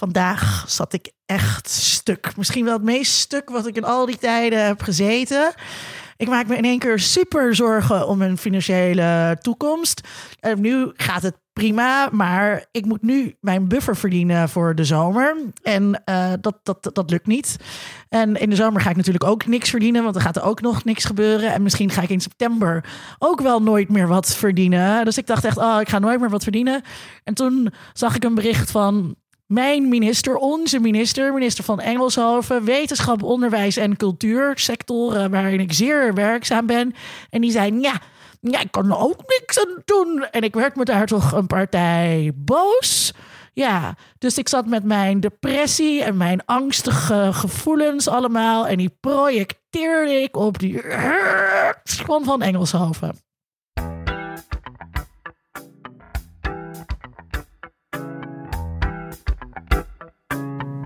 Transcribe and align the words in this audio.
vandaag 0.00 0.64
zat 0.68 0.92
ik 0.92 1.12
echt 1.26 1.68
stuk. 1.68 2.36
Misschien 2.36 2.64
wel 2.64 2.72
het 2.72 2.82
meest 2.82 3.12
stuk 3.12 3.50
wat 3.50 3.66
ik 3.66 3.76
in 3.76 3.84
al 3.84 4.06
die 4.06 4.18
tijden 4.18 4.66
heb 4.66 4.82
gezeten. 4.82 5.52
Ik 6.16 6.28
maak 6.28 6.46
me 6.46 6.56
in 6.56 6.64
één 6.64 6.78
keer 6.78 6.98
super 6.98 7.54
zorgen 7.54 8.08
om 8.08 8.18
mijn 8.18 8.38
financiële 8.38 9.38
toekomst. 9.40 10.00
En 10.40 10.60
nu 10.60 10.90
gaat 10.94 11.22
het 11.22 11.36
prima, 11.52 12.08
maar 12.12 12.64
ik 12.70 12.84
moet 12.84 13.02
nu 13.02 13.36
mijn 13.40 13.68
buffer 13.68 13.96
verdienen 13.96 14.48
voor 14.48 14.74
de 14.74 14.84
zomer. 14.84 15.36
En 15.62 16.02
uh, 16.08 16.32
dat, 16.40 16.58
dat, 16.62 16.90
dat 16.92 17.10
lukt 17.10 17.26
niet. 17.26 17.56
En 18.08 18.36
in 18.36 18.50
de 18.50 18.56
zomer 18.56 18.80
ga 18.80 18.90
ik 18.90 18.96
natuurlijk 18.96 19.24
ook 19.24 19.46
niks 19.46 19.70
verdienen, 19.70 20.02
want 20.02 20.16
er 20.16 20.22
gaat 20.22 20.36
er 20.36 20.42
ook 20.42 20.60
nog 20.60 20.84
niks 20.84 21.04
gebeuren. 21.04 21.52
En 21.52 21.62
misschien 21.62 21.90
ga 21.90 22.02
ik 22.02 22.10
in 22.10 22.20
september 22.20 22.84
ook 23.18 23.40
wel 23.40 23.62
nooit 23.62 23.88
meer 23.88 24.08
wat 24.08 24.34
verdienen. 24.34 25.04
Dus 25.04 25.18
ik 25.18 25.26
dacht 25.26 25.44
echt, 25.44 25.56
oh, 25.58 25.76
ik 25.80 25.88
ga 25.88 25.98
nooit 25.98 26.20
meer 26.20 26.30
wat 26.30 26.42
verdienen. 26.42 26.82
En 27.24 27.34
toen 27.34 27.72
zag 27.92 28.14
ik 28.14 28.24
een 28.24 28.34
bericht 28.34 28.70
van 28.70 29.16
mijn 29.50 29.88
minister, 29.88 30.36
onze 30.36 30.80
minister, 30.80 31.32
minister 31.32 31.64
van 31.64 31.80
Engelshoven, 31.80 32.64
wetenschap, 32.64 33.22
onderwijs 33.22 33.76
en 33.76 33.96
cultuur, 33.96 34.52
sectoren 34.58 35.30
waarin 35.30 35.60
ik 35.60 35.72
zeer 35.72 36.14
werkzaam 36.14 36.66
ben. 36.66 36.94
En 37.30 37.40
die 37.40 37.50
zei: 37.50 37.80
Ja, 37.80 38.00
ja, 38.40 38.60
ik 38.60 38.70
kan 38.70 38.90
er 38.90 38.98
ook 38.98 39.22
niks 39.26 39.58
aan 39.58 39.82
doen. 39.84 40.26
En 40.30 40.42
ik 40.42 40.54
werd 40.54 40.76
me 40.76 40.84
daar 40.84 41.06
toch 41.06 41.32
een 41.32 41.46
partij 41.46 42.32
boos. 42.34 43.12
Ja, 43.52 43.94
dus 44.18 44.38
ik 44.38 44.48
zat 44.48 44.66
met 44.66 44.84
mijn 44.84 45.20
depressie 45.20 46.02
en 46.02 46.16
mijn 46.16 46.44
angstige 46.44 47.28
gevoelens 47.32 48.08
allemaal. 48.08 48.66
En 48.66 48.76
die 48.76 48.96
projecteerde 49.00 50.22
ik 50.22 50.36
op 50.36 50.58
die 50.58 50.82
van 52.06 52.24
Van 52.24 52.42
Engelshoven. 52.42 53.29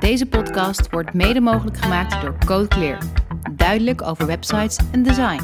Deze 0.05 0.27
podcast 0.27 0.91
wordt 0.91 1.15
mede 1.15 1.41
mogelijk 1.41 1.79
gemaakt 1.79 2.21
door 2.21 2.37
Code 2.47 2.69
Clear. 2.69 2.99
Duidelijk 3.53 4.03
over 4.03 4.27
websites 4.27 4.79
en 4.93 5.03
design. 5.03 5.41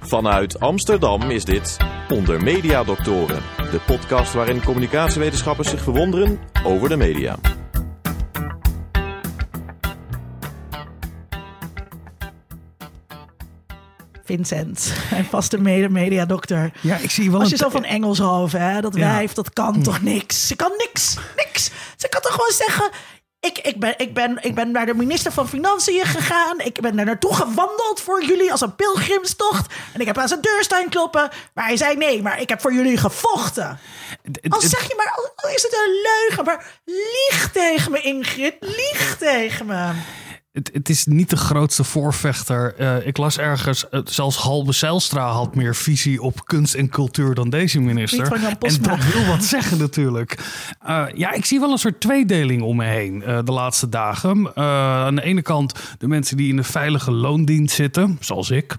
Vanuit 0.00 0.60
Amsterdam 0.60 1.30
is 1.30 1.44
dit 1.44 1.76
Onder 2.08 2.42
Media 2.42 2.84
Doctoren, 2.84 3.42
de 3.56 3.80
podcast 3.86 4.32
waarin 4.32 4.62
communicatiewetenschappers 4.62 5.68
zich 5.70 5.82
verwonderen 5.82 6.38
over 6.64 6.88
de 6.88 6.96
media. 6.96 7.38
Vincent, 14.24 14.92
mijn 15.10 15.24
vaste 15.24 15.58
mede-mediadokter. 15.58 16.72
Ja, 16.80 16.96
ik 16.96 17.10
zie 17.10 17.30
wel 17.30 17.40
Als 17.40 17.50
je 17.50 17.56
zo 17.56 17.68
van 17.68 17.84
Engelshoven, 17.84 18.60
hè, 18.60 18.80
dat 18.80 18.94
wijf, 18.94 19.32
dat 19.32 19.52
kan 19.52 19.82
toch 19.82 20.02
niks? 20.02 20.46
Ze 20.46 20.56
kan 20.56 20.72
niks, 20.76 21.16
niks. 21.36 21.70
Ze 21.96 22.08
kan 22.08 22.20
toch 22.20 22.32
gewoon 22.32 22.52
zeggen... 22.52 22.90
Ik, 23.40 23.58
ik, 23.58 23.80
ben, 23.80 23.94
ik, 23.96 24.14
ben, 24.14 24.38
ik 24.40 24.54
ben 24.54 24.70
naar 24.70 24.86
de 24.86 24.94
minister 24.94 25.32
van 25.32 25.48
Financiën 25.48 26.04
gegaan. 26.04 26.60
Ik 26.60 26.80
ben 26.80 26.96
daar 26.96 27.04
naartoe 27.04 27.34
gewandeld 27.34 28.00
voor 28.00 28.24
jullie 28.24 28.52
als 28.52 28.60
een 28.60 28.74
pilgrimstocht. 28.74 29.74
En 29.92 30.00
ik 30.00 30.06
heb 30.06 30.18
aan 30.18 30.28
zijn 30.28 30.40
deur 30.40 30.62
staan 30.62 30.88
kloppen. 30.88 31.30
Maar 31.54 31.64
hij 31.64 31.76
zei 31.76 31.96
nee, 31.96 32.22
maar 32.22 32.40
ik 32.40 32.48
heb 32.48 32.60
voor 32.60 32.72
jullie 32.72 32.96
gevochten. 32.96 33.78
Al 34.48 34.60
zeg 34.60 34.88
je 34.88 34.94
maar, 34.96 35.32
al 35.36 35.50
is 35.50 35.62
het 35.62 35.72
een 35.72 36.00
leugen. 36.02 36.44
Maar 36.44 36.66
lieg 36.84 37.50
tegen 37.52 37.92
me, 37.92 38.00
Ingrid. 38.00 38.54
Lieg 38.60 39.16
tegen 39.18 39.66
me. 39.66 39.92
Het, 40.54 40.70
het, 40.72 40.88
is 40.88 41.06
niet 41.06 41.30
de 41.30 41.36
grootste 41.36 41.84
voorvechter. 41.84 42.74
Uh, 42.80 43.06
ik 43.06 43.16
las 43.16 43.38
ergens, 43.38 43.84
uh, 43.90 44.00
zelfs 44.04 44.36
Halbe 44.36 44.72
Zijlstra 44.72 45.30
had 45.30 45.54
meer 45.54 45.74
visie 45.74 46.22
op 46.22 46.44
kunst 46.44 46.74
en 46.74 46.88
cultuur 46.88 47.34
dan 47.34 47.50
deze 47.50 47.80
minister. 47.80 48.32
En 48.32 48.56
dat 48.82 49.04
wil 49.04 49.24
wat 49.26 49.44
zeggen 49.44 49.78
natuurlijk. 49.78 50.38
Uh, 50.88 51.04
ja, 51.14 51.32
ik 51.32 51.44
zie 51.44 51.60
wel 51.60 51.70
een 51.70 51.78
soort 51.78 52.00
tweedeling 52.00 52.62
om 52.62 52.76
me 52.76 52.84
heen 52.84 53.18
de 53.18 53.52
laatste 53.52 53.88
dagen. 53.88 54.56
aan 54.56 55.14
de 55.14 55.22
ene 55.22 55.42
kant 55.42 55.74
de 55.98 56.08
mensen 56.08 56.36
die 56.36 56.48
in 56.48 56.56
de 56.56 56.62
veilige 56.62 57.10
loondienst 57.10 57.74
zitten, 57.74 58.16
zoals 58.20 58.50
ik. 58.50 58.76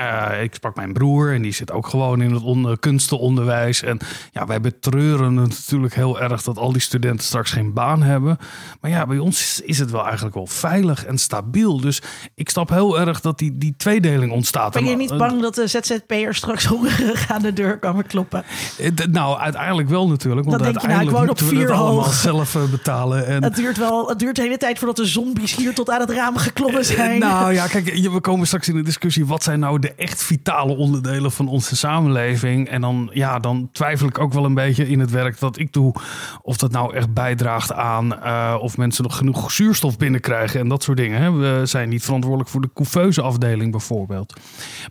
Uh, 0.00 0.42
ik 0.42 0.54
sprak 0.54 0.76
mijn 0.76 0.92
broer 0.92 1.34
en 1.34 1.42
die 1.42 1.52
zit 1.52 1.72
ook 1.72 1.86
gewoon 1.86 2.22
in 2.22 2.32
het 2.32 2.42
onder, 2.42 2.78
kunstenonderwijs. 2.78 3.82
En 3.82 3.98
ja, 4.32 4.46
wij 4.46 4.60
betreuren 4.60 5.34
natuurlijk 5.34 5.94
heel 5.94 6.20
erg 6.20 6.42
dat 6.42 6.58
al 6.58 6.72
die 6.72 6.80
studenten 6.80 7.26
straks 7.26 7.50
geen 7.50 7.72
baan 7.72 8.02
hebben. 8.02 8.38
Maar 8.80 8.90
ja, 8.90 9.06
bij 9.06 9.18
ons 9.18 9.60
is 9.60 9.78
het 9.78 9.90
wel 9.90 10.04
eigenlijk 10.04 10.34
wel 10.34 10.46
veilig 10.46 11.04
en 11.04 11.18
stabiel. 11.18 11.80
Dus 11.80 12.02
ik 12.34 12.50
snap 12.50 12.68
heel 12.68 13.00
erg 13.00 13.20
dat 13.20 13.38
die, 13.38 13.58
die 13.58 13.74
tweedeling 13.76 14.32
ontstaat. 14.32 14.72
Ben 14.72 14.84
je 14.84 14.96
niet 14.96 15.16
bang 15.16 15.40
dat 15.40 15.54
de 15.54 15.66
ZZP'ers 15.66 16.36
straks 16.36 16.64
hongerig 16.64 17.30
aan 17.30 17.42
de 17.42 17.52
deur 17.52 17.78
komen 17.78 18.06
kloppen? 18.06 18.44
Eh, 18.78 18.90
nou, 19.10 19.38
uiteindelijk 19.38 19.88
wel 19.88 20.08
natuurlijk. 20.08 20.46
Want 20.46 20.58
dat 20.58 20.66
uiteindelijk 20.66 21.16
nou, 21.16 21.28
op 21.28 21.40
vier 21.40 21.72
allemaal 21.72 22.10
zelf 22.10 22.54
eh, 22.54 22.70
betalen. 22.70 23.26
En... 23.26 23.42
Het 23.42 23.56
duurt 23.56 23.78
wel, 23.78 24.08
het 24.08 24.18
duurt 24.18 24.36
de 24.36 24.42
hele 24.42 24.56
tijd 24.56 24.78
voordat 24.78 24.96
de 24.96 25.06
zombies 25.06 25.56
hier 25.56 25.74
tot 25.74 25.90
aan 25.90 26.00
het 26.00 26.10
raam 26.10 26.36
geklommen 26.36 26.84
zijn. 26.84 27.18
Nou 27.20 27.52
ja, 27.52 27.66
kijk, 27.66 27.84
we 28.12 28.20
komen 28.20 28.46
straks 28.46 28.68
in 28.68 28.74
de 28.74 28.82
discussie. 28.82 29.26
Wat 29.26 29.42
zijn 29.42 29.58
nou 29.58 29.82
de 29.84 29.94
echt 29.94 30.22
vitale 30.22 30.76
onderdelen 30.76 31.32
van 31.32 31.48
onze 31.48 31.76
samenleving. 31.76 32.68
En 32.68 32.80
dan, 32.80 33.10
ja, 33.12 33.38
dan 33.38 33.68
twijfel 33.72 34.06
ik 34.06 34.18
ook 34.18 34.32
wel 34.32 34.44
een 34.44 34.54
beetje 34.54 34.88
in 34.88 35.00
het 35.00 35.10
werk 35.10 35.38
dat 35.38 35.58
ik 35.58 35.72
doe. 35.72 35.94
Of 36.42 36.56
dat 36.56 36.70
nou 36.70 36.94
echt 36.94 37.12
bijdraagt 37.12 37.72
aan 37.72 38.12
uh, 38.12 38.56
of 38.60 38.76
mensen 38.76 39.02
nog 39.02 39.16
genoeg 39.16 39.50
zuurstof 39.50 39.96
binnenkrijgen 39.96 40.60
en 40.60 40.68
dat 40.68 40.82
soort 40.82 40.96
dingen. 40.96 41.20
Hè. 41.20 41.32
We 41.32 41.66
zijn 41.66 41.88
niet 41.88 42.04
verantwoordelijk 42.04 42.50
voor 42.50 42.60
de 42.60 42.70
couveuse 42.74 43.22
afdeling 43.22 43.70
bijvoorbeeld. 43.70 44.34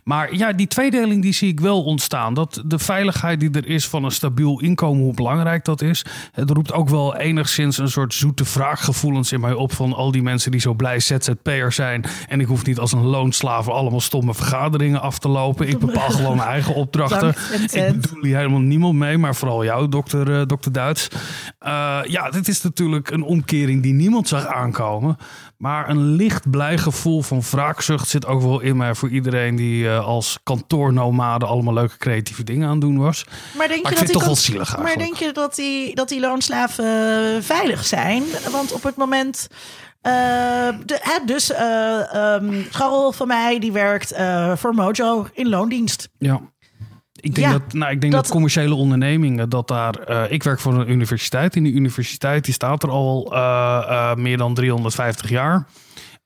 Maar 0.04 0.34
ja, 0.34 0.52
die 0.52 0.66
tweedeling 0.66 1.22
die 1.22 1.32
zie 1.32 1.48
ik 1.48 1.60
wel 1.60 1.84
ontstaan. 1.84 2.34
Dat 2.34 2.62
de 2.66 2.78
veiligheid 2.78 3.40
die 3.40 3.50
er 3.50 3.66
is 3.66 3.88
van 3.88 4.04
een 4.04 4.10
stabiel 4.10 4.60
inkomen, 4.60 5.02
hoe 5.02 5.14
belangrijk 5.14 5.64
dat 5.64 5.82
is. 5.82 6.04
Het 6.32 6.50
roept 6.50 6.72
ook 6.72 6.88
wel 6.88 7.16
enigszins 7.16 7.78
een 7.78 7.90
soort 7.90 8.14
zoete 8.14 8.44
vraaggevoelens 8.44 9.32
in 9.32 9.40
mij 9.40 9.52
op 9.52 9.72
van 9.72 9.92
al 9.92 10.10
die 10.10 10.22
mensen 10.22 10.50
die 10.50 10.60
zo 10.60 10.74
blij 10.74 11.00
ZZP'er 11.00 11.72
zijn. 11.72 12.04
En 12.28 12.40
ik 12.40 12.46
hoef 12.46 12.66
niet 12.66 12.78
als 12.78 12.92
een 12.92 13.04
loonslaven 13.04 13.72
allemaal 13.72 14.00
stomme 14.00 14.34
vergaderingen 14.34 14.82
af 14.92 15.18
te 15.18 15.28
lopen. 15.28 15.68
Ik 15.68 15.78
bepaal 15.78 16.10
gewoon 16.18 16.36
mijn 16.36 16.48
eigen 16.48 16.74
opdrachten. 16.74 17.34
Ik 17.72 18.00
bedoel 18.00 18.24
hier 18.24 18.36
helemaal 18.36 18.60
niemand 18.60 18.94
mee, 18.94 19.18
maar 19.18 19.34
vooral 19.34 19.64
jou, 19.64 19.88
dokter, 19.88 20.28
uh, 20.28 20.46
dokter 20.46 20.72
Duits. 20.72 21.08
Uh, 21.66 22.00
ja, 22.04 22.30
dit 22.30 22.48
is 22.48 22.62
natuurlijk 22.62 23.10
een 23.10 23.22
omkering 23.22 23.82
die 23.82 23.92
niemand 23.92 24.28
zag 24.28 24.46
aankomen. 24.46 25.16
Maar 25.56 25.88
een 25.88 26.12
licht 26.12 26.50
blij 26.50 26.78
gevoel 26.78 27.22
van 27.22 27.42
wraakzucht 27.50 28.08
zit 28.08 28.26
ook 28.26 28.42
wel 28.42 28.60
in 28.60 28.76
mij 28.76 28.94
voor 28.94 29.08
iedereen 29.08 29.56
die 29.56 29.84
uh, 29.84 30.06
als 30.06 30.38
kantoornomade 30.42 31.46
allemaal 31.46 31.74
leuke 31.74 31.96
creatieve 31.96 32.44
dingen 32.44 32.68
aan 32.68 32.80
doen 32.80 32.98
was. 32.98 33.24
Maar 33.56 33.68
denk 33.68 33.82
maar 33.82 33.92
je 33.92 33.98
ik 33.98 33.98
dat 33.98 33.98
vind 33.98 34.00
het 34.00 34.12
toch 34.12 34.24
wel 34.24 34.36
zielig 34.36 34.78
Maar 34.78 34.96
denk 34.96 35.16
je 35.16 35.32
dat 35.32 35.54
die, 35.54 35.94
dat 35.94 36.08
die 36.08 36.20
loonslaven 36.20 36.84
veilig 37.42 37.84
zijn? 37.84 38.22
Want 38.50 38.72
op 38.72 38.82
het 38.82 38.96
moment 38.96 39.48
de, 40.84 40.98
hè, 41.00 41.24
dus 41.24 41.50
um, 41.50 42.66
Charol 42.70 43.12
van 43.12 43.26
mij, 43.26 43.58
die 43.58 43.72
werkt 43.72 44.12
uh, 44.12 44.56
voor 44.56 44.74
Mojo 44.74 45.26
in 45.32 45.48
loondienst. 45.48 46.08
Ja. 46.18 46.40
Ik 47.24 47.34
denk, 47.34 47.46
ja, 47.46 47.52
dat, 47.52 47.72
nou, 47.72 47.92
ik 47.92 48.00
denk 48.00 48.12
dat, 48.12 48.22
dat, 48.22 48.32
commerciële 48.32 48.74
ondernemingen, 48.74 49.48
dat 49.48 49.68
daar. 49.68 50.10
Uh, 50.10 50.32
ik 50.32 50.42
werk 50.42 50.60
voor 50.60 50.74
een 50.74 50.90
universiteit. 50.90 51.56
In 51.56 51.62
die 51.62 51.72
universiteit 51.72 52.44
die 52.44 52.54
staat 52.54 52.82
er 52.82 52.90
al 52.90 53.30
uh, 53.32 54.14
meer 54.14 54.36
dan 54.36 54.54
350 54.54 55.30
jaar. 55.30 55.66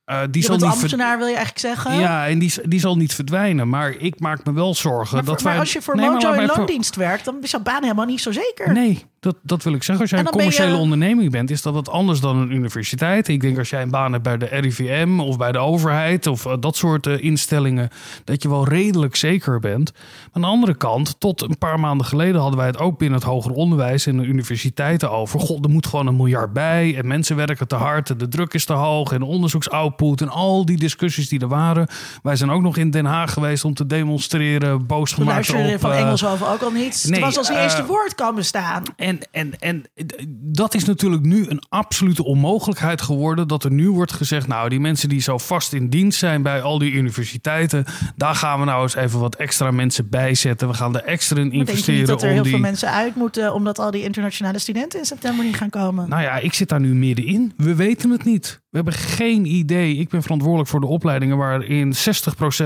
Die 0.08 0.28
je 0.30 0.42
zal 0.42 0.56
niet 0.56 0.64
ambtenaar 0.64 1.18
wil 1.18 1.26
je 1.26 1.36
eigenlijk 1.36 1.66
zeggen? 1.66 1.98
Ja, 1.98 2.26
en 2.26 2.38
die, 2.38 2.52
die 2.68 2.80
zal 2.80 2.96
niet 2.96 3.14
verdwijnen. 3.14 3.68
Maar 3.68 3.90
ik 3.90 4.20
maak 4.20 4.44
me 4.44 4.52
wel 4.52 4.74
zorgen 4.74 5.14
maar, 5.14 5.24
dat 5.24 5.42
maar 5.42 5.52
wij... 5.52 5.60
als 5.60 5.72
je 5.72 5.82
voor 5.82 5.96
nee, 5.96 6.10
Mojo 6.10 6.32
in 6.32 6.46
loondienst 6.56 6.96
werkt, 6.96 7.24
dan 7.24 7.36
is 7.42 7.50
jouw 7.50 7.60
baan 7.60 7.82
helemaal 7.82 8.06
niet 8.06 8.20
zo 8.20 8.32
zeker. 8.32 8.72
Nee, 8.72 9.04
dat, 9.20 9.36
dat 9.42 9.62
wil 9.62 9.72
ik 9.72 9.82
zeggen. 9.82 10.02
Als 10.02 10.10
jij 10.10 10.20
een 10.20 10.30
commerciële 10.30 10.70
je... 10.70 10.76
onderneming 10.76 11.30
bent, 11.30 11.50
is 11.50 11.62
dat 11.62 11.74
wat 11.74 11.88
anders 11.88 12.20
dan 12.20 12.36
een 12.36 12.52
universiteit. 12.52 13.28
Ik 13.28 13.40
denk 13.40 13.58
als 13.58 13.70
jij 13.70 13.82
een 13.82 13.90
baan 13.90 14.12
hebt 14.12 14.24
bij 14.24 14.36
de 14.36 14.46
RIVM 14.46 15.20
of 15.20 15.36
bij 15.36 15.52
de 15.52 15.58
overheid 15.58 16.26
of 16.26 16.44
uh, 16.44 16.52
dat 16.60 16.76
soort 16.76 17.06
uh, 17.06 17.22
instellingen, 17.22 17.90
dat 18.24 18.42
je 18.42 18.48
wel 18.48 18.68
redelijk 18.68 19.16
zeker 19.16 19.60
bent. 19.60 19.92
Aan 20.32 20.40
de 20.40 20.46
andere 20.46 20.76
kant, 20.76 21.20
tot 21.20 21.42
een 21.42 21.58
paar 21.58 21.80
maanden 21.80 22.06
geleden 22.06 22.40
hadden 22.40 22.58
wij 22.58 22.66
het 22.66 22.78
ook 22.78 22.98
binnen 22.98 23.18
het 23.18 23.28
hoger 23.28 23.52
onderwijs 23.52 24.06
en 24.06 24.16
de 24.16 24.24
universiteiten 24.24 25.10
over. 25.10 25.40
God, 25.40 25.64
er 25.64 25.70
moet 25.70 25.86
gewoon 25.86 26.06
een 26.06 26.16
miljard 26.16 26.52
bij 26.52 26.96
en 26.96 27.06
mensen 27.06 27.36
werken 27.36 27.68
te 27.68 27.74
hard 27.74 28.10
en 28.10 28.18
de 28.18 28.28
druk 28.28 28.54
is 28.54 28.64
te 28.64 28.72
hoog 28.72 29.12
en 29.12 29.22
onderzoeksoutput 29.22 30.20
en 30.20 30.28
al 30.28 30.64
die 30.64 30.76
discussies 30.76 31.28
die 31.28 31.40
er 31.40 31.48
waren. 31.48 31.88
Wij 32.22 32.36
zijn 32.36 32.50
ook 32.50 32.62
nog 32.62 32.76
in 32.76 32.90
Den 32.90 33.04
Haag 33.04 33.32
geweest 33.32 33.64
om 33.64 33.74
te 33.74 33.86
demonstreren, 33.86 34.86
boos 34.86 35.12
gemaakt 35.12 35.54
op... 35.54 35.80
van 35.80 35.92
Engelshoven 35.92 36.48
ook 36.48 36.62
al 36.62 36.70
niet. 36.70 37.04
Nee, 37.08 37.24
het 37.24 37.34
was 37.34 37.48
als 37.48 37.58
eerste 37.58 37.86
woord 37.86 38.14
kan 38.14 38.34
bestaan. 38.34 38.82
En, 39.08 39.18
en, 39.30 39.58
en 39.58 39.84
dat 40.30 40.74
is 40.74 40.84
natuurlijk 40.84 41.22
nu 41.22 41.46
een 41.48 41.62
absolute 41.68 42.24
onmogelijkheid 42.24 43.02
geworden. 43.02 43.48
Dat 43.48 43.64
er 43.64 43.72
nu 43.72 43.90
wordt 43.90 44.12
gezegd, 44.12 44.46
nou 44.46 44.68
die 44.68 44.80
mensen 44.80 45.08
die 45.08 45.20
zo 45.20 45.38
vast 45.38 45.72
in 45.72 45.88
dienst 45.88 46.18
zijn 46.18 46.42
bij 46.42 46.62
al 46.62 46.78
die 46.78 46.92
universiteiten. 46.92 47.84
Daar 48.16 48.34
gaan 48.34 48.58
we 48.58 48.64
nou 48.64 48.82
eens 48.82 48.94
even 48.94 49.20
wat 49.20 49.36
extra 49.36 49.70
mensen 49.70 50.08
bij 50.08 50.34
zetten. 50.34 50.68
We 50.68 50.74
gaan 50.74 50.96
er 50.96 51.04
extra 51.04 51.40
in 51.40 51.52
investeren. 51.52 51.94
Denk 51.94 52.06
je 52.06 52.12
dat 52.12 52.22
er 52.22 52.28
heel 52.28 52.42
die... 52.42 52.52
veel 52.52 52.60
mensen 52.60 52.90
uit 52.90 53.14
moeten 53.14 53.54
omdat 53.54 53.78
al 53.78 53.90
die 53.90 54.02
internationale 54.02 54.58
studenten 54.58 54.98
in 54.98 55.04
september 55.04 55.44
niet 55.44 55.56
gaan 55.56 55.70
komen? 55.70 56.08
Nou 56.08 56.22
ja, 56.22 56.36
ik 56.36 56.54
zit 56.54 56.68
daar 56.68 56.80
nu 56.80 56.94
middenin. 56.94 57.52
We 57.56 57.74
weten 57.74 58.10
het 58.10 58.24
niet. 58.24 58.60
We 58.70 58.76
hebben 58.76 58.94
geen 58.94 59.44
idee. 59.46 59.96
Ik 59.96 60.08
ben 60.08 60.22
verantwoordelijk 60.22 60.68
voor 60.68 60.80
de 60.80 60.86
opleidingen 60.86 61.36
waarin 61.36 61.94
60% 61.94 61.96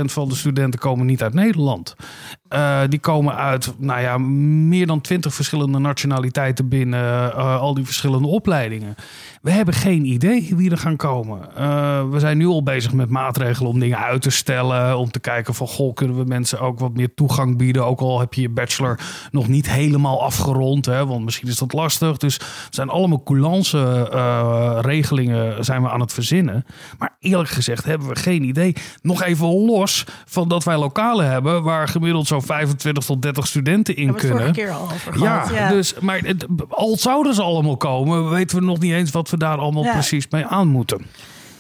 van 0.05 0.29
de 0.29 0.35
studenten 0.35 0.81
komen 0.81 1.07
niet 1.07 1.23
uit 1.23 1.35
Nederland. 1.35 1.95
Uh, 2.49 2.81
die 2.89 2.99
komen 2.99 3.37
uit, 3.37 3.73
nou 3.79 4.01
ja, 4.01 4.19
meer 4.19 4.87
dan 4.87 5.01
20 5.01 5.35
verschillende 5.35 5.79
nationaliteiten 5.79 6.69
binnen 6.69 7.29
uh, 7.29 7.61
al 7.61 7.75
die 7.75 7.85
verschillende 7.85 8.29
opleidingen. 8.29 8.95
We 9.43 9.51
hebben 9.51 9.75
geen 9.75 10.05
idee 10.05 10.53
wie 10.57 10.71
er 10.71 10.79
gaan 10.79 10.97
komen. 10.97 11.41
Uh, 11.59 12.11
we 12.11 12.19
zijn 12.19 12.39
nu 12.39 12.47
al 12.47 12.63
bezig 12.63 12.93
met 12.93 13.11
maatregelen 13.11 13.71
om 13.71 13.79
dingen 13.79 13.99
uit 13.99 14.23
te 14.23 14.31
stellen. 14.31 14.99
Om 14.99 15.11
te 15.11 15.21
kijken 15.21 15.55
van, 15.55 15.67
goh, 15.67 15.95
kunnen 15.95 16.17
we 16.17 16.25
mensen 16.25 16.61
ook 16.61 16.79
wat 16.79 16.95
meer 16.95 17.15
toegang 17.15 17.57
bieden? 17.57 17.87
Ook 17.87 18.01
al 18.01 18.21
heb 18.21 18.35
je 18.35 18.41
je 18.41 18.49
bachelor 18.49 19.01
nog 19.31 19.49
niet 19.49 19.71
helemaal 19.71 20.23
afgerond. 20.23 20.87
Hè, 20.87 21.07
want 21.07 21.25
misschien 21.25 21.49
is 21.49 21.59
dat 21.59 21.73
lastig. 21.73 22.17
Dus 22.17 22.39
er 22.39 22.45
zijn 22.71 22.89
allemaal 22.89 23.23
coulance 23.23 24.11
uh, 24.13 24.79
regelingen 24.81 25.65
zijn 25.65 25.83
we 25.83 25.91
aan 25.91 26.01
het 26.01 26.13
verzinnen. 26.13 26.65
Maar 26.99 27.17
eerlijk 27.21 27.51
gezegd 27.51 27.85
hebben 27.85 28.09
we 28.09 28.17
geen 28.17 28.43
idee. 28.43 28.75
Nog 29.01 29.23
even 29.23 29.47
los 29.47 30.05
van 30.27 30.49
dat 30.49 30.65
wij 30.65 30.77
lokalen 30.77 31.31
hebben... 31.31 31.63
waar 31.63 31.89
gemiddeld 31.89 32.27
zo 32.27 32.41
25 32.41 33.05
tot 33.05 33.23
30 33.23 33.47
studenten 33.47 33.97
in 33.97 34.15
kunnen. 34.15 34.43
Hebben 34.43 34.55
we 34.55 34.61
vorige 34.61 34.61
keer 34.61 34.89
al 34.89 34.95
over 34.95 35.23
ja, 35.23 35.41
gehad. 35.41 35.59
Ja, 35.59 35.69
dus, 35.69 35.95
maar 36.01 36.19
het, 36.19 36.47
al 36.69 36.97
zouden 36.97 37.35
ze 37.35 37.43
allemaal 37.43 37.77
komen... 37.77 38.31
weten 38.31 38.59
we 38.59 38.65
nog 38.65 38.79
niet 38.79 38.93
eens 38.93 39.11
wat 39.11 39.31
we 39.33 39.45
daar 39.45 39.59
allemaal 39.59 39.85
Ja. 39.85 39.93
precies 39.93 40.29
mee 40.31 40.47
aan 40.47 40.69
moeten. 40.69 41.07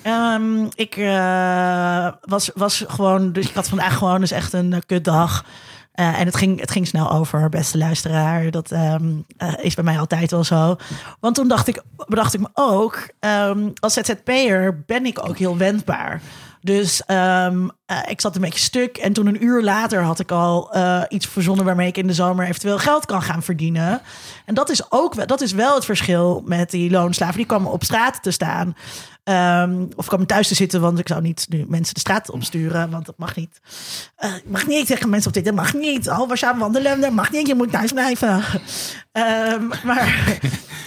Ehm, 0.02 0.64
ik 0.74 0.96
eh, 0.96 2.08
was, 2.20 2.50
was 2.54 2.84
gewoon, 2.88 3.32
dus 3.32 3.48
ik 3.48 3.54
had 3.54 3.68
vandaag 3.68 3.96
gewoon 3.96 4.20
dus 4.20 4.30
echt 4.30 4.52
een 4.52 4.72
eh, 4.72 4.80
kutdag. 4.86 5.44
Eh, 5.92 6.20
en 6.20 6.26
het 6.26 6.36
ging, 6.36 6.60
het 6.60 6.70
ging 6.70 6.86
snel 6.86 7.10
over, 7.10 7.48
beste 7.48 7.78
luisteraar. 7.78 8.50
Dat 8.50 8.70
ehm, 8.70 9.10
eh, 9.36 9.52
is 9.60 9.74
bij 9.74 9.84
mij 9.84 9.98
altijd 9.98 10.30
wel 10.30 10.44
zo. 10.44 10.76
Want 11.20 11.34
toen 11.34 11.48
dacht 11.48 11.68
ik, 11.68 11.82
bedacht 12.06 12.34
ik 12.34 12.40
me 12.40 12.48
ook, 12.54 13.08
ehm, 13.20 13.68
als 13.80 13.92
ZZP'er 13.92 14.82
ben 14.86 15.06
ik 15.06 15.28
ook 15.28 15.38
heel 15.38 15.56
wendbaar. 15.56 16.20
Dus 16.62 17.04
ehm, 17.04 17.68
eh, 17.86 17.98
ik 18.06 18.20
zat 18.20 18.34
een 18.34 18.40
beetje 18.40 18.58
stuk. 18.58 18.96
En 18.96 19.12
toen 19.12 19.26
een 19.26 19.44
uur 19.44 19.62
later 19.62 20.02
had 20.02 20.20
ik 20.20 20.30
al 20.30 20.72
eh, 20.72 21.02
iets 21.08 21.26
verzonnen 21.26 21.64
waarmee 21.64 21.88
ik 21.88 21.96
in 21.96 22.06
de 22.06 22.12
zomer 22.12 22.46
eventueel 22.46 22.78
geld 22.78 23.06
kan 23.06 23.22
gaan 23.22 23.42
verdienen. 23.42 24.00
En 24.46 24.54
dat 24.54 24.70
is 24.70 24.90
ook 24.90 25.28
dat 25.28 25.40
is 25.40 25.52
wel 25.52 25.74
het 25.74 25.84
verschil 25.84 26.42
met 26.46 26.70
die 26.70 26.90
loonslaven. 26.90 27.36
Die 27.36 27.46
komen 27.46 27.72
op 27.72 27.84
straat 27.84 28.22
te 28.22 28.30
staan. 28.30 28.76
Ehm, 29.24 29.86
of 29.96 30.06
komen 30.06 30.26
thuis 30.26 30.48
te 30.48 30.54
zitten, 30.54 30.80
want 30.80 30.98
ik 30.98 31.08
zou 31.08 31.20
niet 31.22 31.46
nu 31.48 31.64
mensen 31.68 31.94
de 31.94 32.00
straat 32.00 32.30
opsturen, 32.30 32.90
want 32.90 33.06
dat 33.06 33.18
mag 33.18 33.36
niet. 33.36 33.60
Eh, 34.16 34.30
mag 34.44 34.66
niet 34.66 34.86
zeggen 34.86 35.10
mensen 35.10 35.28
op 35.28 35.34
dit, 35.34 35.44
dat 35.44 35.54
mag 35.54 35.74
niet. 35.74 36.08
Oh, 36.08 36.28
we 36.28 36.36
gaan 36.36 36.58
wandelen, 36.58 37.00
dat 37.00 37.12
mag 37.12 37.30
niet. 37.30 37.46
Je 37.46 37.54
moet 37.54 37.70
thuis 37.70 37.92
blijven. 37.92 38.42
Ehm, 39.12 39.66
maar 39.84 40.06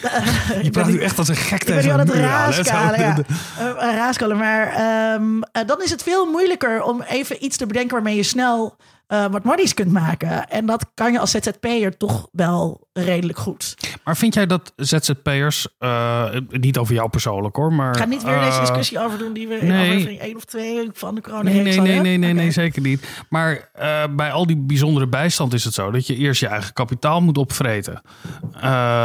eh, 0.02 0.64
Je 0.64 0.70
praat 0.70 0.88
nu 0.88 1.00
echt 1.00 1.18
als 1.18 1.28
een 1.28 1.36
gek 1.36 1.62
ik 1.62 1.66
ben 1.68 1.76
tegen 1.76 1.88
nu 1.88 1.94
aan 1.94 2.08
het 2.08 2.16
aan, 2.16 2.22
raaskalen, 2.22 3.00
ja. 3.00 3.18
Eh, 3.58 3.96
raaskalen. 3.96 4.38
Maar 4.38 4.68
ehm, 4.68 5.42
eh, 5.52 5.68
dan 5.68 5.82
is 5.84 5.90
het 5.90 6.04
veel 6.04 6.26
moeilijker 6.26 6.82
om 6.84 7.02
even 7.02 7.44
iets 7.44 7.58
te 7.58 7.66
bedenken 7.66 7.94
waarmee 7.94 8.16
je 8.16 8.24
snel 8.24 8.78
eh, 9.08 9.26
wat 9.26 9.44
monies 9.44 9.74
kunt 9.74 9.92
maken. 9.92 10.50
En 10.50 10.66
dat 10.66 10.86
kan 10.94 11.12
je 11.12 11.20
als 11.20 11.32
ZZP'er 11.32 11.98
toch 11.98 12.28
wel 12.32 12.88
redelijk 12.94 13.38
goed. 13.38 13.76
Maar 14.04 14.18
vind 14.18 14.34
jij 14.34 14.46
dat 14.46 14.74
ZZP'ers, 14.76 15.68
eh, 15.78 16.26
niet 16.50 16.78
over 16.78 16.94
jou 16.94 17.10
persoonlijk 17.10 17.56
hoor, 17.56 17.74
maar... 17.74 17.90
Ik 17.90 17.98
ga 17.98 18.06
niet 18.06 18.24
weer 18.24 18.40
deze 18.40 18.52
eh, 18.52 18.60
discussie 18.60 19.00
over 19.00 19.18
doen 19.18 19.34
die 19.34 19.48
we 19.48 19.58
in 19.58 19.68
nee. 19.68 19.90
aflevering 19.90 20.20
1 20.20 20.36
of 20.36 20.46
2 20.46 20.90
van 20.94 21.16
de 21.16 21.22
corona 21.22 21.44
Nee, 21.44 21.62
nee, 21.62 21.80
nee, 21.80 22.00
nee, 22.00 22.18
nee, 22.18 22.34
nee, 22.34 22.52
zeker 22.52 22.82
niet. 22.82 23.08
Maar 23.30 23.70
bij 24.16 24.32
al 24.32 24.46
die 24.46 24.58
bijzondere 24.58 25.08
bijstand 25.08 25.54
is 25.54 25.64
het 25.64 25.74
zo 25.74 25.92
dat 25.92 26.08
je 26.08 26.16
eerst 26.16 26.40
je 26.40 26.48
eigen 26.48 26.74
kapitaal 26.74 27.22
moet 27.22 27.38
opvreten. 27.38 28.02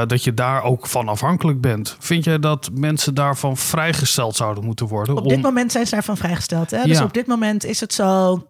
Dat 0.07 0.25
je 0.25 0.35
daar 0.35 0.63
ook 0.63 0.87
van 0.87 1.09
afhankelijk 1.09 1.61
bent. 1.61 1.97
Vind 1.99 2.25
jij 2.25 2.39
dat 2.39 2.71
mensen 2.75 3.15
daarvan 3.15 3.57
vrijgesteld 3.57 4.37
zouden 4.37 4.65
moeten 4.65 4.87
worden? 4.87 5.17
Op 5.17 5.29
dit 5.29 5.43
moment 5.43 5.73
zijn 5.73 5.87
ze 5.87 5.95
daarvan 5.95 6.17
vrijgesteld. 6.17 6.71
Hè? 6.71 6.85
Dus 6.85 7.01
op 7.01 7.15
dit 7.15 7.27
moment 7.27 7.65
is 7.65 7.81
het 7.81 7.93
zo 7.93 8.45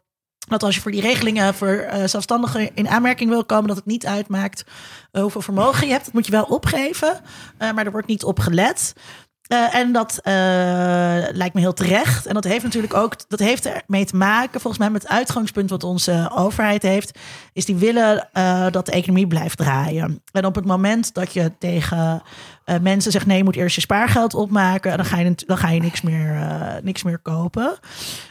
dat 0.51 0.63
als 0.63 0.75
je 0.75 0.81
voor 0.81 0.91
die 0.91 1.01
regelingen 1.01 1.55
voor 1.55 1.69
eh, 1.69 2.07
zelfstandigen 2.07 2.71
in 2.75 2.89
aanmerking 2.89 3.31
wil 3.31 3.45
komen, 3.45 3.69
dat 3.69 3.77
het 3.77 3.87
niet 3.87 4.07
uitmaakt 4.07 4.65
eh, 5.13 5.23
hoeveel 5.23 5.41
vermogen 5.41 5.87
je 5.87 5.93
hebt. 5.93 6.05
Dat 6.05 6.15
moet 6.15 6.27
je 6.27 6.33
wel 6.33 6.45
opgeven, 6.45 7.21
eh, 7.59 7.73
maar 7.73 7.85
er 7.85 7.93
wordt 7.93 8.07
niet 8.07 8.25
op 8.25 8.39
gelet. 8.39 8.93
En 9.73 9.93
dat 9.93 10.21
lijkt 11.33 11.55
me 11.55 11.61
heel 11.61 11.73
terecht. 11.73 12.27
En 12.27 12.35
dat 12.35 12.45
heeft 12.45 12.65
natuurlijk 12.65 12.95
ook, 12.95 13.29
dat 13.29 13.39
heeft 13.39 13.67
ermee 13.67 14.05
te 14.05 14.17
maken, 14.17 14.61
volgens 14.61 14.79
mij 14.79 14.91
met 14.91 15.03
het 15.03 15.11
uitgangspunt 15.11 15.71
wat 15.71 15.85
onze 15.85 16.31
overheid 16.35 16.83
heeft, 16.83 17.19
is 17.53 17.65
die 17.65 17.77
willen 17.77 18.29
dat 18.71 18.87
de 18.87 18.93
economie 18.93 19.27
blijft 19.27 19.57
draaien. 19.57 20.23
En 20.33 20.45
op 20.45 20.55
het 20.55 20.65
moment 20.65 21.15
dat 21.15 21.33
je 21.33 21.53
tegen 21.59 22.23
mensen 22.81 23.13
zegt 23.13 23.27
nee, 23.27 23.37
je 23.37 23.45
moet 23.45 23.57
eerst 23.57 23.75
je 23.75 23.81
spaargeld 23.81 24.35
opmaken, 24.35 24.97
dan 24.97 25.07
ga 25.07 25.19
je, 25.19 25.35
dan 25.47 25.59
ga 25.59 25.71
je 25.71 25.81
niks, 25.81 26.01
meer, 26.01 26.39
niks 26.83 27.03
meer 27.03 27.19
kopen. 27.19 27.79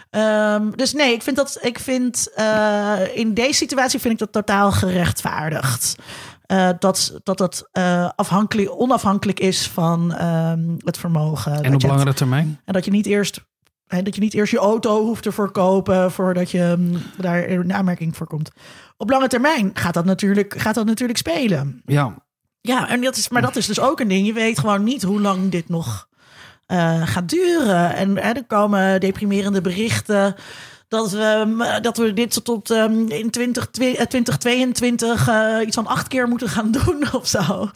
Ehm, 0.10 0.72
dus 0.72 0.94
nee, 0.94 1.14
ik 1.14 1.22
vind 1.22 1.36
dat 1.36 1.58
ik 1.62 1.80
vind 1.80 2.34
eh, 2.36 3.00
in 3.14 3.34
deze 3.34 3.54
situatie 3.54 4.00
vind 4.00 4.14
ik 4.14 4.20
dat 4.20 4.32
totaal 4.32 4.72
gerechtvaardigd. 4.72 5.96
Eh, 6.42 6.70
dat 6.80 7.20
dat, 7.24 7.38
dat 7.38 7.70
eh, 7.72 8.10
afhankelijk, 8.16 8.72
onafhankelijk 8.82 9.40
is 9.40 9.68
van 9.68 10.14
ehm, 10.14 10.76
het 10.78 10.98
vermogen. 10.98 11.64
En 11.64 11.74
op 11.74 11.84
langere 11.84 12.14
termijn? 12.14 12.60
En 12.66 12.74
dat 12.74 12.86
je 12.86 12.92
niet 12.92 13.06
eerst. 13.06 13.48
hè, 13.88 14.02
dat 14.02 14.16
je 14.16 14.22
niet 14.22 14.34
eerst 14.34 14.52
je 14.52 14.58
auto 14.58 15.04
hoeft 15.04 15.24
te 15.24 15.32
verkopen 15.32 16.12
voordat 16.12 16.52
je 16.52 16.76
mm, 16.78 17.02
daar 17.18 17.40
in 17.40 17.74
aanmerking 17.74 18.18
voor 18.18 18.28
komt. 18.28 18.52
Op 18.98 19.10
lange 19.10 19.28
termijn 19.28 19.72
gaat 19.74 19.94
dat 19.94 20.06
natuurlijk, 20.06 20.54
gaat 20.58 20.76
dat 20.76 20.86
natuurlijk 20.86 21.20
spelen. 21.20 21.82
Ja, 21.86 22.16
Ja, 22.62 22.90
en 22.90 23.02
dat 23.02 23.18
is, 23.18 23.30
maar 23.30 23.42
dat 23.42 23.56
is 23.56 23.66
dus 23.66 23.80
ook 23.80 24.00
een 24.00 24.08
ding. 24.08 24.26
Je 24.26 24.34
weet 24.34 24.60
gewoon 24.60 24.84
niet 24.84 25.04
hoe 25.04 25.22
lang 25.22 25.52
dit 25.52 25.70
nog 25.70 26.09
eh, 26.70 27.08
gaat 27.08 27.30
duren. 27.30 27.96
En 27.96 28.18
hè, 28.18 28.32
er 28.32 28.44
komen 28.48 29.00
deprimerende 29.00 29.62
berichten 29.62 30.36
dat 30.88 31.12
we, 31.12 31.80
dat 31.82 31.98
we 31.98 32.14
dit 32.14 32.44
tot 32.44 32.72
ehm, 32.72 33.08
in 33.08 33.30
20, 33.30 33.68
twe- 33.72 33.96
eh, 33.96 34.06
2022 34.06 35.28
eh, 35.28 35.58
iets 35.66 35.76
van 35.76 35.88
acht 35.88 36.08
keer 36.08 36.28
moeten 36.28 36.50
gaan 36.50 36.72
doen 36.84 37.04
of 37.14 37.28
zo. 37.28 37.70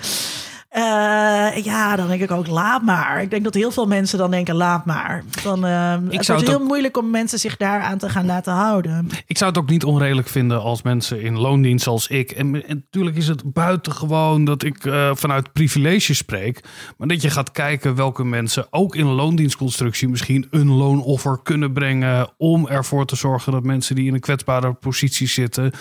Eh, 0.74 1.64
ja, 1.64 1.96
dan 1.96 2.08
denk 2.08 2.22
ik 2.22 2.32
ook, 2.32 2.48
laat 2.48 2.82
maar. 2.82 3.22
Ik 3.22 3.30
denk 3.30 3.44
dat 3.44 3.54
heel 3.54 3.72
veel 3.72 3.86
mensen 3.88 4.18
dan 4.18 4.32
denken, 4.32 4.56
laat 4.56 4.86
maar. 4.86 5.24
Dan, 5.44 5.66
ehm 5.66 6.04
het 6.10 6.26
zou 6.26 6.38
wordt 6.38 6.42
het 6.42 6.58
heel 6.58 6.66
moeilijk 6.68 6.98
om 6.98 7.10
mensen 7.10 7.40
zich 7.40 7.58
daaraan 7.58 7.98
te 7.98 8.10
gaan 8.10 8.26
laten 8.26 8.54
houden. 8.54 9.08
Ik 9.26 9.38
zou 9.38 9.50
het 9.52 9.60
ook 9.60 9.70
niet 9.70 9.84
onredelijk 9.84 10.28
vinden 10.28 10.62
als 10.62 10.82
mensen 10.82 11.22
in 11.22 11.38
loondienst 11.40 11.88
als 11.88 12.08
ik. 12.08 12.32
En, 12.32 12.68
en 12.68 12.76
natuurlijk 12.84 13.16
is 13.16 13.28
het 13.28 13.54
buitengewoon 13.54 14.46
dat 14.46 14.64
ik 14.64 14.86
eh, 14.86 15.10
vanuit 15.14 15.54
privilege 15.54 16.14
spreek. 16.14 16.64
Maar 16.98 17.08
dat 17.08 17.22
je 17.22 17.30
gaat 17.30 17.52
kijken 17.52 17.96
welke 17.96 18.24
mensen 18.26 18.68
ook 18.70 18.96
in 18.96 19.06
loondienstconstructie 19.06 20.10
misschien 20.10 20.48
een 20.52 20.70
loonoffer 20.72 21.40
kunnen 21.44 21.74
brengen. 21.74 22.30
Om 22.38 22.68
ervoor 22.68 23.06
te 23.06 23.16
zorgen 23.16 23.52
dat 23.52 23.64
mensen 23.64 23.96
die 23.96 24.08
in 24.08 24.14
een 24.14 24.20
kwetsbare 24.20 24.74
positie 24.74 25.28
zitten. 25.28 25.72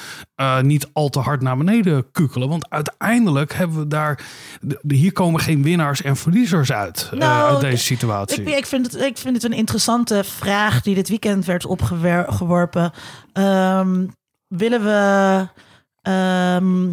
niet 0.62 0.88
al 0.92 1.08
te 1.08 1.18
hard 1.18 1.40
naar 1.42 1.56
beneden 1.56 2.10
kukelen. 2.12 2.48
Want 2.48 2.70
uiteindelijk 2.70 3.52
hebben 3.54 3.78
we 3.78 3.86
daar. 3.86 4.20
de- 4.60 4.80
hier 4.88 5.12
komen 5.12 5.41
geen 5.41 5.62
winnaars 5.62 6.03
en 6.03 6.17
verliezers 6.17 6.72
uit. 6.72 7.08
eh, 7.12 7.19
Nou, 7.19 7.51
uit 7.53 7.60
deze 7.60 7.84
situatie. 7.84 8.43
Ik, 8.43 8.56
ik, 8.56 8.67
vind 8.67 8.93
het, 8.93 9.03
ik 9.03 9.19
vind 9.19 9.34
het 9.34 9.44
een 9.44 9.53
interessante 9.58 10.24
vraag 10.24 10.82
die 10.82 10.94
dit 10.94 11.08
weekend 11.08 11.44
werd 11.44 11.65
opgeworpen. 11.67 12.93
Ehm, 13.32 14.06
willen 14.48 14.84
we. 14.84 15.48
ehm, 16.03 16.89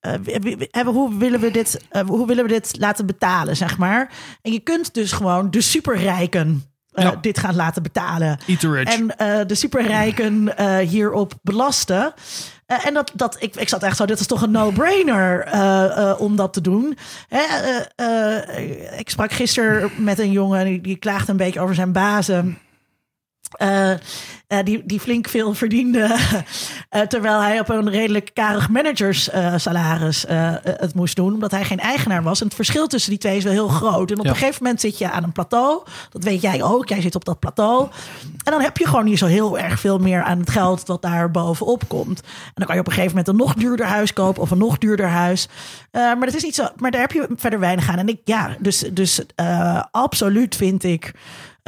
eh, 0.00 0.86
hoe, 0.86 1.18
willen 1.18 1.40
we 1.40 1.50
dit, 1.50 1.84
eh, 1.88 2.02
hoe 2.02 2.26
willen 2.26 2.44
we 2.44 2.50
dit 2.50 2.74
laten 2.78 3.06
betalen, 3.06 3.56
zeg 3.56 3.78
maar? 3.78 4.10
En 4.42 4.52
je 4.52 4.60
kunt 4.60 4.94
dus 4.94 5.12
gewoon 5.12 5.50
de 5.50 5.60
superrijken 5.60 6.62
eh, 6.98 7.04
Ja. 7.04 7.18
dit 7.20 7.38
gaan 7.38 7.54
laten 7.54 7.82
betalen. 7.82 8.38
En 8.84 9.16
eh, 9.16 9.46
de 9.46 9.54
superrijken 9.54 10.56
eh, 10.56 10.76
hierop 10.76 11.32
belasten. 11.42 12.14
En 12.66 12.94
dat, 12.94 13.12
dat 13.14 13.36
ik, 13.38 13.56
ik 13.56 13.68
zat 13.68 13.82
echt 13.82 13.96
zo, 13.96 14.06
dit 14.06 14.20
is 14.20 14.26
toch 14.26 14.42
een 14.42 14.50
no-brainer 14.50 15.48
om 16.18 16.36
dat 16.36 16.52
te 16.52 16.60
doen. 16.60 16.98
Ik 18.96 19.10
sprak 19.10 19.32
gisteren 19.32 19.90
met 19.96 20.18
een 20.18 20.32
jongen 20.32 20.64
die, 20.64 20.80
die 20.80 20.96
klaagde 20.96 21.30
een 21.30 21.36
beetje 21.36 21.60
over 21.60 21.74
zijn 21.74 21.92
bazen. 21.92 22.58
Eh, 23.52 23.90
eh, 23.90 23.98
die, 24.64 24.82
die 24.86 25.00
flink 25.00 25.28
veel 25.28 25.54
verdiende. 25.54 26.16
eh, 26.90 27.00
terwijl 27.00 27.40
hij 27.40 27.60
op 27.60 27.68
een 27.68 27.90
redelijk 27.90 28.30
karig 28.34 28.68
managerssalaris 28.68 30.26
eh 30.26 30.54
het 30.62 30.94
moest 30.94 31.16
doen. 31.16 31.32
Omdat 31.34 31.50
hij 31.50 31.64
geen 31.64 31.78
eigenaar 31.80 32.22
was. 32.22 32.40
En 32.40 32.46
het 32.46 32.54
verschil 32.54 32.86
tussen 32.86 33.10
die 33.10 33.18
twee 33.18 33.36
is 33.36 33.44
wel 33.44 33.52
heel 33.52 33.68
groot. 33.68 34.10
En 34.10 34.18
op 34.18 34.24
Ja. 34.24 34.30
een 34.30 34.36
gegeven 34.36 34.62
moment 34.62 34.80
zit 34.80 34.98
je 34.98 35.10
aan 35.10 35.22
een 35.22 35.32
plateau. 35.32 35.82
Dat 36.10 36.24
weet 36.24 36.40
jij 36.40 36.62
ook. 36.62 36.88
Jij 36.88 37.00
zit 37.00 37.14
op 37.14 37.24
dat 37.24 37.38
plateau. 37.38 37.88
En 38.44 38.52
dan 38.52 38.60
heb 38.60 38.76
je 38.76 38.86
gewoon 38.86 39.04
niet 39.04 39.18
zo 39.18 39.26
heel 39.26 39.58
erg 39.58 39.80
veel 39.80 39.98
meer 39.98 40.22
aan 40.22 40.38
het 40.38 40.50
geld 40.50 40.86
dat 40.86 41.02
daar 41.02 41.30
bovenop 41.30 41.88
komt. 41.88 42.20
En 42.20 42.52
dan 42.54 42.66
kan 42.66 42.74
je 42.74 42.80
op 42.80 42.86
een 42.86 42.92
gegeven 42.92 43.16
moment 43.16 43.28
een 43.28 43.36
nog 43.46 43.54
duurder 43.54 43.86
huis 43.86 44.12
kopen 44.12 44.42
of 44.42 44.50
een 44.50 44.58
nog 44.58 44.78
duurder 44.78 45.08
huis. 45.08 45.48
Maar 45.92 46.20
dat 46.20 46.34
is 46.34 46.44
niet 46.44 46.54
zo. 46.54 46.68
Maar 46.76 46.90
daar 46.90 47.00
heb 47.00 47.12
je 47.12 47.28
verder 47.36 47.60
weinig 47.60 47.88
aan. 47.90 47.98
En 47.98 48.08
ik, 48.08 48.20
ja, 48.24 48.56
dus, 48.58 48.78
dus 48.92 49.20
absoluut 49.90 50.56
vind 50.56 50.84
ik 50.84 51.12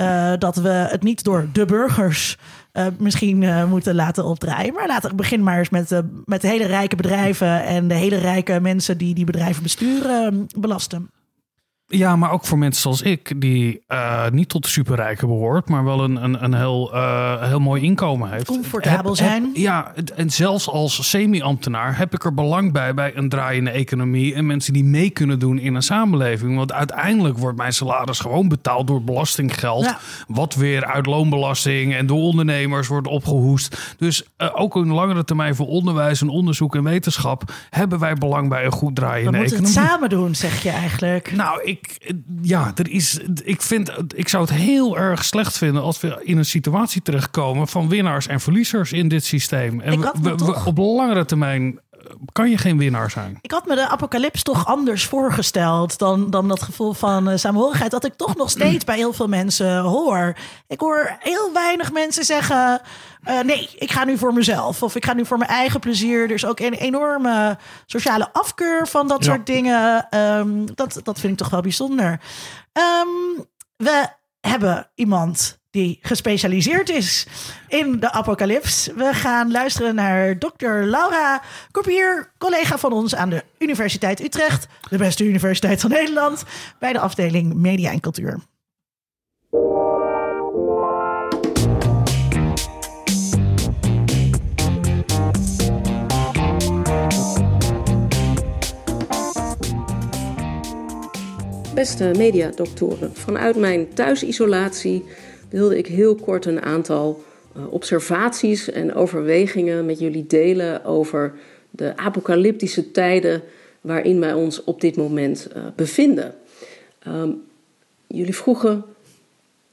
eh, 0.00 0.32
dat 0.38 0.56
we 0.56 0.68
het 0.68 1.02
niet 1.02 1.24
door 1.24 1.48
de 1.52 1.64
burgers 1.64 2.36
eh, 2.72 2.86
misschien 2.98 3.42
eh, 3.42 3.64
moeten 3.64 3.94
laten 3.94 4.24
opdraaien. 4.24 4.74
Maar 4.74 4.86
laten 4.86 5.10
we 5.10 5.16
beginnen 5.16 5.46
maar 5.46 5.58
eens 5.58 5.68
met, 5.68 6.02
met 6.24 6.40
de 6.40 6.48
hele 6.48 6.66
rijke 6.66 6.96
bedrijven 6.96 7.64
en 7.64 7.88
de 7.88 7.94
hele 7.94 8.16
rijke 8.16 8.60
mensen 8.60 8.98
die 8.98 9.14
die 9.14 9.24
bedrijven 9.24 9.62
besturen 9.62 10.46
belasten. 10.58 11.10
Ja, 11.92 12.16
maar 12.16 12.30
ook 12.30 12.44
voor 12.44 12.58
mensen 12.58 12.82
zoals 12.82 13.02
ik, 13.02 13.40
die 13.40 13.82
uh, 13.88 14.28
niet 14.28 14.48
tot 14.48 14.62
de 14.62 14.68
superrijken 14.68 15.28
behoort, 15.28 15.68
maar 15.68 15.84
wel 15.84 16.04
een, 16.04 16.24
een, 16.24 16.44
een 16.44 16.54
heel, 16.54 16.94
uh, 16.94 17.42
heel 17.42 17.60
mooi 17.60 17.82
inkomen 17.82 18.30
heeft. 18.30 18.46
Comfortabel 18.46 19.16
zijn. 19.16 19.50
ja, 19.54 19.92
en 20.16 20.30
zelfs 20.30 20.68
als 20.68 21.08
semi-ambtenaar 21.10 21.96
heb 21.96 22.14
ik 22.14 22.24
er 22.24 22.34
belang 22.34 22.72
bij 22.72 22.94
bij 22.94 23.16
een 23.16 23.28
draaiende 23.28 23.70
economie 23.70 24.34
en 24.34 24.46
mensen 24.46 24.72
die 24.72 24.84
mee 24.84 25.10
kunnen 25.10 25.38
doen 25.38 25.58
in 25.58 25.74
een 25.74 25.82
samenleving. 25.82 26.56
Want 26.56 26.72
uiteindelijk 26.72 27.38
wordt 27.38 27.56
mijn 27.56 27.72
salaris 27.72 28.18
gewoon 28.18 28.48
betaald 28.48 28.86
door 28.86 29.02
belastinggeld, 29.02 29.94
wat 30.28 30.54
weer 30.54 30.84
uit 30.84 31.06
loonbelasting 31.06 31.94
en 31.94 32.06
door 32.06 32.20
ondernemers 32.20 32.88
wordt 32.88 33.06
opgehoest. 33.06 33.94
Dus 33.98 34.22
uh, 34.38 34.48
ook 34.52 34.74
een 34.74 34.92
langere 34.92 35.24
termijn 35.24 35.54
voor 35.54 35.66
onderwijs 35.66 36.20
en 36.20 36.28
onderzoek 36.28 36.74
en 36.74 36.84
wetenschap 36.84 37.42
hebben 37.70 37.98
wij 37.98 38.14
belang 38.14 38.48
bij 38.48 38.64
een 38.64 38.72
goed 38.72 38.96
draaiende 38.96 39.38
economie. 39.38 39.50
We 39.50 39.56
moeten 39.56 39.82
het 39.82 39.88
samen 39.90 40.08
doen, 40.08 40.34
zeg 40.34 40.62
je 40.62 40.70
eigenlijk. 40.70 41.32
Nou, 41.32 41.62
ik 41.62 41.79
ik, 41.80 42.14
ja, 42.42 42.72
er 42.74 42.90
is, 42.90 43.18
ik, 43.42 43.62
vind, 43.62 43.92
ik 44.14 44.28
zou 44.28 44.44
het 44.44 44.52
heel 44.52 44.98
erg 44.98 45.24
slecht 45.24 45.58
vinden 45.58 45.82
als 45.82 46.00
we 46.00 46.20
in 46.22 46.38
een 46.38 46.44
situatie 46.44 47.02
terechtkomen 47.02 47.68
van 47.68 47.88
winnaars 47.88 48.26
en 48.26 48.40
verliezers 48.40 48.92
in 48.92 49.08
dit 49.08 49.24
systeem. 49.24 49.80
En 49.80 50.00
we, 50.00 50.62
op 50.64 50.78
langere 50.78 51.24
termijn 51.24 51.80
kan 52.32 52.50
je 52.50 52.58
geen 52.58 52.78
winnaar 52.78 53.10
zijn. 53.10 53.38
Ik 53.40 53.50
had 53.50 53.66
me 53.66 53.74
de 53.74 53.88
apocalyps 53.88 54.42
toch 54.42 54.66
anders 54.66 55.06
voorgesteld 55.06 55.98
dan, 55.98 56.30
dan 56.30 56.48
dat 56.48 56.62
gevoel 56.62 56.92
van 56.92 57.28
uh, 57.28 57.36
samenhorigheid. 57.36 57.90
Dat 57.90 58.04
ik 58.04 58.14
toch 58.14 58.36
nog 58.36 58.50
steeds 58.50 58.84
bij 58.84 58.96
heel 58.96 59.12
veel 59.12 59.28
mensen 59.28 59.78
hoor. 59.78 60.36
Ik 60.66 60.80
hoor 60.80 61.16
heel 61.18 61.52
weinig 61.52 61.92
mensen 61.92 62.24
zeggen: 62.24 62.80
uh, 63.28 63.40
nee, 63.40 63.68
ik 63.78 63.90
ga 63.90 64.04
nu 64.04 64.18
voor 64.18 64.32
mezelf. 64.32 64.82
Of 64.82 64.96
ik 64.96 65.04
ga 65.04 65.12
nu 65.12 65.26
voor 65.26 65.38
mijn 65.38 65.50
eigen 65.50 65.80
plezier. 65.80 66.22
Er 66.22 66.30
is 66.30 66.46
ook 66.46 66.60
een 66.60 66.74
enorme 66.74 67.58
sociale 67.86 68.32
afkeur 68.32 68.86
van 68.88 69.08
dat 69.08 69.24
soort 69.24 69.46
dingen. 69.46 70.06
Um, 70.18 70.74
dat, 70.74 71.00
dat 71.02 71.20
vind 71.20 71.32
ik 71.32 71.38
toch 71.38 71.50
wel 71.50 71.60
bijzonder. 71.60 72.20
Um, 72.72 73.46
we 73.76 74.06
hebben 74.40 74.90
iemand 74.94 75.59
die 75.70 75.98
gespecialiseerd 76.02 76.88
is 76.88 77.26
in 77.68 78.00
de 78.00 78.12
apocalyps. 78.12 78.88
We 78.96 79.14
gaan 79.14 79.50
luisteren 79.50 79.94
naar 79.94 80.38
dokter 80.38 80.86
Laura 80.86 81.42
Kopier, 81.70 82.32
collega 82.38 82.78
van 82.78 82.92
ons 82.92 83.14
aan 83.14 83.30
de 83.30 83.44
Universiteit 83.58 84.20
Utrecht, 84.20 84.66
de 84.88 84.98
beste 84.98 85.24
universiteit 85.24 85.80
van 85.80 85.90
Nederland, 85.90 86.44
bij 86.78 86.92
de 86.92 87.00
afdeling 87.00 87.54
Media 87.54 87.90
en 87.90 88.00
Cultuur. 88.00 88.38
Beste 101.74 102.12
mediadoktoren, 102.16 103.14
vanuit 103.14 103.56
mijn 103.56 103.94
thuisisolatie 103.94 105.04
wilde 105.50 105.78
ik 105.78 105.86
heel 105.86 106.14
kort 106.14 106.46
een 106.46 106.62
aantal 106.62 107.22
uh, 107.56 107.72
observaties 107.72 108.70
en 108.70 108.94
overwegingen 108.94 109.86
met 109.86 109.98
jullie 109.98 110.26
delen 110.26 110.84
over 110.84 111.32
de 111.70 111.96
apocalyptische 111.96 112.90
tijden 112.90 113.42
waarin 113.80 114.20
wij 114.20 114.32
ons 114.32 114.64
op 114.64 114.80
dit 114.80 114.96
moment 114.96 115.48
uh, 115.56 115.62
bevinden. 115.76 116.34
Um, 117.08 117.42
jullie 118.06 118.34
vroegen 118.34 118.84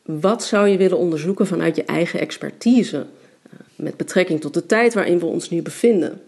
wat 0.02 0.44
zou 0.44 0.68
je 0.68 0.78
willen 0.78 0.98
onderzoeken 0.98 1.48
vanuit 1.48 1.76
je 1.76 1.84
eigen 1.84 2.20
expertise 2.20 2.98
uh, 2.98 3.60
met 3.76 3.98
betrekking 3.98 4.42
tot 4.42 4.54
de 4.54 4.66
tijd 4.66 4.94
waarin 4.94 5.20
we 5.20 5.26
ons 5.26 5.50
nu 5.50 5.62
bevinden. 5.62 6.22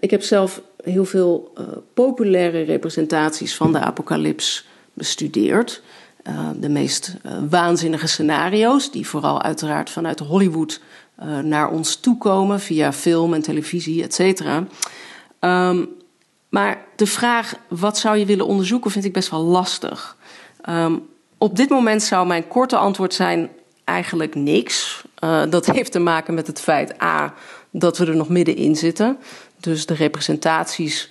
Ik 0.00 0.10
heb 0.10 0.22
zelf 0.22 0.62
heel 0.84 1.04
veel 1.04 1.52
populaire 1.94 2.62
representaties 2.62 3.56
van 3.56 3.72
de 3.72 3.78
apocalyps 3.78 4.66
bestudeerd. 4.92 5.82
Uh, 6.28 6.48
de 6.56 6.68
meest 6.68 7.16
uh, 7.26 7.32
waanzinnige 7.48 8.06
scenario's, 8.06 8.90
die 8.90 9.08
vooral 9.08 9.42
uiteraard 9.42 9.90
vanuit 9.90 10.18
Hollywood 10.18 10.80
uh, 11.22 11.38
naar 11.38 11.70
ons 11.70 11.96
toekomen 11.96 12.60
via 12.60 12.92
film 12.92 13.34
en 13.34 13.42
televisie, 13.42 14.02
et 14.02 14.14
cetera. 14.14 14.66
Um, 15.40 15.88
maar 16.48 16.84
de 16.96 17.06
vraag 17.06 17.54
wat 17.68 17.98
zou 17.98 18.16
je 18.16 18.24
willen 18.24 18.46
onderzoeken 18.46 18.90
vind 18.90 19.04
ik 19.04 19.12
best 19.12 19.30
wel 19.30 19.42
lastig. 19.42 20.16
Um, 20.68 21.08
op 21.38 21.56
dit 21.56 21.68
moment 21.68 22.02
zou 22.02 22.26
mijn 22.26 22.48
korte 22.48 22.76
antwoord 22.76 23.14
zijn 23.14 23.50
eigenlijk 23.84 24.34
niks. 24.34 25.04
dat 25.48 25.66
heeft 25.74 25.92
te 25.92 25.98
maken 25.98 26.34
met 26.34 26.46
het 26.46 26.60
feit 26.60 27.02
A 27.02 27.34
dat 27.70 27.98
we 27.98 28.06
er 28.06 28.16
nog 28.16 28.28
middenin 28.28 28.76
zitten. 28.76 29.18
Dus 29.60 29.86
de 29.86 29.94
representaties 29.94 31.10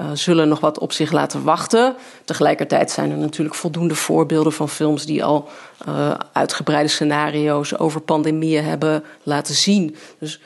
uh, 0.00 0.06
zullen 0.12 0.48
nog 0.48 0.60
wat 0.60 0.78
op 0.78 0.92
zich 0.92 1.12
laten 1.12 1.42
wachten. 1.42 1.94
Tegelijkertijd 2.24 2.90
zijn 2.90 3.10
er 3.10 3.16
natuurlijk 3.16 3.56
voldoende 3.56 3.94
voorbeelden 3.94 4.52
van 4.52 4.68
films 4.68 5.06
die 5.06 5.24
al 5.24 5.48
uh, 5.88 6.14
uitgebreide 6.32 6.88
scenario's 6.88 7.78
over 7.78 8.00
pandemieën 8.00 8.64
hebben 8.64 9.04
laten 9.22 9.54
zien. 9.54 9.96
Dus 10.18 10.40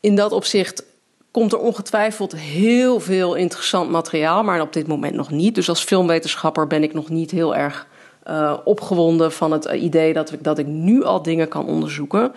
in 0.00 0.16
dat 0.16 0.32
opzicht 0.32 0.84
komt 1.30 1.52
er 1.52 1.58
ongetwijfeld 1.58 2.36
heel 2.36 3.00
veel 3.00 3.34
interessant 3.34 3.90
materiaal, 3.90 4.42
maar 4.42 4.60
op 4.60 4.72
dit 4.72 4.86
moment 4.86 5.14
nog 5.14 5.30
niet. 5.30 5.54
Dus 5.54 5.68
als 5.68 5.84
filmwetenschapper 5.84 6.66
ben 6.66 6.82
ik 6.82 6.94
nog 6.94 7.08
niet 7.08 7.30
heel 7.30 7.56
erg 7.56 7.86
uh, 8.28 8.56
opgewonden 8.64 9.32
van 9.32 9.52
het 9.52 9.64
idee 9.64 10.12
dat 10.12 10.32
ik, 10.32 10.44
dat 10.44 10.58
ik 10.58 10.66
nu 10.66 11.04
al 11.04 11.22
dingen 11.22 11.48
kan 11.48 11.66
onderzoeken. 11.66 12.32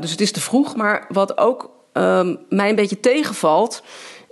dus 0.00 0.10
het 0.10 0.20
is 0.20 0.32
te 0.32 0.40
vroeg, 0.40 0.76
maar 0.76 1.06
wat 1.08 1.38
ook 1.38 1.70
um, 1.92 2.38
mij 2.48 2.68
een 2.68 2.74
beetje 2.74 3.00
tegenvalt 3.00 3.82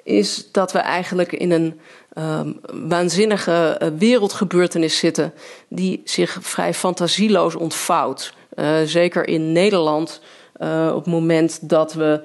is 0.04 0.48
dat 0.52 0.72
we 0.72 0.78
eigenlijk 0.78 1.32
in 1.32 1.50
een 1.50 1.80
um, 2.18 2.60
waanzinnige 2.88 3.80
uh, 3.82 3.88
wereldgebeurtenis 3.98 4.98
zitten 4.98 5.32
die 5.68 6.00
zich 6.04 6.38
vrij 6.40 6.74
fantasieloos 6.74 7.54
ontvouwt. 7.54 8.34
Uh, 8.54 8.76
zeker 8.84 9.28
in 9.28 9.52
Nederland, 9.52 10.20
uh, 10.60 10.90
op 10.94 11.04
het 11.04 11.12
moment 11.12 11.68
dat 11.68 11.92
we 11.92 12.20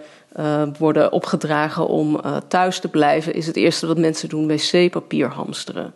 worden 0.78 1.12
opgedragen 1.12 1.88
om 1.88 2.22
thuis 2.48 2.80
te 2.80 2.88
blijven, 2.88 3.34
is 3.34 3.48
het 3.48 3.56
eerste 3.56 3.88
wat 3.88 3.98
mensen 3.98 4.30
doen 4.30 4.48
wc-papier 4.48 5.28
hamsteren. 5.28 5.94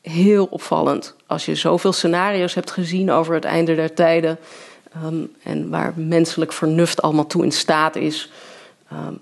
Heel 0.00 0.46
opvallend. 0.50 1.14
Als 1.26 1.46
je 1.46 1.54
zoveel 1.54 1.92
scenario's 1.92 2.54
hebt 2.54 2.70
gezien 2.70 3.10
over 3.10 3.34
het 3.34 3.44
einde 3.44 3.74
der 3.74 3.94
tijden 3.94 4.38
um, 5.04 5.32
en 5.42 5.70
waar 5.70 5.92
menselijk 5.96 6.52
vernuft 6.52 7.02
allemaal 7.02 7.26
toe 7.26 7.44
in 7.44 7.52
staat 7.52 7.96
is. 7.96 8.30
Um, 8.92 9.18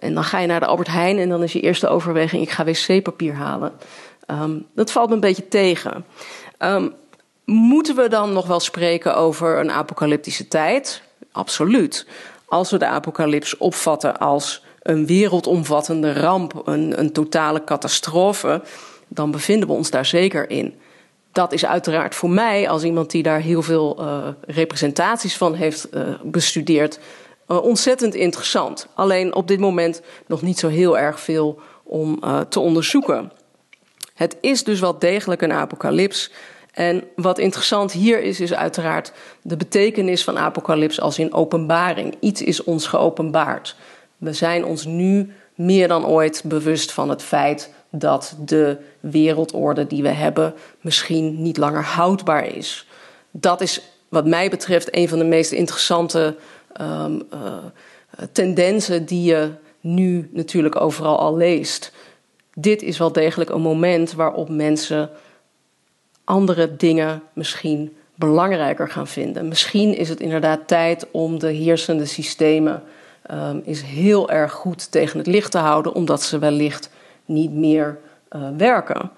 en 0.00 0.14
dan 0.14 0.24
ga 0.24 0.38
je 0.38 0.46
naar 0.46 0.60
de 0.60 0.66
Albert 0.66 0.88
Heijn 0.88 1.18
en 1.18 1.28
dan 1.28 1.42
is 1.42 1.52
je 1.52 1.60
eerste 1.60 1.88
overweging: 1.88 2.42
ik 2.42 2.50
ga 2.50 2.64
wc-papier 2.64 3.34
halen. 3.34 3.72
Um, 4.26 4.66
dat 4.74 4.92
valt 4.92 5.08
me 5.08 5.14
een 5.14 5.20
beetje 5.20 5.48
tegen. 5.48 6.04
Um, 6.58 6.92
moeten 7.44 7.96
we 7.96 8.08
dan 8.08 8.32
nog 8.32 8.46
wel 8.46 8.60
spreken 8.60 9.16
over 9.16 9.58
een 9.58 9.70
apocalyptische 9.70 10.48
tijd? 10.48 11.02
Absoluut. 11.32 12.06
Als 12.46 12.70
we 12.70 12.78
de 12.78 12.86
apocalyps 12.86 13.56
opvatten 13.56 14.18
als 14.18 14.62
een 14.82 15.06
wereldomvattende 15.06 16.12
ramp, 16.12 16.62
een, 16.64 17.00
een 17.00 17.12
totale 17.12 17.64
catastrofe, 17.64 18.62
dan 19.08 19.30
bevinden 19.30 19.68
we 19.68 19.74
ons 19.74 19.90
daar 19.90 20.06
zeker 20.06 20.50
in. 20.50 20.74
Dat 21.32 21.52
is 21.52 21.66
uiteraard 21.66 22.14
voor 22.14 22.30
mij, 22.30 22.68
als 22.68 22.82
iemand 22.82 23.10
die 23.10 23.22
daar 23.22 23.40
heel 23.40 23.62
veel 23.62 23.96
uh, 24.00 24.28
representaties 24.46 25.36
van 25.36 25.54
heeft 25.54 25.88
uh, 25.94 26.02
bestudeerd, 26.22 26.98
uh, 27.50 27.62
ontzettend 27.62 28.14
interessant. 28.14 28.86
Alleen 28.94 29.34
op 29.34 29.48
dit 29.48 29.58
moment 29.58 30.02
nog 30.26 30.42
niet 30.42 30.58
zo 30.58 30.68
heel 30.68 30.98
erg 30.98 31.20
veel 31.20 31.58
om 31.82 32.20
uh, 32.24 32.40
te 32.40 32.60
onderzoeken. 32.60 33.32
Het 34.14 34.36
is 34.40 34.64
dus 34.64 34.80
wel 34.80 34.98
degelijk 34.98 35.42
een 35.42 35.52
apocalyps. 35.52 36.30
En 36.72 37.04
wat 37.16 37.38
interessant 37.38 37.92
hier 37.92 38.22
is, 38.22 38.40
is 38.40 38.54
uiteraard 38.54 39.12
de 39.42 39.56
betekenis 39.56 40.24
van 40.24 40.38
apocalyps 40.38 41.00
als 41.00 41.18
in 41.18 41.32
openbaring. 41.32 42.16
Iets 42.20 42.42
is 42.42 42.64
ons 42.64 42.86
geopenbaard. 42.86 43.76
We 44.16 44.32
zijn 44.32 44.64
ons 44.64 44.84
nu 44.84 45.32
meer 45.54 45.88
dan 45.88 46.06
ooit 46.06 46.42
bewust 46.44 46.92
van 46.92 47.08
het 47.08 47.22
feit 47.22 47.72
dat 47.90 48.36
de 48.44 48.76
wereldorde 49.00 49.86
die 49.86 50.02
we 50.02 50.08
hebben 50.08 50.54
misschien 50.80 51.42
niet 51.42 51.56
langer 51.56 51.84
houdbaar 51.84 52.46
is. 52.46 52.86
Dat 53.30 53.60
is 53.60 53.82
wat 54.08 54.26
mij 54.26 54.50
betreft 54.50 54.96
een 54.96 55.08
van 55.08 55.18
de 55.18 55.24
meest 55.24 55.52
interessante 55.52 56.36
um, 56.80 57.22
tendensen 58.32 59.04
die 59.04 59.22
je 59.22 59.50
nu 59.80 60.30
natuurlijk 60.32 60.80
overal 60.80 61.18
al 61.18 61.36
leest. 61.36 61.92
Dit 62.54 62.82
is 62.82 62.98
wel 62.98 63.12
degelijk 63.12 63.50
een 63.50 63.60
moment 63.60 64.12
waarop 64.12 64.48
mensen 64.48 65.10
andere 66.24 66.76
dingen 66.76 67.22
misschien 67.32 67.96
belangrijker 68.14 68.88
gaan 68.88 69.06
vinden. 69.06 69.48
Misschien 69.48 69.96
is 69.96 70.08
het 70.08 70.20
inderdaad 70.20 70.68
tijd 70.68 71.06
om 71.10 71.38
de 71.38 71.50
heersende 71.50 72.04
systemen 72.04 72.82
um, 73.30 73.60
is 73.64 73.82
heel 73.82 74.30
erg 74.30 74.52
goed 74.52 74.90
tegen 74.90 75.18
het 75.18 75.26
licht 75.26 75.50
te 75.50 75.58
houden, 75.58 75.94
omdat 75.94 76.22
ze 76.22 76.38
wellicht 76.38 76.90
niet 77.24 77.52
meer 77.52 77.98
uh, 78.30 78.48
werken. 78.56 79.10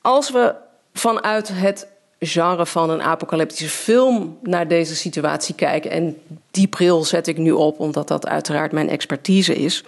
Als 0.00 0.30
we 0.30 0.54
vanuit 0.92 1.48
het 1.52 1.88
genre 2.26 2.66
van 2.66 2.90
een 2.90 3.02
apocalyptische 3.02 3.68
film 3.68 4.38
naar 4.42 4.68
deze 4.68 4.96
situatie 4.96 5.54
kijken. 5.54 5.90
En 5.90 6.16
die 6.50 6.68
bril 6.68 7.04
zet 7.04 7.26
ik 7.26 7.36
nu 7.38 7.50
op, 7.50 7.80
omdat 7.80 8.08
dat 8.08 8.26
uiteraard 8.26 8.72
mijn 8.72 8.88
expertise 8.88 9.54
is. 9.54 9.84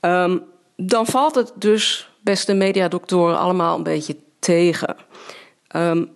Um, 0.00 0.42
dan 0.76 1.06
valt 1.06 1.34
het 1.34 1.52
dus, 1.54 2.10
beste 2.22 2.54
mediadoktoren, 2.54 3.38
allemaal 3.38 3.76
een 3.76 3.82
beetje 3.82 4.16
tegen. 4.38 4.96
Um, 5.76 6.10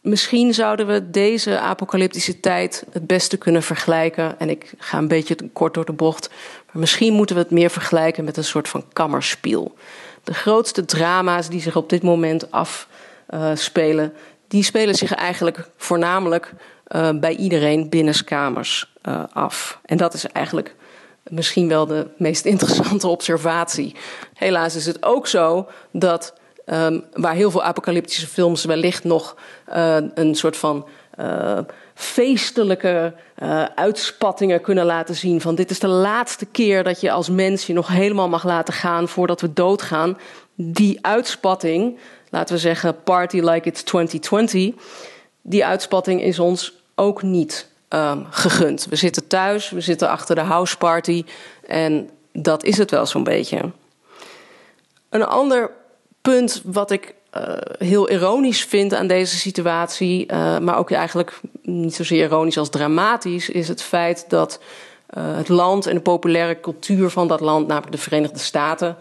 misschien 0.00 0.54
zouden 0.54 0.86
we 0.86 1.10
deze 1.10 1.58
apocalyptische 1.58 2.40
tijd 2.40 2.84
het 2.92 3.06
beste 3.06 3.36
kunnen 3.36 3.62
vergelijken. 3.62 4.38
En 4.40 4.50
ik 4.50 4.72
ga 4.78 4.98
een 4.98 5.08
beetje 5.08 5.36
kort 5.52 5.74
door 5.74 5.84
de 5.84 5.92
bocht. 5.92 6.28
Maar 6.66 6.80
misschien 6.80 7.12
moeten 7.12 7.36
we 7.36 7.42
het 7.42 7.50
meer 7.50 7.70
vergelijken 7.70 8.24
met 8.24 8.36
een 8.36 8.44
soort 8.44 8.68
van 8.68 8.84
kammerspiel. 8.92 9.74
De 10.24 10.34
grootste 10.34 10.84
drama's 10.84 11.48
die 11.48 11.60
zich 11.60 11.76
op 11.76 11.88
dit 11.88 12.02
moment 12.02 12.50
afspelen, 12.50 14.12
die 14.48 14.62
spelen 14.62 14.94
zich 14.94 15.14
eigenlijk 15.14 15.68
voornamelijk 15.76 16.54
uh, 16.88 17.08
bij 17.14 17.36
iedereen 17.36 17.88
binnenskamers 17.88 18.92
uh, 19.08 19.22
af. 19.32 19.80
En 19.84 19.96
dat 19.96 20.14
is 20.14 20.26
eigenlijk 20.26 20.74
misschien 21.22 21.68
wel 21.68 21.86
de 21.86 22.06
meest 22.16 22.44
interessante 22.44 23.08
observatie. 23.16 23.94
Helaas 24.34 24.76
is 24.76 24.86
het 24.86 25.04
ook 25.04 25.26
zo 25.26 25.68
dat 25.90 26.34
um, 26.66 27.04
waar 27.12 27.34
heel 27.34 27.50
veel 27.50 27.62
apocalyptische 27.62 28.26
films 28.26 28.64
wellicht 28.64 29.04
nog 29.04 29.36
uh, 29.74 29.96
een 30.14 30.34
soort 30.34 30.56
van 30.56 30.88
feestelijke 31.94 33.14
uitspattingen 33.74 34.60
kunnen 34.60 34.84
laten 34.84 35.14
zien. 35.14 35.40
Van 35.40 35.54
dit 35.54 35.70
is 35.70 35.78
de 35.78 35.88
laatste 35.88 36.46
keer 36.46 36.84
dat 36.84 37.00
je 37.00 37.10
als 37.10 37.28
mens 37.28 37.66
je 37.66 37.72
nog 37.72 37.88
helemaal 37.88 38.28
mag 38.28 38.44
laten 38.44 38.74
gaan 38.74 39.08
voordat 39.08 39.40
we 39.40 39.52
doodgaan. 39.52 40.18
Die 40.54 40.98
uitspatting, 41.00 41.98
laten 42.30 42.54
we 42.54 42.60
zeggen 42.60 43.02
party 43.02 43.40
like 43.40 43.68
it's 43.68 43.82
2020, 43.82 44.74
die 45.42 45.64
uitspatting 45.64 46.22
is 46.22 46.38
ons 46.38 46.72
ook 46.94 47.22
niet 47.22 47.68
um, 47.88 48.26
gegund. 48.30 48.86
We 48.90 48.96
zitten 48.96 49.26
thuis, 49.26 49.70
we 49.70 49.80
zitten 49.80 50.08
achter 50.08 50.34
de 50.34 50.40
houseparty 50.40 51.24
en 51.66 52.10
dat 52.32 52.64
is 52.64 52.78
het 52.78 52.90
wel 52.90 53.06
zo'n 53.06 53.24
beetje. 53.24 53.70
Een 55.08 55.26
ander 55.26 55.70
punt 56.22 56.62
wat 56.64 56.90
ik 56.90 57.14
uh, 57.36 57.42
heel 57.78 58.10
ironisch 58.10 58.64
vind 58.64 58.94
aan 58.94 59.06
deze 59.06 59.36
situatie, 59.36 60.32
uh, 60.32 60.58
maar 60.58 60.78
ook 60.78 60.90
eigenlijk 60.90 61.40
niet 61.62 61.94
zozeer 61.94 62.24
ironisch 62.24 62.58
als 62.58 62.70
dramatisch, 62.70 63.48
is 63.48 63.68
het 63.68 63.82
feit 63.82 64.24
dat 64.28 64.60
uh, 65.16 65.36
het 65.36 65.48
land 65.48 65.86
en 65.86 65.94
de 65.94 66.00
populaire 66.00 66.60
cultuur 66.60 67.10
van 67.10 67.28
dat 67.28 67.40
land, 67.40 67.66
namelijk 67.66 67.92
de 67.92 67.98
Verenigde 67.98 68.38
Staten, 68.38 68.96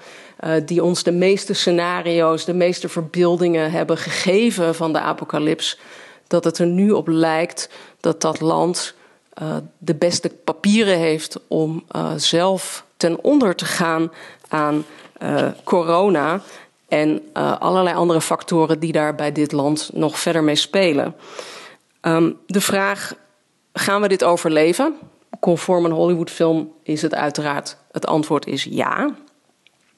die 0.65 0.83
ons 0.83 1.03
de 1.03 1.11
meeste 1.11 1.53
scenario's, 1.53 2.45
de 2.45 2.53
meeste 2.53 2.89
verbeeldingen 2.89 3.71
hebben 3.71 3.97
gegeven 3.97 4.75
van 4.75 4.93
de 4.93 4.99
apocalyps, 4.99 5.79
dat 6.27 6.43
het 6.43 6.57
er 6.57 6.65
nu 6.65 6.91
op 6.91 7.07
lijkt 7.07 7.69
dat 7.99 8.21
dat 8.21 8.41
land 8.41 8.95
de 9.77 9.95
beste 9.95 10.29
papieren 10.29 10.97
heeft 10.97 11.39
om 11.47 11.85
zelf 12.15 12.85
ten 12.97 13.23
onder 13.23 13.55
te 13.55 13.65
gaan 13.65 14.11
aan 14.47 14.85
corona 15.63 16.41
en 16.87 17.21
allerlei 17.59 17.95
andere 17.95 18.21
factoren 18.21 18.79
die 18.79 18.91
daar 18.91 19.15
bij 19.15 19.31
dit 19.31 19.51
land 19.51 19.89
nog 19.93 20.19
verder 20.19 20.43
mee 20.43 20.55
spelen. 20.55 21.15
Um, 22.01 22.37
de 22.45 22.61
vraag: 22.61 23.13
gaan 23.73 24.01
we 24.01 24.07
dit 24.07 24.23
overleven? 24.23 24.95
Conform 25.39 25.85
een 25.85 25.91
Hollywoodfilm 25.91 26.71
is 26.83 27.01
het 27.01 27.15
uiteraard 27.15 27.77
het 27.91 28.05
antwoord 28.05 28.47
is 28.47 28.63
ja. 28.63 29.15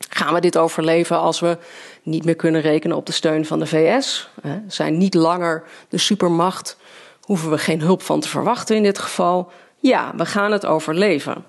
Gaan 0.09 0.33
we 0.33 0.39
dit 0.39 0.57
overleven 0.57 1.19
als 1.19 1.39
we 1.39 1.57
niet 2.03 2.25
meer 2.25 2.35
kunnen 2.35 2.61
rekenen 2.61 2.97
op 2.97 3.05
de 3.05 3.11
steun 3.11 3.45
van 3.45 3.59
de 3.59 3.65
VS? 3.65 4.29
We 4.41 4.61
zijn 4.67 4.97
niet 4.97 5.13
langer 5.13 5.63
de 5.89 5.97
supermacht. 5.97 6.77
Hoeven 7.21 7.49
we 7.49 7.57
geen 7.57 7.81
hulp 7.81 8.01
van 8.01 8.19
te 8.19 8.29
verwachten 8.29 8.75
in 8.75 8.83
dit 8.83 8.99
geval? 8.99 9.51
Ja, 9.79 10.13
we 10.15 10.25
gaan 10.25 10.51
het 10.51 10.65
overleven. 10.65 11.45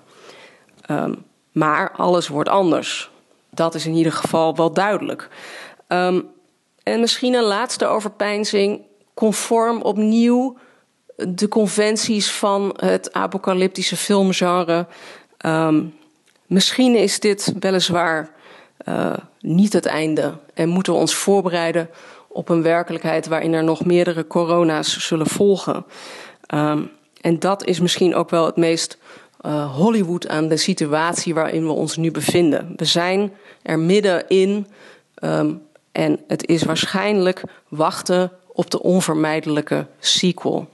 Um, 0.91 1.23
maar 1.51 1.91
alles 1.91 2.27
wordt 2.27 2.49
anders. 2.49 3.11
Dat 3.49 3.75
is 3.75 3.85
in 3.85 3.93
ieder 3.93 4.11
geval 4.11 4.55
wel 4.55 4.73
duidelijk. 4.73 5.29
Um, 5.87 6.29
en 6.83 6.99
misschien 6.99 7.33
een 7.33 7.43
laatste 7.43 7.85
overpeinzing. 7.85 8.81
Conform 9.13 9.81
opnieuw 9.81 10.57
de 11.15 11.47
conventies 11.47 12.31
van 12.31 12.73
het 12.75 13.13
apocalyptische 13.13 13.97
filmgenre. 13.97 14.87
Um, 15.45 15.95
misschien 16.45 16.95
is 16.95 17.19
dit 17.19 17.53
weliswaar 17.59 18.29
uh, 18.87 19.13
niet 19.39 19.73
het 19.73 19.85
einde. 19.85 20.33
En 20.53 20.69
moeten 20.69 20.93
we 20.93 20.99
ons 20.99 21.15
voorbereiden 21.15 21.89
op 22.27 22.49
een 22.49 22.61
werkelijkheid 22.61 23.27
waarin 23.27 23.53
er 23.53 23.63
nog 23.63 23.85
meerdere 23.85 24.27
corona's 24.27 25.07
zullen 25.07 25.27
volgen. 25.27 25.85
Um, 26.53 26.91
en 27.21 27.39
dat 27.39 27.65
is 27.65 27.79
misschien 27.79 28.15
ook 28.15 28.29
wel 28.29 28.45
het 28.45 28.55
meest 28.55 28.97
uh, 29.45 29.75
Hollywood 29.75 30.27
aan 30.27 30.47
de 30.47 30.57
situatie 30.57 31.33
waarin 31.33 31.65
we 31.65 31.71
ons 31.71 31.97
nu 31.97 32.11
bevinden. 32.11 32.73
We 32.75 32.85
zijn 32.85 33.33
er 33.61 33.79
middenin 33.79 34.67
um, 35.23 35.61
en 35.91 36.19
het 36.27 36.47
is 36.47 36.63
waarschijnlijk 36.63 37.43
wachten 37.67 38.31
op 38.53 38.71
de 38.71 38.81
onvermijdelijke 38.81 39.87
sequel. 39.99 40.67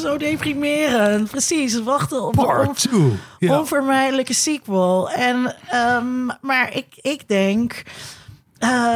Zo 0.00 0.16
deprimerend. 0.16 1.30
Precies, 1.30 1.82
wachten 1.82 2.22
op 2.22 2.34
Part 2.34 2.90
de 2.90 2.96
on 3.40 3.50
onvermijdelijke 3.50 4.34
sequel. 4.34 5.10
En, 5.10 5.54
um, 5.74 6.30
maar 6.40 6.76
ik, 6.76 6.86
ik 7.00 7.28
denk... 7.28 7.82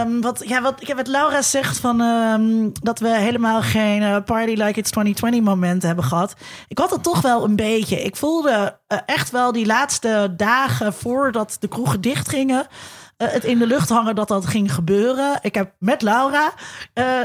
Um, 0.00 0.20
wat, 0.20 0.42
ja, 0.46 0.62
wat, 0.62 0.92
wat 0.94 1.06
Laura 1.06 1.42
zegt 1.42 1.78
van 1.78 2.00
um, 2.00 2.72
dat 2.82 2.98
we 2.98 3.08
helemaal 3.08 3.62
geen 3.62 4.02
uh, 4.02 4.16
party 4.24 4.50
like 4.50 4.78
it's 4.78 4.90
2020 4.90 5.40
momenten 5.40 5.86
hebben 5.86 6.04
gehad. 6.04 6.34
Ik 6.68 6.78
had 6.78 6.90
het 6.90 7.02
toch 7.02 7.20
wel 7.20 7.44
een 7.44 7.56
beetje. 7.56 8.02
Ik 8.02 8.16
voelde 8.16 8.78
uh, 8.88 8.98
echt 9.06 9.30
wel 9.30 9.52
die 9.52 9.66
laatste 9.66 10.34
dagen 10.36 10.92
voordat 10.92 11.56
de 11.60 11.68
kroegen 11.68 12.00
dichtgingen. 12.00 12.66
Uh, 13.18 13.28
het 13.28 13.44
in 13.44 13.58
de 13.58 13.66
lucht 13.66 13.88
hangen 13.88 14.14
dat 14.14 14.28
dat 14.28 14.46
ging 14.46 14.74
gebeuren. 14.74 15.38
Ik 15.42 15.54
heb 15.54 15.72
met 15.78 16.02
Laura 16.02 16.52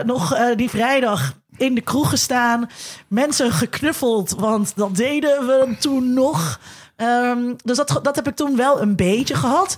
nog 0.06 0.56
die 0.56 0.70
vrijdag 0.70 1.34
in 1.60 1.76
de 1.76 1.82
kroeg 1.82 2.10
gestaan. 2.10 2.70
Mensen 3.08 3.52
geknuffeld, 3.52 4.36
want 4.38 4.74
dat 4.76 4.96
deden 4.96 5.48
we 5.48 5.76
toen 5.80 6.14
nog. 6.14 6.60
Um, 6.98 7.56
dus 7.64 7.78
dat, 7.78 8.00
dat 8.02 8.16
heb 8.16 8.28
ik 8.28 8.36
toen 8.36 8.56
wel 8.56 8.82
een 8.82 8.96
beetje 8.96 9.36
gehad. 9.36 9.78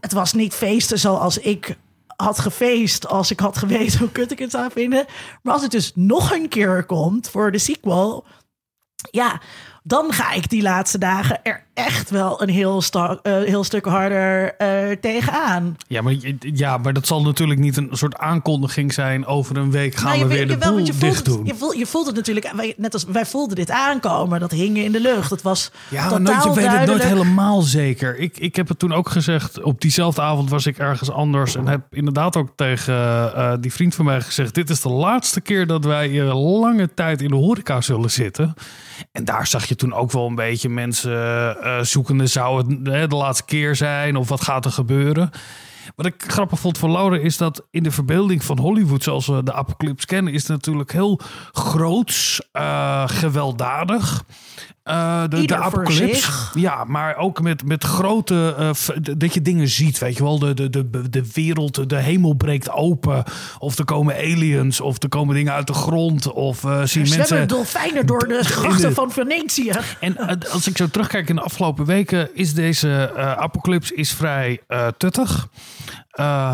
Het 0.00 0.12
was 0.12 0.32
niet 0.32 0.54
feesten 0.54 0.98
zoals 0.98 1.38
ik 1.38 1.76
had 2.16 2.38
gefeest 2.38 3.06
als 3.06 3.30
ik 3.30 3.40
had 3.40 3.58
geweten 3.58 3.98
hoe 3.98 4.12
kut 4.12 4.30
ik 4.30 4.38
het 4.38 4.50
zou 4.50 4.70
vinden. 4.72 5.06
Maar 5.42 5.52
als 5.52 5.62
het 5.62 5.70
dus 5.70 5.92
nog 5.94 6.32
een 6.32 6.48
keer 6.48 6.84
komt 6.84 7.28
voor 7.28 7.52
de 7.52 7.58
sequel, 7.58 8.24
ja, 9.10 9.40
dan 9.82 10.12
ga 10.12 10.32
ik 10.32 10.48
die 10.48 10.62
laatste 10.62 10.98
dagen 10.98 11.40
er 11.42 11.65
echt 11.76 12.10
wel 12.10 12.42
een 12.42 12.48
heel, 12.48 12.82
uh, 12.96 13.10
heel 13.22 13.64
stuk 13.64 13.84
harder 13.84 14.54
uh, 14.58 14.96
tegenaan. 15.00 15.76
Ja 15.86 16.02
maar, 16.02 16.14
ja, 16.38 16.76
maar 16.76 16.92
dat 16.92 17.06
zal 17.06 17.22
natuurlijk 17.22 17.60
niet 17.60 17.76
een 17.76 17.88
soort 17.92 18.16
aankondiging 18.16 18.92
zijn. 18.92 19.26
Over 19.26 19.56
een 19.56 19.70
week 19.70 19.94
gaan 19.94 20.18
nou, 20.18 20.28
we 20.28 20.34
weer 20.34 20.48
de 20.48 20.58
wel, 20.58 20.70
boel 20.70 20.84
je 20.84 20.92
dicht 20.98 21.24
doen. 21.24 21.44
Je 21.44 21.54
voelt, 21.54 21.78
je 21.78 21.86
voelt 21.86 22.06
het 22.06 22.14
natuurlijk, 22.14 22.74
net 22.76 22.92
als 22.92 23.04
wij 23.04 23.26
voelden 23.26 23.56
dit 23.56 23.70
aankomen. 23.70 24.40
Dat 24.40 24.50
hing 24.50 24.78
in 24.78 24.92
de 24.92 25.00
lucht. 25.00 25.30
Het 25.30 25.42
was 25.42 25.70
ja, 25.88 26.08
totaal 26.08 26.20
nooit, 26.20 26.44
je 26.44 26.52
weet 26.52 26.78
het 26.78 26.86
nooit 26.86 27.04
helemaal 27.04 27.62
zeker. 27.62 28.18
Ik, 28.18 28.38
ik 28.38 28.56
heb 28.56 28.68
het 28.68 28.78
toen 28.78 28.92
ook 28.92 29.08
gezegd. 29.08 29.62
Op 29.62 29.80
diezelfde 29.80 30.22
avond 30.22 30.50
was 30.50 30.66
ik 30.66 30.78
ergens 30.78 31.10
anders. 31.10 31.56
En 31.56 31.66
heb 31.66 31.80
inderdaad 31.90 32.36
ook 32.36 32.52
tegen 32.54 32.94
uh, 32.94 33.52
die 33.60 33.72
vriend 33.72 33.94
van 33.94 34.04
mij 34.04 34.20
gezegd. 34.20 34.54
Dit 34.54 34.70
is 34.70 34.80
de 34.80 34.88
laatste 34.88 35.40
keer 35.40 35.66
dat 35.66 35.84
wij 35.84 36.22
lange 36.32 36.94
tijd 36.94 37.22
in 37.22 37.28
de 37.28 37.36
horeca 37.36 37.80
zullen 37.80 38.10
zitten. 38.10 38.54
En 39.12 39.24
daar 39.24 39.46
zag 39.46 39.64
je 39.64 39.76
toen 39.76 39.92
ook 39.92 40.12
wel 40.12 40.26
een 40.26 40.34
beetje 40.34 40.68
mensen 40.68 41.12
uh, 41.66 41.80
zoekende. 41.80 42.26
Zou 42.26 42.58
het 42.58 42.88
uh, 42.88 43.08
de 43.08 43.16
laatste 43.16 43.44
keer 43.44 43.76
zijn? 43.76 44.16
Of 44.16 44.28
wat 44.28 44.42
gaat 44.42 44.64
er 44.64 44.72
gebeuren? 44.72 45.30
Wat 45.94 46.06
ik 46.06 46.24
grappig 46.26 46.58
vond 46.60 46.78
van 46.78 46.92
Laura 46.92 47.16
is 47.16 47.36
dat 47.36 47.66
in 47.70 47.82
de 47.82 47.90
verbeelding 47.90 48.44
van 48.44 48.58
Hollywood, 48.58 49.02
zoals 49.02 49.26
we 49.26 49.42
de 49.42 49.52
apocalypse 49.52 50.06
kennen, 50.06 50.32
is 50.32 50.42
het 50.42 50.50
natuurlijk 50.50 50.92
heel 50.92 51.20
groots, 51.52 52.42
uh, 52.52 53.08
gewelddadig. 53.08 54.24
Uh, 54.88 55.22
de, 55.28 55.46
de 55.46 55.56
apocalypse. 55.56 56.30
Ja, 56.54 56.84
maar 56.84 57.16
ook 57.16 57.40
met, 57.40 57.64
met 57.64 57.84
grote. 57.84 58.56
Uh, 58.58 58.70
dat 59.16 59.34
je 59.34 59.42
dingen 59.42 59.68
ziet. 59.68 59.98
Weet 59.98 60.16
je 60.16 60.22
wel, 60.22 60.38
de, 60.38 60.54
de, 60.54 60.70
de, 60.70 61.08
de 61.10 61.24
wereld, 61.32 61.88
de 61.88 61.96
hemel 61.96 62.34
breekt 62.34 62.70
open. 62.70 63.24
Of 63.58 63.78
er 63.78 63.84
komen 63.84 64.14
aliens. 64.14 64.80
Of 64.80 65.02
er 65.02 65.08
komen 65.08 65.34
dingen 65.34 65.52
uit 65.52 65.66
de 65.66 65.72
grond. 65.72 66.32
Of 66.32 66.62
uh, 66.62 66.82
zien 66.84 67.06
er 67.06 67.16
mensen. 67.16 67.48
dolfijnen 67.48 68.06
door 68.06 68.28
de 68.28 68.44
grachten 68.44 68.94
van 68.94 69.10
Venetië. 69.10 69.72
En 70.00 70.40
als 70.50 70.66
ik 70.68 70.76
zo 70.76 70.86
terugkijk 70.88 71.28
in 71.28 71.34
de 71.34 71.42
afgelopen 71.42 71.84
weken. 71.84 72.34
Is 72.34 72.54
deze 72.54 73.12
apocalypse 73.38 73.94
is 73.94 74.12
vrij 74.12 74.60
tuttig. 74.96 75.48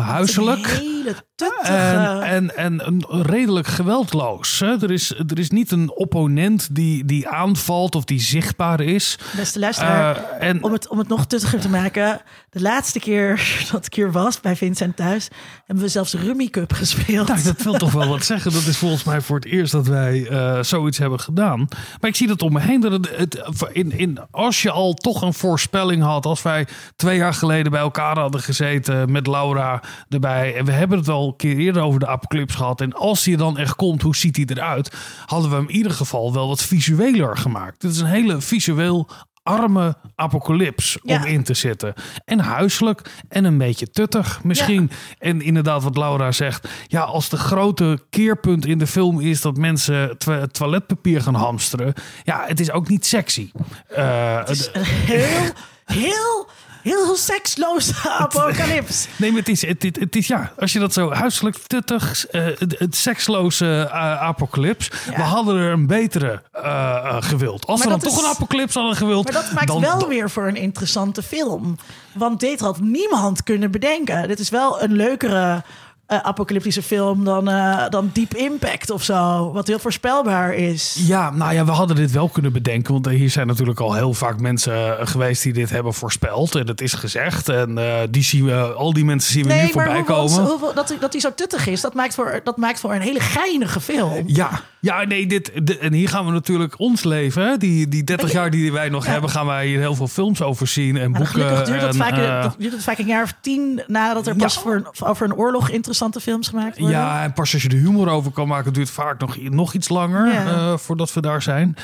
Huiselijk. 0.03 0.67
Hele. 0.67 1.15
En, 1.61 2.21
en, 2.23 2.55
en 2.57 2.87
een- 2.87 3.05
redelijk 3.21 3.67
geweldloos. 3.67 4.59
Hè? 4.59 4.81
Er, 4.81 4.91
is, 4.91 5.11
er 5.11 5.39
is 5.39 5.49
niet 5.49 5.71
een 5.71 5.91
opponent 5.95 6.75
die, 6.75 7.05
die 7.05 7.27
aanvalt 7.27 7.95
of 7.95 8.03
die 8.03 8.19
zichtbaar 8.21 8.81
is. 8.81 9.17
Beste 9.35 9.59
luisteraar, 9.59 10.15
Eh, 10.17 10.47
en, 10.47 10.63
om, 10.63 10.71
het, 10.71 10.87
om 10.87 10.97
het 10.97 11.07
nog 11.07 11.25
tuttiger 11.25 11.59
te 11.59 11.69
maken. 11.69 12.21
De 12.49 12.61
laatste 12.61 12.99
keer 12.99 13.41
dat 13.71 13.85
ik 13.85 13.93
hier 13.93 14.11
was 14.11 14.39
bij 14.41 14.55
Vincent 14.55 14.95
thuis... 14.95 15.27
hebben 15.65 15.83
we 15.83 15.89
zelfs 15.91 16.13
Rummy 16.13 16.47
Cup 16.47 16.73
gespeeld. 16.73 17.27
Nou, 17.27 17.43
dat 17.43 17.61
wil 17.61 17.73
toch 17.73 17.91
wel 17.91 18.07
wat 18.07 18.25
zeggen. 18.25 18.51
Dat 18.53 18.65
is 18.65 18.77
volgens 18.77 19.03
mij 19.03 19.21
voor 19.21 19.35
het 19.35 19.45
eerst 19.45 19.71
dat 19.71 19.87
wij 19.87 20.27
eh, 20.27 20.63
zoiets 20.63 20.97
hebben 20.97 21.19
gedaan. 21.19 21.67
Maar 21.99 22.09
ik 22.09 22.15
zie 22.15 22.27
dat 22.27 22.41
om 22.41 22.53
me 22.53 22.59
heen. 22.59 22.79
Dat 22.81 22.91
het, 22.91 23.09
het, 23.15 23.69
in, 23.71 23.97
in, 23.97 24.19
als 24.31 24.61
je 24.61 24.71
al 24.71 24.93
toch 24.93 25.21
een 25.21 25.33
voorspelling 25.33 26.03
had. 26.03 26.25
Als 26.25 26.41
wij 26.41 26.67
twee 26.95 27.17
jaar 27.17 27.33
geleden 27.33 27.71
bij 27.71 27.81
elkaar 27.81 28.19
hadden 28.19 28.41
gezeten 28.41 29.11
met 29.11 29.27
Laura 29.27 29.81
erbij. 30.09 30.55
En 30.55 30.65
we 30.65 30.71
hebben 30.71 30.97
het 30.97 31.07
al 31.23 31.29
een 31.29 31.35
keer 31.35 31.57
eerder 31.57 31.81
over 31.83 31.99
de 31.99 32.07
apocalypse 32.07 32.57
gehad. 32.57 32.81
En 32.81 32.93
als 32.93 33.23
die 33.23 33.37
dan 33.37 33.57
echt 33.57 33.75
komt, 33.75 34.01
hoe 34.01 34.15
ziet 34.15 34.35
hij 34.35 34.45
eruit? 34.49 34.93
Hadden 35.25 35.49
we 35.49 35.55
hem 35.55 35.67
in 35.69 35.75
ieder 35.75 35.91
geval 35.91 36.33
wel 36.33 36.47
wat 36.47 36.61
visueler 36.63 37.37
gemaakt. 37.37 37.81
Het 37.81 37.91
is 37.91 37.99
een 37.99 38.05
hele 38.07 38.41
visueel 38.41 39.09
arme 39.43 39.95
apocalyps 40.15 40.97
Ja. 41.03 41.17
om 41.17 41.23
in 41.25 41.43
te 41.43 41.53
zitten. 41.53 41.93
En 42.25 42.39
huiselijk 42.39 43.01
en 43.29 43.45
een 43.45 43.57
beetje 43.57 43.89
tuttig 43.89 44.43
misschien. 44.43 44.91
En 45.19 45.41
inderdaad 45.41 45.83
wat 45.83 45.97
Laura 45.97 46.31
zegt. 46.31 46.67
Ja, 46.87 47.01
als 47.01 47.29
de 47.29 47.37
grote 47.37 47.99
keerpunt 48.09 48.65
in 48.65 48.77
de 48.77 48.87
film 48.87 49.19
is 49.19 49.41
dat 49.41 49.57
mensen 49.57 50.17
to- 50.17 50.45
toiletpapier 50.47 51.21
gaan 51.21 51.33
hamsteren. 51.35 51.93
Ja, 52.23 52.43
het 52.47 52.59
is 52.59 52.71
ook 52.71 52.87
niet 52.87 53.05
sexy. 53.05 53.51
Eh, 53.87 54.37
Het 54.37 54.49
is 54.49 54.69
heel, 54.73 55.49
heel, 56.01 56.47
heel 56.83 57.15
seksloze 57.15 57.93
apocalyps. 58.19 59.07
Nee, 59.15 59.29
maar 59.31 59.39
het 59.39 59.49
is, 59.49 59.65
het, 59.67 59.83
het, 59.83 59.99
het 59.99 60.15
is 60.15 60.27
ja, 60.27 60.51
als 60.59 60.73
je 60.73 60.79
dat 60.79 60.93
zo 60.93 61.11
huiselijk 61.11 61.57
tuttig, 61.67 62.27
eh, 62.27 62.45
het, 62.45 62.75
het 62.79 62.95
seksloze 62.95 63.89
eh, 63.91 64.21
apocalyps. 64.21 64.89
Ja. 65.09 65.15
We 65.15 65.21
hadden 65.21 65.57
er 65.57 65.71
een 65.71 65.87
betere 65.87 66.41
eh, 66.51 67.15
gewild. 67.19 67.65
Als 67.67 67.79
Maar 67.83 67.87
we 67.93 67.99
dan 68.01 68.09
toch 68.11 68.23
een 68.23 68.29
apocalyps 68.29 68.73
hadden 68.73 68.95
gewild. 68.95 69.23
Maar 69.23 69.41
dat 69.41 69.51
maakt 69.51 69.67
dan, 69.67 69.81
wel 69.81 69.99
dan- 69.99 70.09
weer 70.09 70.29
voor 70.29 70.47
een 70.47 70.55
interessante 70.55 71.23
film. 71.23 71.77
Want 72.13 72.39
dit 72.39 72.59
had 72.59 72.79
niemand 72.79 73.43
kunnen 73.43 73.71
bedenken. 73.71 74.27
Dit 74.27 74.39
is 74.39 74.49
wel 74.49 74.83
een 74.83 74.93
leukere 74.93 75.63
eh, 76.05 76.17
apocalyptische 76.19 76.81
film 76.81 77.23
dan, 77.23 77.49
eh, 77.49 77.89
dan 77.89 78.09
Deep 78.13 78.33
Impact 78.33 78.89
of 78.89 79.03
zo. 79.03 79.51
Wat 79.51 79.67
heel 79.67 79.79
voorspelbaar 79.79 80.53
is. 80.53 81.03
Ja, 81.07 81.29
nou 81.29 81.53
ja, 81.53 81.65
we 81.65 81.71
hadden 81.71 81.95
dit 81.95 82.11
wel 82.11 82.29
kunnen 82.29 82.53
bedenken. 82.53 82.93
Want 82.93 83.09
hier 83.09 83.29
zijn 83.29 83.47
natuurlijk 83.47 83.79
al 83.79 83.93
heel 83.93 84.13
vaak 84.13 84.39
mensen 84.39 84.99
eh, 84.99 85.07
geweest 85.07 85.43
die 85.43 85.53
dit 85.53 85.69
hebben 85.69 85.93
voorspeld. 85.93 86.55
En 86.55 86.67
het 86.67 86.81
is 86.81 86.93
gezegd. 86.93 87.49
En 87.49 87.79
die 88.09 88.23
zien 88.23 88.45
we, 88.45 88.73
al 88.73 88.93
die 88.93 89.05
mensen 89.05 89.31
zien 89.31 89.43
we 89.43 89.53
nu 89.53 89.55
Nee, 89.55 89.71
voorbij 89.71 90.01
maar 90.01 90.15
hoeveel, 90.15 90.37
komen. 90.37 90.49
hoeveel, 90.49 90.73
dat, 90.73 90.95
dat 90.99 91.11
hij 91.11 91.21
zo 91.21 91.33
tuttig 91.35 91.67
is, 91.67 91.81
dat 91.81 91.93
maakt, 91.93 92.13
voor, 92.13 92.41
dat 92.43 92.57
maakt 92.57 92.79
voor 92.79 92.93
een 92.93 93.01
hele 93.01 93.19
geinige 93.19 93.79
film. 93.79 94.23
Ja, 94.25 94.61
ja, 94.83 95.03
nee, 95.03 95.27
dit, 95.27 95.51
de- 95.63 95.77
en 95.77 95.93
hier 95.93 96.09
gaan 96.09 96.25
we 96.25 96.31
natuurlijk 96.31 96.79
ons 96.79 97.03
leven. 97.03 97.47
Hè? 97.47 97.57
Die, 97.57 97.87
die 97.87 98.03
30 98.03 98.31
jaar 98.31 98.49
die 98.49 98.71
wij 98.71 98.89
nog 98.89 99.05
Ja. 99.05 99.11
hebben, 99.11 99.29
gaan 99.29 99.45
wij 99.45 99.67
hier 99.67 99.79
heel 99.79 99.95
veel 99.95 100.07
films 100.07 100.41
over 100.41 100.67
zien 100.67 100.97
en 100.97 101.11
Maar 101.11 101.19
boeken. 101.19 101.39
duurt 101.65 101.79
dat, 101.81 101.89
en, 101.89 101.95
vaak, 101.95 102.11
eh, 102.17 102.41
dat 102.41 102.55
duurt 102.57 102.73
het 102.73 102.83
vaak 102.83 102.97
een 102.97 103.05
jaar 103.05 103.23
of 103.23 103.33
tien 103.41 103.83
nadat 103.87 104.27
er 104.27 104.33
Ja. 104.33 104.39
pas 104.39 104.57
voor 104.59 104.75
een, 104.75 104.85
over 105.07 105.25
een 105.25 105.35
oorlog 105.35 105.69
interessante 105.69 106.19
films 106.19 106.47
gemaakt 106.47 106.77
worden. 106.79 106.97
Ja, 106.97 107.23
en 107.23 107.33
pas 107.33 107.53
als 107.53 107.61
je 107.63 107.69
er 107.69 107.75
humor 107.75 108.09
over 108.09 108.31
kan 108.31 108.47
maken, 108.47 108.73
duurt 108.73 108.87
het 108.87 108.95
vaak 108.95 109.19
nog, 109.19 109.37
nog 109.41 109.73
iets 109.73 109.89
langer 109.89 110.33
Ja. 110.33 110.45
eh, 110.45 110.77
voordat 110.77 111.13
we 111.13 111.21
daar 111.21 111.41
zijn. 111.41 111.75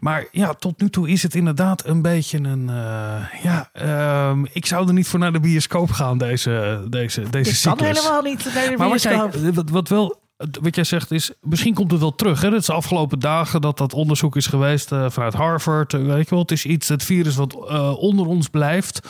Maar 0.00 0.24
ja, 0.32 0.52
tot 0.54 0.80
nu 0.80 0.90
toe 0.90 1.08
is 1.08 1.22
het 1.22 1.34
inderdaad 1.34 1.86
een 1.86 2.02
beetje 2.02 2.38
een. 2.38 2.68
eh, 2.68 3.42
ja, 3.42 3.68
ehm, 3.72 4.44
ik 4.52 4.66
zou 4.66 4.86
er 4.88 4.94
niet 4.94 5.08
voor 5.08 5.18
naar 5.18 5.32
de 5.32 5.40
bioscoop 5.40 5.90
gaan, 5.90 6.18
deze, 6.18 6.84
deze, 6.90 7.22
deze 7.30 7.50
Dit 7.50 7.60
kan 7.76 7.86
helemaal 7.86 8.22
niet 8.22 8.50
bij 8.54 8.68
de 8.68 8.76
Maar 8.76 8.88
bioscoop. 8.88 9.34
wat, 9.54 9.70
wat 9.70 9.88
wel. 9.88 10.22
Wat 10.60 10.74
jij 10.74 10.84
zegt 10.84 11.10
is, 11.10 11.30
misschien 11.40 11.74
komt 11.74 11.90
het 11.90 12.00
wel 12.00 12.14
terug. 12.14 12.40
Hè? 12.40 12.48
Het 12.48 12.60
is 12.60 12.66
de 12.66 12.72
afgelopen 12.72 13.18
dagen 13.18 13.60
dat 13.60 13.78
dat 13.78 13.92
onderzoek 13.92 14.36
is 14.36 14.46
geweest 14.46 14.92
eh, 14.92 15.06
vanuit 15.10 15.34
Harvard. 15.34 15.94
Eh, 15.94 16.00
weet 16.00 16.24
je 16.24 16.30
wel, 16.30 16.38
het 16.38 16.50
is 16.50 16.64
iets, 16.64 16.88
het 16.88 17.02
virus 17.02 17.36
wat 17.36 17.68
eh, 17.68 17.96
onder 17.98 18.26
ons 18.26 18.48
blijft. 18.48 19.08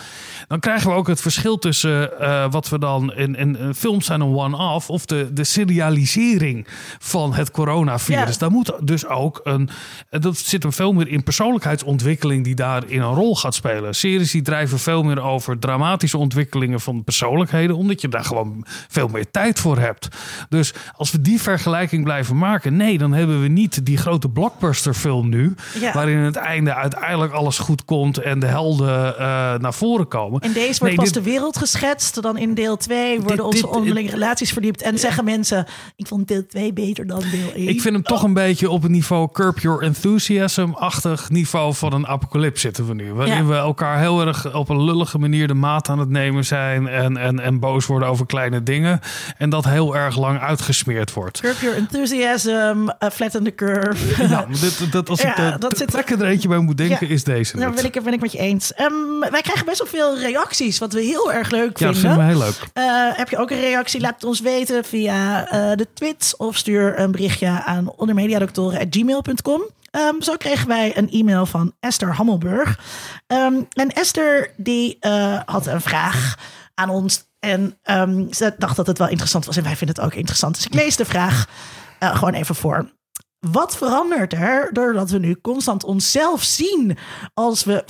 Dan 0.48 0.60
krijgen 0.60 0.90
we 0.90 0.96
ook 0.96 1.06
het 1.06 1.20
verschil 1.20 1.58
tussen 1.58 2.10
wat 2.50 2.68
we 2.68 2.78
dan 2.78 3.14
in, 3.14 3.36
in 3.36 3.74
films 3.74 4.06
zijn 4.06 4.20
een 4.20 4.34
one-off 4.34 4.90
of 4.90 5.06
de, 5.06 5.32
de 5.32 5.44
serialisering 5.44 6.66
van 6.98 7.34
het 7.34 7.50
coronavirus. 7.50 8.32
Ja. 8.32 8.38
Daar 8.38 8.50
moet 8.50 8.72
dus 8.80 9.06
ook 9.06 9.40
een. 9.44 9.68
en 10.10 10.20
Dat 10.20 10.36
zit 10.36 10.62
hem 10.62 10.72
veel 10.72 10.92
meer 10.92 11.08
in 11.08 11.22
persoonlijkheidsontwikkeling 11.22 12.44
die 12.44 12.54
daarin 12.54 13.00
een 13.00 13.14
rol 13.14 13.36
gaat 13.36 13.54
spelen. 13.54 13.94
Series 13.94 14.30
die 14.30 14.42
drijven 14.42 14.78
veel 14.78 15.02
meer 15.02 15.22
over 15.22 15.58
dramatische 15.58 16.18
ontwikkelingen 16.18 16.80
van 16.80 17.04
persoonlijkheden, 17.04 17.76
omdat 17.76 18.00
je 18.00 18.08
daar 18.08 18.24
gewoon 18.24 18.64
veel 18.88 19.08
meer 19.08 19.30
tijd 19.30 19.60
voor 19.60 19.78
hebt. 19.78 20.08
Dus 20.48 20.74
als 20.96 21.10
we 21.10 21.20
die 21.24 21.40
vergelijking 21.42 22.04
blijven 22.04 22.38
maken, 22.38 22.76
nee, 22.76 22.98
dan 22.98 23.12
hebben 23.12 23.42
we 23.42 23.48
niet 23.48 23.86
die 23.86 23.96
grote 23.96 24.28
blockbuster 24.28 24.94
film 24.94 25.28
nu, 25.28 25.54
Ja. 25.80 25.92
waarin 25.92 26.18
het 26.18 26.36
einde 26.36 26.74
uiteindelijk 26.74 27.32
alles 27.32 27.58
goed 27.58 27.84
komt 27.84 28.18
en 28.18 28.38
de 28.38 28.46
helden 28.46 29.18
eh, 29.18 29.24
naar 29.54 29.74
voren 29.74 30.08
komen. 30.08 30.40
In 30.40 30.52
deze 30.52 30.66
wordt 30.66 30.80
Nee, 30.82 30.94
pas 30.94 31.04
dit- 31.04 31.14
de 31.14 31.30
wereld 31.30 31.56
geschetst. 31.58 32.22
Dan 32.22 32.38
in 32.38 32.54
deel 32.54 32.76
2 32.76 33.16
worden 33.20 33.36
Dit- 33.36 33.44
onze 33.46 33.68
onderlinge 33.68 34.10
relaties 34.10 34.52
verdiept. 34.52 34.82
En 34.82 34.98
zeggen 34.98 35.24
mensen, 35.24 35.66
ik 35.96 36.06
vond 36.06 36.28
deel 36.28 36.46
2 36.46 36.72
beter 36.72 37.06
dan 37.06 37.18
deel 37.30 37.52
1. 37.54 37.68
Ik 37.68 37.80
vind 37.80 37.94
hem 37.94 38.02
toch 38.02 38.22
een 38.22 38.34
beetje 38.34 38.70
op 38.70 38.82
het 38.82 38.90
niveau 38.90 39.28
Curb 39.32 39.58
Your 39.58 39.82
Enthusiasm-achtig 39.82 41.30
niveau 41.30 41.74
van 41.74 41.92
een 41.92 42.06
apocalypse 42.06 42.60
zitten 42.60 42.86
we 42.86 42.94
nu. 42.94 43.12
Waarin 43.12 43.34
Ja. 43.36 43.44
we 43.44 43.54
elkaar 43.54 43.98
heel 43.98 44.26
erg 44.26 44.54
op 44.54 44.68
een 44.68 44.82
lullige 44.84 45.18
manier 45.18 45.46
de 45.46 45.54
maat 45.54 45.88
aan 45.88 45.98
het 45.98 46.08
nemen 46.08 46.44
zijn. 46.44 46.86
En, 46.88 47.16
en, 47.16 47.40
en 47.40 47.58
boos 47.58 47.86
worden 47.86 48.08
over 48.08 48.26
kleine 48.26 48.62
dingen. 48.62 49.00
En 49.38 49.50
dat 49.50 49.64
heel 49.64 49.96
erg 49.96 50.16
lang 50.18 50.38
uitgesmeerd 50.40 51.03
wordt. 51.12 51.40
Curb 51.40 51.58
your 51.60 51.76
enthusiasm, 51.76 52.50
uh, 52.50 53.10
flatten 53.12 53.44
the 53.44 53.54
curve. 53.54 54.22
Ja, 54.22 54.28
maar 54.28 54.60
dit, 54.60 54.92
dat, 54.92 55.08
als 55.08 55.20
ik 55.20 55.36
Ja, 55.36 55.56
dat 55.58 55.76
zit- 55.78 55.94
er 55.94 56.24
eentje 56.24 56.48
bij 56.48 56.58
moet 56.58 56.76
denken, 56.76 57.06
Ja. 57.08 57.14
is 57.14 57.24
deze. 57.24 57.56
Daar 57.56 57.70
ben 57.72 57.84
ik, 57.84 58.02
ben 58.02 58.12
ik 58.12 58.20
met 58.20 58.32
je 58.32 58.38
eens. 58.38 58.72
Ehm, 58.74 58.92
wij 59.30 59.40
krijgen 59.42 59.64
best 59.66 59.78
wel 59.78 59.86
veel 59.86 60.18
reacties, 60.18 60.78
wat 60.78 60.92
we 60.92 61.00
heel 61.00 61.32
erg 61.32 61.50
leuk 61.50 61.78
ja, 61.78 61.86
dat 61.86 61.96
vinden. 61.96 62.16
vinden 62.16 62.16
we 62.18 62.32
heel 62.32 62.38
leuk. 62.38 62.68
Eh, 62.72 63.16
heb 63.18 63.28
je 63.28 63.38
ook 63.38 63.50
een 63.50 63.60
reactie? 63.60 64.00
Laat 64.00 64.14
het 64.14 64.24
ons 64.24 64.40
weten 64.40 64.84
via 64.84 65.48
eh, 65.48 65.76
de 65.76 65.86
tweets 65.94 66.36
of 66.36 66.56
stuur 66.56 66.98
een 66.98 67.10
berichtje 67.10 67.48
aan 67.48 67.92
ondermediadoktoren.gmail.com. 67.96 69.62
Ehm, 69.90 70.20
zo 70.20 70.36
kregen 70.36 70.68
wij 70.68 70.96
een 70.96 71.10
e-mail 71.10 71.46
van 71.46 71.72
Esther 71.80 72.14
Hammelburg. 72.14 72.78
Ehm, 73.26 73.54
en 73.72 73.88
Esther 73.92 74.50
die 74.56 74.96
eh, 75.00 75.38
had 75.44 75.66
een 75.66 75.80
vraag 75.80 76.34
aan 76.74 76.88
ons. 76.88 77.24
En 77.44 77.78
ehm, 77.82 78.32
ze 78.32 78.54
dacht 78.58 78.76
dat 78.76 78.86
het 78.86 78.98
wel 78.98 79.08
interessant 79.08 79.44
was. 79.44 79.56
En 79.56 79.62
wij 79.62 79.76
vinden 79.76 79.96
het 79.96 80.04
ook 80.04 80.14
interessant. 80.14 80.54
Dus 80.54 80.66
ik 80.66 80.74
lees 80.74 80.96
de 80.96 81.04
vraag 81.04 81.48
eh, 81.98 82.16
gewoon 82.16 82.34
even 82.34 82.54
voor. 82.54 82.92
Wat 83.52 83.76
verandert 83.76 84.32
er 84.32 84.70
doordat 84.72 85.10
we 85.10 85.18
nu 85.18 85.36
constant 85.40 85.84
onszelf 85.84 86.42
zien 86.42 86.96
als 87.34 87.64
we 87.64 87.82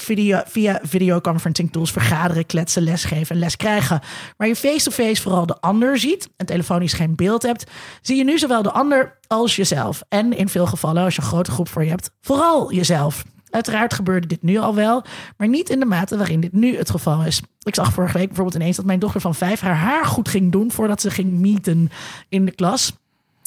via 0.46 0.80
videoconferencing 0.82 1.72
tools 1.72 1.92
vergaderen, 1.92 2.46
kletsen, 2.46 2.82
lesgeven 2.82 3.34
en 3.34 3.40
les 3.40 3.56
krijgen? 3.56 4.00
Waar 4.36 4.48
je 4.48 4.56
face-to-face 4.56 5.22
vooral 5.22 5.46
de 5.46 5.60
ander 5.60 5.98
ziet 5.98 6.30
en 6.36 6.46
telefonisch 6.46 6.92
geen 6.92 7.16
beeld 7.16 7.42
hebt, 7.42 7.70
zie 8.02 8.16
je 8.16 8.24
nu 8.24 8.38
zowel 8.38 8.62
de 8.62 8.72
ander 8.72 9.18
als 9.26 9.56
jezelf. 9.56 10.02
En 10.08 10.36
in 10.36 10.48
veel 10.48 10.66
gevallen, 10.66 11.04
als 11.04 11.14
je 11.14 11.22
een 11.22 11.28
grote 11.28 11.50
groep 11.50 11.68
voor 11.68 11.84
je 11.84 11.90
hebt, 11.90 12.10
vooral 12.20 12.72
jezelf. 12.72 13.24
Uiteraard 13.54 13.94
gebeurde 13.94 14.26
dit 14.26 14.42
nu 14.42 14.56
al 14.56 14.74
wel, 14.74 15.04
maar 15.36 15.48
niet 15.48 15.70
in 15.70 15.78
de 15.78 15.86
mate 15.86 16.16
waarin 16.16 16.40
dit 16.40 16.52
nu 16.52 16.76
het 16.76 16.90
geval 16.90 17.24
is. 17.24 17.42
Ik 17.62 17.74
zag 17.74 17.92
vorige 17.92 18.18
week 18.18 18.26
bijvoorbeeld 18.26 18.56
ineens 18.56 18.76
dat 18.76 18.84
mijn 18.84 18.98
dochter 18.98 19.20
van 19.20 19.34
vijf 19.34 19.60
haar 19.60 19.76
haar 19.76 20.04
goed 20.04 20.28
ging 20.28 20.52
doen 20.52 20.70
voordat 20.70 21.00
ze 21.00 21.10
ging 21.10 21.32
meeten 21.32 21.90
in 22.28 22.44
de 22.44 22.50
klas. 22.50 22.92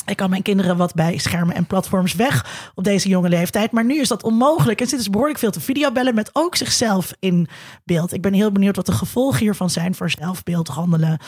Ik 0.08 0.18
kan 0.18 0.30
mijn 0.30 0.42
kinderen 0.42 0.78
wat 0.78 0.94
bij 0.94 1.18
schermen 1.18 1.56
en 1.56 1.66
platforms 1.66 2.14
weg 2.16 2.46
op 2.76 2.84
deze 2.84 3.10
jonge 3.10 3.30
leeftijd. 3.30 3.72
Maar 3.72 3.86
nu 3.86 4.00
is 4.00 4.08
dat 4.08 4.24
onmogelijk. 4.24 4.80
En 4.80 4.88
zitten 4.88 5.06
ze 5.06 5.12
behoorlijk 5.12 5.40
veel 5.40 5.52
te 5.52 5.62
videobellen 5.62 6.16
met 6.16 6.30
ook 6.34 6.56
zichzelf 6.56 7.14
in 7.20 7.48
beeld. 7.84 8.14
Ik 8.14 8.22
ben 8.22 8.34
heel 8.34 8.52
benieuwd 8.52 8.76
wat 8.76 8.86
de 8.86 8.92
gevolgen 8.92 9.40
hiervan 9.40 9.70
zijn 9.70 9.96
voor 9.96 10.10
zelfbeeld, 10.10 10.68
handelen, 10.68 11.20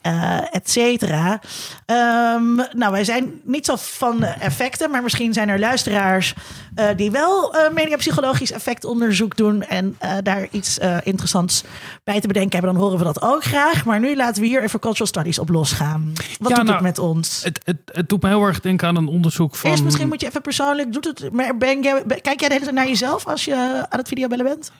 eh 0.00 0.54
et 0.54 0.70
cetera. 0.70 1.40
Ehm, 1.86 2.54
nou, 2.54 2.92
wij 2.92 3.04
zijn 3.04 3.40
niet 3.44 3.66
zo 3.66 3.74
van 3.78 4.22
effecten. 4.24 4.90
Maar 4.90 5.02
misschien 5.02 5.32
zijn 5.32 5.48
er 5.48 5.58
luisteraars 5.58 6.34
eh, 6.74 6.86
die 6.96 7.10
wel 7.10 7.54
eh 7.54 7.72
mediapsychologisch 7.72 8.52
effectonderzoek 8.52 9.36
doen. 9.36 9.62
En 9.62 9.96
daar 10.22 10.48
iets 10.50 10.78
interessants 11.02 11.64
bij 12.04 12.20
te 12.20 12.26
bedenken 12.26 12.52
hebben. 12.52 12.72
Dan 12.72 12.82
horen 12.82 12.98
we 12.98 13.04
dat 13.04 13.22
ook 13.22 13.44
graag. 13.44 13.84
Maar 13.84 14.00
nu 14.00 14.16
laten 14.16 14.42
we 14.42 14.48
hier 14.48 14.62
even 14.62 14.80
cultural 14.80 15.06
studies 15.06 15.38
op 15.38 15.48
losgaan. 15.48 16.12
Wat 16.38 16.50
Ja, 16.50 16.56
doet 16.56 16.64
nou, 16.64 16.76
het 16.76 16.80
met 16.80 16.98
ons? 16.98 17.42
Het, 17.42 17.60
het, 17.64 17.76
het 17.92 18.08
doet 18.08 18.22
me 18.24 18.30
heel 18.30 18.46
erg 18.46 18.60
denken 18.60 18.88
aan 18.88 18.96
een 18.96 19.08
onderzoek 19.08 19.54
van... 19.56 19.70
Eerst 19.70 19.84
misschien 19.84 20.08
moet 20.08 20.20
je 20.20 20.26
even 20.26 20.40
persoonlijk. 20.40 20.92
Doet 20.92 21.04
het, 21.04 21.32
maar 21.32 21.56
ben 21.56 21.82
jij, 21.82 22.04
kijk 22.06 22.40
jij 22.40 22.48
de 22.48 22.54
hele 22.54 22.64
tijd 22.64 22.74
naar 22.74 22.88
jezelf 22.88 23.26
als 23.26 23.44
je 23.44 23.86
aan 23.88 23.98
het 23.98 24.08
videobellen 24.08 24.44
bent? 24.44 24.72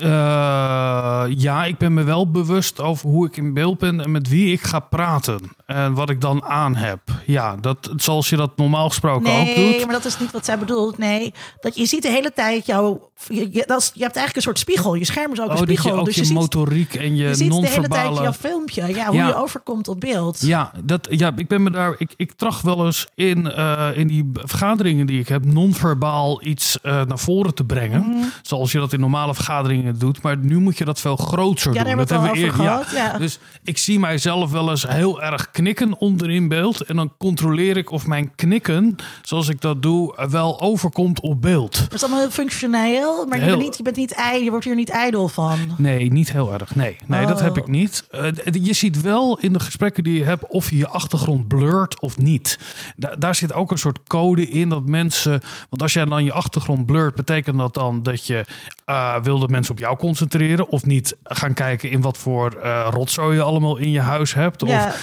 Eh, 0.00 1.24
ja, 1.36 1.64
ik 1.64 1.78
ben 1.78 1.94
me 1.94 2.02
wel 2.02 2.30
bewust 2.30 2.80
over 2.80 3.08
hoe 3.08 3.26
ik 3.26 3.36
in 3.36 3.54
beeld 3.54 3.78
ben 3.78 4.00
en 4.00 4.10
met 4.10 4.28
wie 4.28 4.52
ik 4.52 4.62
ga 4.62 4.78
praten. 4.78 5.40
En 5.66 5.94
wat 5.94 6.10
ik 6.10 6.20
dan 6.20 6.44
aan 6.44 6.76
heb. 6.76 7.00
Ja, 7.26 7.56
dat, 7.56 7.90
zoals 7.96 8.28
je 8.28 8.36
dat 8.36 8.56
normaal 8.56 8.88
gesproken 8.88 9.32
ook 9.32 9.44
Nee, 9.44 9.72
doet. 9.72 9.84
maar 9.84 9.94
dat 9.94 10.04
is 10.04 10.18
niet 10.18 10.30
wat 10.30 10.44
zij 10.44 10.58
bedoelt. 10.58 10.98
Nee, 10.98 11.34
dat 11.60 11.76
je 11.76 11.86
ziet 11.86 12.02
de 12.02 12.10
hele 12.10 12.32
tijd 12.32 12.66
jouw 12.66 13.10
je, 13.28 13.48
je, 13.52 13.64
dat 13.66 13.80
is, 13.80 13.90
je 13.94 14.02
hebt 14.02 14.16
eigenlijk 14.16 14.36
een 14.36 14.42
soort 14.42 14.58
spiegel. 14.58 14.94
Je 14.94 15.04
scherm 15.04 15.32
is 15.32 15.38
ook 15.40 15.44
een 15.44 15.50
Oh, 15.52 15.58
dat 15.58 15.68
spiegel. 15.68 15.92
je 15.94 15.98
ook 15.98 16.04
dus 16.04 16.14
je, 16.14 16.20
je 16.20 16.26
ziet, 16.26 16.36
motoriek 16.36 16.94
en 16.94 17.16
je, 17.16 17.28
je 17.28 17.34
ziet 17.34 17.50
de 17.50 17.68
hele 17.68 17.88
tijd 17.88 18.16
jouw 18.16 18.32
filmpje. 18.32 18.94
Ja, 18.94 19.06
hoe 19.06 19.16
Ja. 19.16 19.26
je 19.26 19.34
overkomt 19.36 19.88
op 19.88 20.00
beeld. 20.00 20.40
Ja, 20.40 20.72
dat, 20.84 21.06
ja, 21.10 21.32
ik 21.36 21.48
ben 21.48 21.62
me 21.62 21.70
daar. 21.70 21.94
Ik, 21.98 22.12
ik 22.16 22.32
tracht 22.32 22.62
wel 22.62 22.86
eens 22.86 23.06
in, 23.14 23.50
eh, 23.50 23.88
in 23.94 24.06
die 24.06 24.30
vergaderingen 24.32 25.06
die 25.06 25.20
ik 25.20 25.28
heb, 25.28 25.44
non-verbaal 25.44 26.44
iets 26.46 26.80
eh, 26.80 27.04
naar 27.04 27.18
voren 27.18 27.54
te 27.54 27.64
brengen. 27.64 28.00
Mhm. 28.00 28.24
Zoals 28.42 28.72
je 28.72 28.78
dat 28.78 28.92
in 28.92 29.00
normale 29.00 29.34
vergaderingen 29.34 29.98
doet. 29.98 30.22
Maar 30.22 30.36
nu 30.36 30.58
moet 30.58 30.78
je 30.78 30.84
dat 30.84 31.00
veel 31.00 31.16
groter 31.16 31.66
Ja, 31.72 31.72
doen. 31.74 31.74
daar 31.74 31.86
hebben 31.86 32.06
we 32.06 32.12
dat 32.12 32.22
het 32.22 32.30
al 32.30 32.36
over 32.36 32.44
eerder- 32.50 32.64
gehad. 32.66 32.90
Ja. 33.12 33.18
Dus 33.18 33.38
ik 33.64 33.78
zie 33.78 33.98
mijzelf 33.98 34.50
wel 34.50 34.70
eens 34.70 34.88
heel 34.88 35.22
erg 35.22 35.50
knikken 35.50 35.98
onder 35.98 36.30
in 36.30 36.48
beeld. 36.48 36.80
En 36.80 36.96
dan 36.96 37.12
controleer 37.18 37.76
ik 37.76 37.90
of 37.90 38.06
mijn 38.06 38.34
knikken, 38.34 38.96
zoals 39.22 39.48
ik 39.48 39.60
dat 39.60 39.82
doe, 39.82 40.26
wel 40.30 40.60
overkomt 40.60 41.20
op 41.20 41.42
beeld. 41.42 41.78
Het 41.78 41.94
is 41.94 42.02
allemaal 42.02 42.20
heel 42.20 42.30
functioneel, 42.30 43.03
maar 43.28 43.38
je, 43.40 43.44
bent 43.46 43.58
niet, 43.62 43.76
je, 43.76 43.82
bent 43.82 43.96
niet 43.96 44.14
je 44.42 44.50
wordt 44.50 44.64
hier 44.64 44.74
niet 44.74 44.88
ijdel 44.88 45.28
van. 45.28 45.58
Nee, 45.76 46.12
niet 46.12 46.32
heel 46.32 46.52
erg. 46.52 46.74
Nee, 46.74 46.96
nee 47.06 47.26
dat 47.26 47.36
Oh. 47.36 47.42
heb 47.42 47.56
ik 47.56 47.66
niet. 47.66 48.06
Eh, 48.10 48.26
je 48.62 48.72
ziet 48.72 49.00
wel 49.00 49.38
in 49.38 49.52
de 49.52 49.60
gesprekken 49.60 50.04
die 50.04 50.18
je 50.18 50.24
hebt 50.24 50.46
of 50.48 50.70
je 50.70 50.76
je 50.76 50.88
achtergrond 50.88 51.48
blurt 51.48 52.00
of 52.00 52.18
niet. 52.18 52.58
Da- 52.96 53.14
daar 53.18 53.34
zit 53.34 53.52
ook 53.52 53.70
een 53.70 53.78
soort 53.78 53.98
code 54.06 54.48
in 54.48 54.68
dat 54.68 54.86
mensen. 54.86 55.40
Want 55.70 55.82
als 55.82 55.92
jij 55.92 56.04
dan 56.04 56.24
je 56.24 56.32
achtergrond 56.32 56.86
blurt, 56.86 57.14
betekent 57.14 57.58
dat 57.58 57.74
dan 57.74 58.02
dat 58.02 58.26
je 58.26 58.44
eh 58.84 59.16
wil 59.22 59.38
dat 59.38 59.50
mensen 59.50 59.72
op 59.72 59.78
jou 59.78 59.96
concentreren 59.96 60.68
of 60.68 60.84
niet 60.86 61.16
gaan 61.24 61.54
kijken 61.54 61.90
in 61.90 62.00
wat 62.00 62.18
voor 62.18 62.52
eh 62.62 62.88
rotzooi 62.90 63.36
je 63.36 63.42
allemaal 63.42 63.76
in 63.76 63.90
je 63.90 64.00
huis 64.00 64.34
hebt. 64.34 64.66
Ja. 64.66 64.86
Of, 64.86 64.96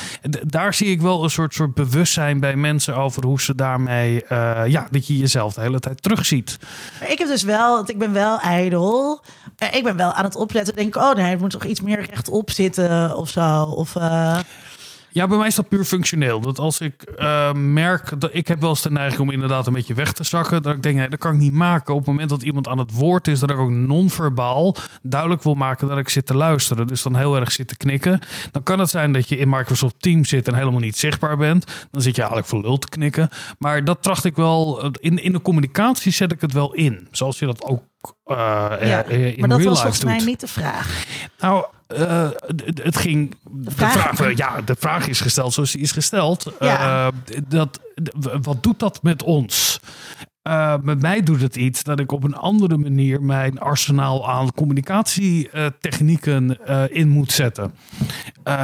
daar 0.47 0.73
zie 0.73 0.87
ik 0.87 1.01
wel 1.01 1.23
een 1.23 1.29
soort, 1.29 1.53
soort 1.53 1.73
bewustzijn 1.73 2.39
bij 2.39 2.55
mensen 2.55 2.95
over 2.95 3.25
hoe 3.25 3.41
ze 3.41 3.55
daarmee, 3.55 4.23
ja, 4.67 4.87
dat 4.91 5.07
je 5.07 5.17
jezelf 5.17 5.53
de 5.53 5.61
hele 5.61 5.79
tijd 5.79 6.01
terugziet. 6.01 6.59
Ik 7.07 7.17
heb 7.17 7.27
dus 7.27 7.43
wel, 7.43 7.85
ik 7.91 7.99
ben 7.99 8.13
wel 8.13 8.39
ijdel. 8.39 9.21
Eh, 9.57 9.73
Ik 9.73 9.83
ben 9.83 9.97
wel 9.97 10.13
aan 10.13 10.23
het 10.23 10.35
opletten. 10.35 10.75
Denk, 10.75 10.95
oh 10.95 11.13
nee, 11.13 11.25
het 11.25 11.39
moet 11.39 11.49
toch 11.49 11.63
iets 11.65 11.81
meer 11.81 12.05
rechtop 12.05 12.51
zitten 12.51 13.17
of 13.17 13.29
zo. 13.29 13.63
Of, 13.63 13.95
eh, 13.95 14.39
Ja, 15.13 15.27
bij 15.27 15.37
mij 15.37 15.47
is 15.47 15.55
dat 15.55 15.69
puur 15.69 15.83
functioneel. 15.83 16.39
Dat 16.39 16.59
als 16.59 16.79
ik 16.79 17.01
eh, 17.01 17.53
merk 17.53 18.19
dat 18.19 18.29
ik 18.33 18.47
heb 18.47 18.59
wel 18.59 18.69
eens 18.69 18.81
de 18.81 18.91
neiging 18.91 19.21
om 19.21 19.31
inderdaad 19.31 19.67
een 19.67 19.73
beetje 19.73 19.93
weg 19.93 20.13
te 20.13 20.23
zakken. 20.23 20.61
Dat 20.61 20.75
ik 20.75 20.83
denk, 20.83 20.97
nee, 20.97 21.09
dat 21.09 21.19
kan 21.19 21.33
ik 21.33 21.39
niet 21.39 21.53
maken. 21.53 21.93
Op 21.93 21.99
het 21.99 22.07
moment 22.07 22.29
dat 22.29 22.41
iemand 22.41 22.67
aan 22.67 22.77
het 22.77 22.93
woord 22.93 23.27
is, 23.27 23.39
dat 23.39 23.49
ik 23.49 23.57
ook 23.57 23.69
non-verbaal 23.69 24.75
duidelijk 25.01 25.43
wil 25.43 25.53
maken 25.53 25.87
dat 25.87 25.97
ik 25.97 26.09
zit 26.09 26.25
te 26.25 26.35
luisteren. 26.35 26.87
Dus 26.87 27.01
dan 27.01 27.15
heel 27.15 27.35
erg 27.35 27.51
zit 27.51 27.67
te 27.67 27.77
knikken. 27.77 28.19
Dan 28.51 28.63
kan 28.63 28.79
het 28.79 28.89
zijn 28.89 29.13
dat 29.13 29.29
je 29.29 29.37
in 29.37 29.49
Microsoft 29.49 29.95
Teams 29.97 30.29
zit 30.29 30.47
en 30.47 30.55
helemaal 30.55 30.79
niet 30.79 30.97
zichtbaar 30.97 31.37
bent. 31.37 31.65
Dan 31.91 32.01
zit 32.01 32.15
je 32.15 32.21
eigenlijk 32.21 32.49
voor 32.49 32.61
lul 32.61 32.77
te 32.77 32.89
knikken. 32.89 33.29
Maar 33.57 33.83
dat 33.83 34.03
tracht 34.03 34.25
ik 34.25 34.35
wel. 34.35 34.91
In, 34.99 35.23
in 35.23 35.31
de 35.31 35.41
communicatie 35.41 36.11
zet 36.11 36.31
ik 36.31 36.41
het 36.41 36.53
wel 36.53 36.73
in. 36.73 37.07
Zoals 37.11 37.39
je 37.39 37.45
dat 37.45 37.63
ook 37.63 37.81
eh, 38.23 38.35
ja. 38.81 39.03
eh, 39.03 39.25
in 39.25 39.39
maar 39.39 39.49
dat 39.49 39.63
was 39.63 39.79
volgens 39.79 39.99
doet. 39.99 40.09
mij 40.09 40.19
niet 40.19 40.39
de 40.39 40.47
vraag. 40.47 41.05
Nou, 41.39 41.65
eh, 41.87 42.29
het 42.65 42.97
ging. 42.97 43.35
De 43.51 43.71
vraag- 43.71 44.15
vraag, 44.15 44.37
ja, 44.37 44.61
de 44.61 44.75
vraag 44.79 45.07
is 45.07 45.21
gesteld 45.21 45.53
zoals 45.53 45.71
die 45.71 45.81
is 45.81 45.91
gesteld. 45.91 46.53
Ja. 46.59 47.11
Dat, 47.47 47.79
wat 48.41 48.63
doet 48.63 48.79
dat 48.79 49.03
met 49.03 49.23
ons? 49.23 49.79
Met 50.81 51.01
mij 51.01 51.23
doet 51.23 51.41
het 51.41 51.55
iets 51.55 51.83
dat 51.83 51.99
ik 51.99 52.11
op 52.11 52.23
een 52.23 52.35
andere 52.35 52.77
manier 52.77 53.21
mijn 53.21 53.59
arsenaal 53.59 54.29
aan 54.29 54.53
communicatietechnieken 54.53 56.57
in 56.91 57.09
moet 57.09 57.31
zetten. 57.31 57.73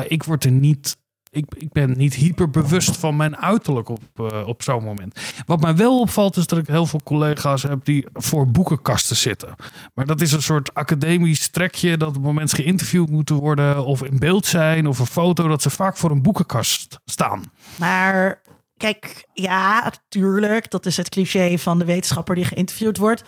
Ik 0.08 0.24
word 0.24 0.44
er 0.44 0.52
niet. 0.52 0.98
Ik, 1.38 1.46
ik 1.58 1.72
ben 1.72 1.98
niet 1.98 2.14
hyperbewust 2.14 2.98
van 2.98 3.16
mijn 3.16 3.38
uiterlijk 3.38 3.90
op, 3.90 4.02
eh, 4.16 4.48
op 4.48 4.64
zo'n 4.64 4.84
moment. 4.84 5.20
Wat 5.46 5.62
mij 5.62 5.76
wel 5.76 6.00
opvalt 6.00 6.38
is 6.38 6.48
dat 6.48 6.60
ik 6.60 6.68
heel 6.68 6.86
veel 6.86 7.02
collega's 7.04 7.64
heb 7.64 7.86
die 7.86 8.06
voor 8.14 8.52
boekenkasten 8.52 9.16
zitten. 9.16 9.56
Maar 9.94 10.06
dat 10.06 10.22
is 10.22 10.32
een 10.32 10.42
soort 10.42 10.74
academisch 10.74 11.48
trekje 11.48 11.98
dat 11.98 12.08
op 12.08 12.14
het 12.14 12.24
moment 12.24 12.54
geïnterviewd 12.54 13.10
moeten 13.10 13.36
worden 13.36 13.86
of 13.86 14.04
in 14.04 14.20
beeld 14.20 14.46
zijn 14.46 14.88
of 14.88 15.00
een 15.00 15.06
foto, 15.06 15.48
dat 15.48 15.62
ze 15.62 15.70
vaak 15.70 15.98
voor 15.98 16.12
een 16.12 16.22
boekenkast 16.22 17.00
staan. 17.06 17.44
Maar 17.76 18.42
kijk, 18.78 19.28
ja, 19.34 19.84
natuurlijk. 19.84 20.72
Dat 20.72 20.86
is 20.86 20.98
het 20.98 21.10
cliché 21.10 21.58
van 21.58 21.80
de 21.80 21.86
wetenschapper 21.86 22.36
die 22.36 22.46
geïnterviewd 22.46 22.98
wordt. 22.98 23.24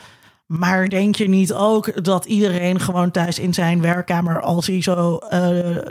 Maar 0.49 0.87
denk 0.87 1.15
je 1.15 1.29
niet 1.29 1.53
ook 1.53 2.03
dat 2.03 2.25
iedereen 2.25 2.79
gewoon 2.79 3.11
thuis 3.11 3.39
in 3.39 3.53
zijn 3.53 3.81
werkkamer, 3.81 4.41
als 4.41 4.67
hij 4.67 4.81
zo 4.81 5.17
eh, 5.17 5.39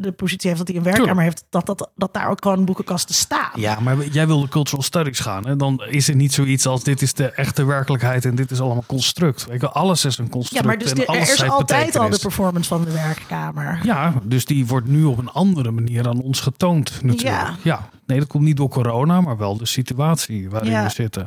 de 0.01 0.13
positie 0.17 0.47
heeft 0.51 0.59
dat 0.59 0.69
hij 0.69 0.77
een 0.77 0.83
werkkamer 0.83 1.15
Tuurlijk. 1.15 1.35
heeft, 1.37 1.45
dat, 1.51 1.67
dat, 1.67 1.91
dat 1.97 2.15
daar 2.15 2.31
ook 2.31 2.43
gewoon 2.43 2.65
boekenkasten 2.65 3.15
staan? 3.15 3.51
Ja, 3.55 3.81
maar 3.81 4.07
jij 4.07 4.27
wil 4.27 4.41
de 4.41 4.49
cultural 4.49 4.83
studies 4.83 5.21
gaan. 5.21 5.47
En 5.47 5.59
dan 5.59 5.83
is 5.89 6.09
er 6.09 6.15
niet 6.15 6.33
zoiets 6.33 6.67
als 6.67 6.83
dit 6.85 7.03
is 7.03 7.13
de 7.15 7.31
echte 7.31 7.65
werkelijkheid 7.65 8.25
en 8.25 8.35
dit 8.35 8.51
is 8.51 8.61
allemaal 8.61 8.85
construct. 8.87 9.47
Weet 9.47 9.61
je, 9.61 9.69
alles 9.71 10.05
is 10.05 10.19
een 10.19 10.29
construct. 10.31 10.63
Ja, 10.65 10.71
maar 10.71 10.79
dus 10.79 10.95
de- 10.95 11.07
er 11.07 11.21
is 11.21 11.43
altijd 11.49 11.97
al 11.97 12.09
de 12.11 12.19
performance 12.19 12.69
van 12.69 12.85
de 12.85 12.93
werkkamer. 12.93 13.81
Ja, 13.83 14.13
dus 14.23 14.45
die 14.45 14.67
wordt 14.67 14.87
nu 14.89 15.05
op 15.05 15.19
een 15.19 15.31
andere 15.31 15.71
manier 15.71 16.09
aan 16.09 16.21
ons 16.23 16.41
getoond 16.41 16.93
natuurlijk. 17.03 17.51
Ja. 17.63 17.89
Nee, 18.07 18.19
dat 18.19 18.29
komt 18.29 18.45
niet 18.45 18.57
door 18.57 18.69
corona, 18.69 19.21
maar 19.21 19.37
wel 19.37 19.57
de 19.57 19.67
situatie 19.67 20.51
waarin 20.51 20.71
Ja. 20.71 20.83
we 20.85 20.91
zitten. 20.91 21.27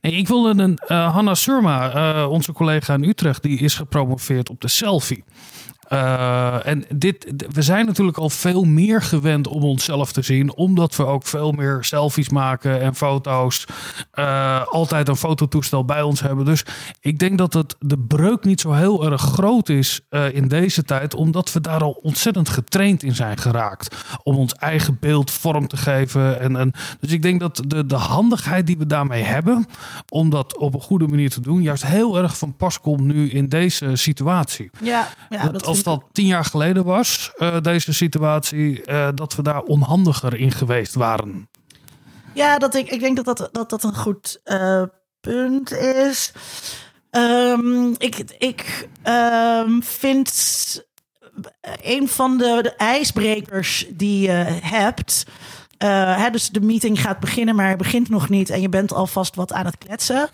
Nee, 0.00 0.12
ik 0.12 0.28
wilde 0.28 0.62
een 0.62 0.78
eh 0.86 1.12
Hanna 1.12 1.34
Surma, 1.34 1.90
eh, 1.90 2.30
onze 2.30 2.52
collega 2.52 2.62
in 2.70 3.04
Utrecht, 3.04 3.42
die 3.42 3.58
is 3.58 3.74
gepromoveerd 3.74 4.50
op 4.50 4.60
de 4.60 4.68
selfie. 4.68 5.24
Eh, 5.88 6.66
en 6.66 6.84
dit, 6.94 7.32
we 7.52 7.62
zijn 7.62 7.86
natuurlijk 7.86 8.18
al 8.18 8.30
veel 8.30 8.64
meer 8.64 9.02
gewend 9.02 9.48
om 9.48 9.62
onszelf 9.62 10.12
te 10.12 10.22
zien, 10.22 10.54
omdat 10.54 10.96
we 10.96 11.06
ook 11.06 11.26
veel 11.26 11.52
meer 11.52 11.78
selfies 11.80 12.28
maken 12.28 12.80
en 12.80 12.94
foto's. 12.94 13.66
eh, 14.10 14.66
altijd 14.66 15.08
een 15.08 15.16
fototoestel 15.16 15.84
bij 15.84 16.02
ons 16.02 16.20
hebben. 16.20 16.44
Dus 16.44 16.64
ik 17.00 17.18
denk 17.18 17.38
dat 17.38 17.52
het, 17.52 17.76
de 17.78 17.98
breuk 17.98 18.44
niet 18.44 18.60
zo 18.60 18.72
heel 18.72 19.10
erg 19.10 19.20
groot 19.20 19.68
is 19.68 20.00
eh, 20.08 20.34
in 20.34 20.48
deze 20.48 20.82
tijd, 20.82 21.14
omdat 21.14 21.52
we 21.52 21.60
daar 21.60 21.82
al 21.82 21.98
ontzettend 22.02 22.48
getraind 22.48 23.02
in 23.02 23.14
zijn 23.14 23.38
geraakt. 23.38 23.96
Om 24.22 24.36
ons 24.36 24.54
eigen 24.54 24.96
beeld 25.00 25.30
vorm 25.30 25.68
te 25.68 25.76
geven. 25.76 26.40
En, 26.40 26.56
en, 26.56 26.72
dus 27.00 27.12
ik 27.12 27.22
denk 27.22 27.40
dat 27.40 27.62
de, 27.66 27.86
de 27.86 27.94
handigheid 27.94 28.66
die 28.66 28.78
we 28.78 28.86
daarmee 28.86 29.22
hebben, 29.22 29.66
om 30.08 30.30
dat 30.30 30.58
op 30.58 30.74
een 30.74 30.80
goede 30.80 31.06
manier 31.06 31.30
te 31.30 31.40
doen, 31.40 31.62
juist 31.62 31.86
heel 31.86 32.18
erg 32.18 32.38
van 32.38 32.56
pas 32.56 32.80
komt 32.80 33.00
nu 33.00 33.30
in 33.30 33.48
deze 33.48 33.96
situatie. 33.96 34.70
Ja, 34.82 35.08
ja 35.30 35.42
dat, 35.42 35.52
dat 35.52 35.73
als 35.74 35.82
dat 35.82 36.04
tien 36.12 36.26
jaar 36.26 36.44
geleden 36.44 36.84
was, 36.84 37.32
eh, 37.36 37.60
deze 37.60 37.92
situatie, 37.92 38.84
eh, 38.84 39.08
dat 39.14 39.34
we 39.34 39.42
daar 39.42 39.62
onhandiger 39.62 40.34
in 40.34 40.52
geweest 40.52 40.94
waren. 40.94 41.48
Ja, 42.34 42.58
dat 42.58 42.74
ik, 42.74 42.90
ik 42.90 43.00
denk 43.00 43.16
dat 43.16 43.24
dat, 43.24 43.48
dat, 43.52 43.70
dat 43.70 43.82
een 43.82 43.96
goed 43.96 44.40
eh, 44.44 44.82
punt 45.20 45.72
is. 45.72 46.32
Ehm, 47.10 47.92
ik 47.98 48.24
ik 48.38 48.88
ehm, 49.02 49.80
vind 49.80 50.84
een 51.82 52.08
van 52.08 52.38
de, 52.38 52.74
ijsbrekers 52.76 53.86
die 53.90 54.20
je 54.20 54.58
hebt. 54.62 55.24
dus 56.32 56.50
de 56.50 56.60
meeting 56.60 57.00
gaat 57.00 57.20
beginnen, 57.20 57.54
maar 57.54 57.76
begint 57.76 58.08
nog 58.08 58.28
niet. 58.28 58.50
En 58.50 58.60
je 58.60 58.68
bent 58.68 58.92
alvast 58.92 59.34
wat 59.34 59.52
aan 59.52 59.66
het 59.66 59.78
kletsen. 59.78 60.30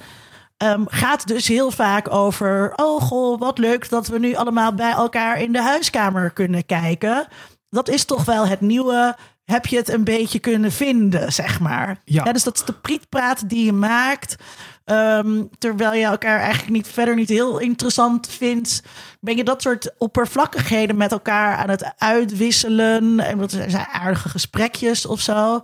Ehm, 0.61 0.85
gaat 0.87 1.27
dus 1.27 1.49
heel 1.49 1.71
vaak 1.71 2.13
over. 2.13 2.73
Oh, 2.77 3.03
goh, 3.03 3.39
wat 3.39 3.59
leuk 3.59 3.89
dat 3.89 4.07
we 4.07 4.19
nu 4.19 4.35
allemaal 4.35 4.75
bij 4.75 4.91
elkaar 4.91 5.41
in 5.41 5.53
de 5.53 5.63
huiskamer 5.63 6.31
kunnen 6.31 6.67
kijken. 6.67 7.27
Dat 7.71 7.89
is 7.89 8.05
toch 8.05 8.25
wel 8.25 8.47
het 8.47 8.61
nieuwe. 8.61 9.17
Heb 9.45 9.67
je 9.67 9.77
het 9.77 9.89
een 9.89 10.05
beetje 10.05 10.39
kunnen 10.39 10.73
vinden, 10.73 11.33
zeg 11.33 11.61
maar. 11.61 12.01
Ja. 12.05 12.25
dus 12.25 12.43
dat 12.43 12.55
is 12.57 12.65
de 12.65 12.73
prietpraat 12.73 13.49
die 13.49 13.65
je 13.65 13.73
maakt. 13.73 14.37
Ehm, 14.85 15.43
terwijl 15.59 15.95
je 15.95 16.05
elkaar 16.05 16.39
eigenlijk 16.41 16.73
niet 16.73 16.89
verder 16.89 17.15
niet 17.15 17.29
heel 17.29 17.59
interessant 17.59 18.29
vindt. 18.29 18.83
Ben 19.21 19.37
je 19.37 19.45
dat 19.45 19.63
soort 19.63 19.91
oppervlakkigheden 19.99 20.97
met 20.97 21.13
elkaar 21.13 21.57
aan 21.57 21.71
het 21.71 21.93
uitwisselen? 21.99 23.21
En 23.21 23.39
dat 23.39 23.51
zijn 23.51 23.87
aardige 23.93 24.29
gesprekjes 24.29 25.07
of 25.07 25.21
zo. 25.21 25.61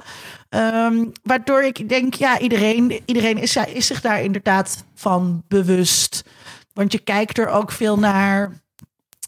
Ehm, 0.48 1.04
waardoor 1.22 1.62
ik 1.62 1.88
denk, 1.88 2.14
ja, 2.14 2.38
iedereen, 2.38 3.00
iedereen 3.04 3.38
is, 3.38 3.56
is 3.56 3.86
zich 3.86 4.00
daar 4.00 4.22
inderdaad 4.22 4.84
van 4.94 5.42
bewust. 5.48 6.24
Want 6.72 6.92
je 6.92 6.98
kijkt 6.98 7.38
er 7.38 7.48
ook 7.48 7.72
veel 7.72 7.98
naar. 7.98 8.60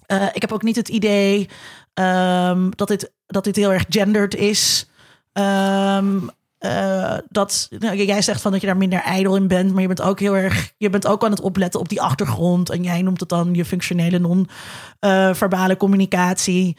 Eh, 0.07 0.26
ik 0.33 0.40
heb 0.40 0.52
ook 0.52 0.62
niet 0.62 0.76
het 0.76 0.88
idee 0.88 1.48
ehm, 1.94 2.70
dat, 2.70 2.88
dit, 2.88 3.12
dat 3.26 3.44
dit 3.44 3.57
heel 3.57 3.72
erg 3.72 3.85
gendered 3.88 4.35
is. 4.35 4.90
Ehm, 5.33 6.18
eh, 6.59 7.18
dat 7.28 7.68
nou, 7.78 7.96
jij 7.96 8.22
zegt 8.22 8.40
van 8.40 8.52
dat 8.52 8.61
je 8.61 8.66
daar 8.66 8.76
minder 8.76 9.00
ijdel 9.00 9.37
in 9.37 9.48
bent, 9.48 9.72
maar 9.72 9.81
je 9.81 9.87
bent 9.87 10.02
ook 10.02 10.20
heel 10.20 10.37
erg, 10.37 10.72
je 10.76 10.90
bent 10.90 11.07
ook 11.07 11.24
aan 11.24 11.31
het 11.31 11.40
opletten 11.40 11.81
op 11.81 11.88
die 11.88 12.02
achtergrond. 12.02 12.70
En 12.70 12.83
jij 12.83 13.02
noemt 13.02 13.20
het 13.20 13.28
dan 13.28 13.54
je 13.54 13.64
functionele 13.64 14.18
non-verbale 14.18 15.76
communicatie. 15.76 16.76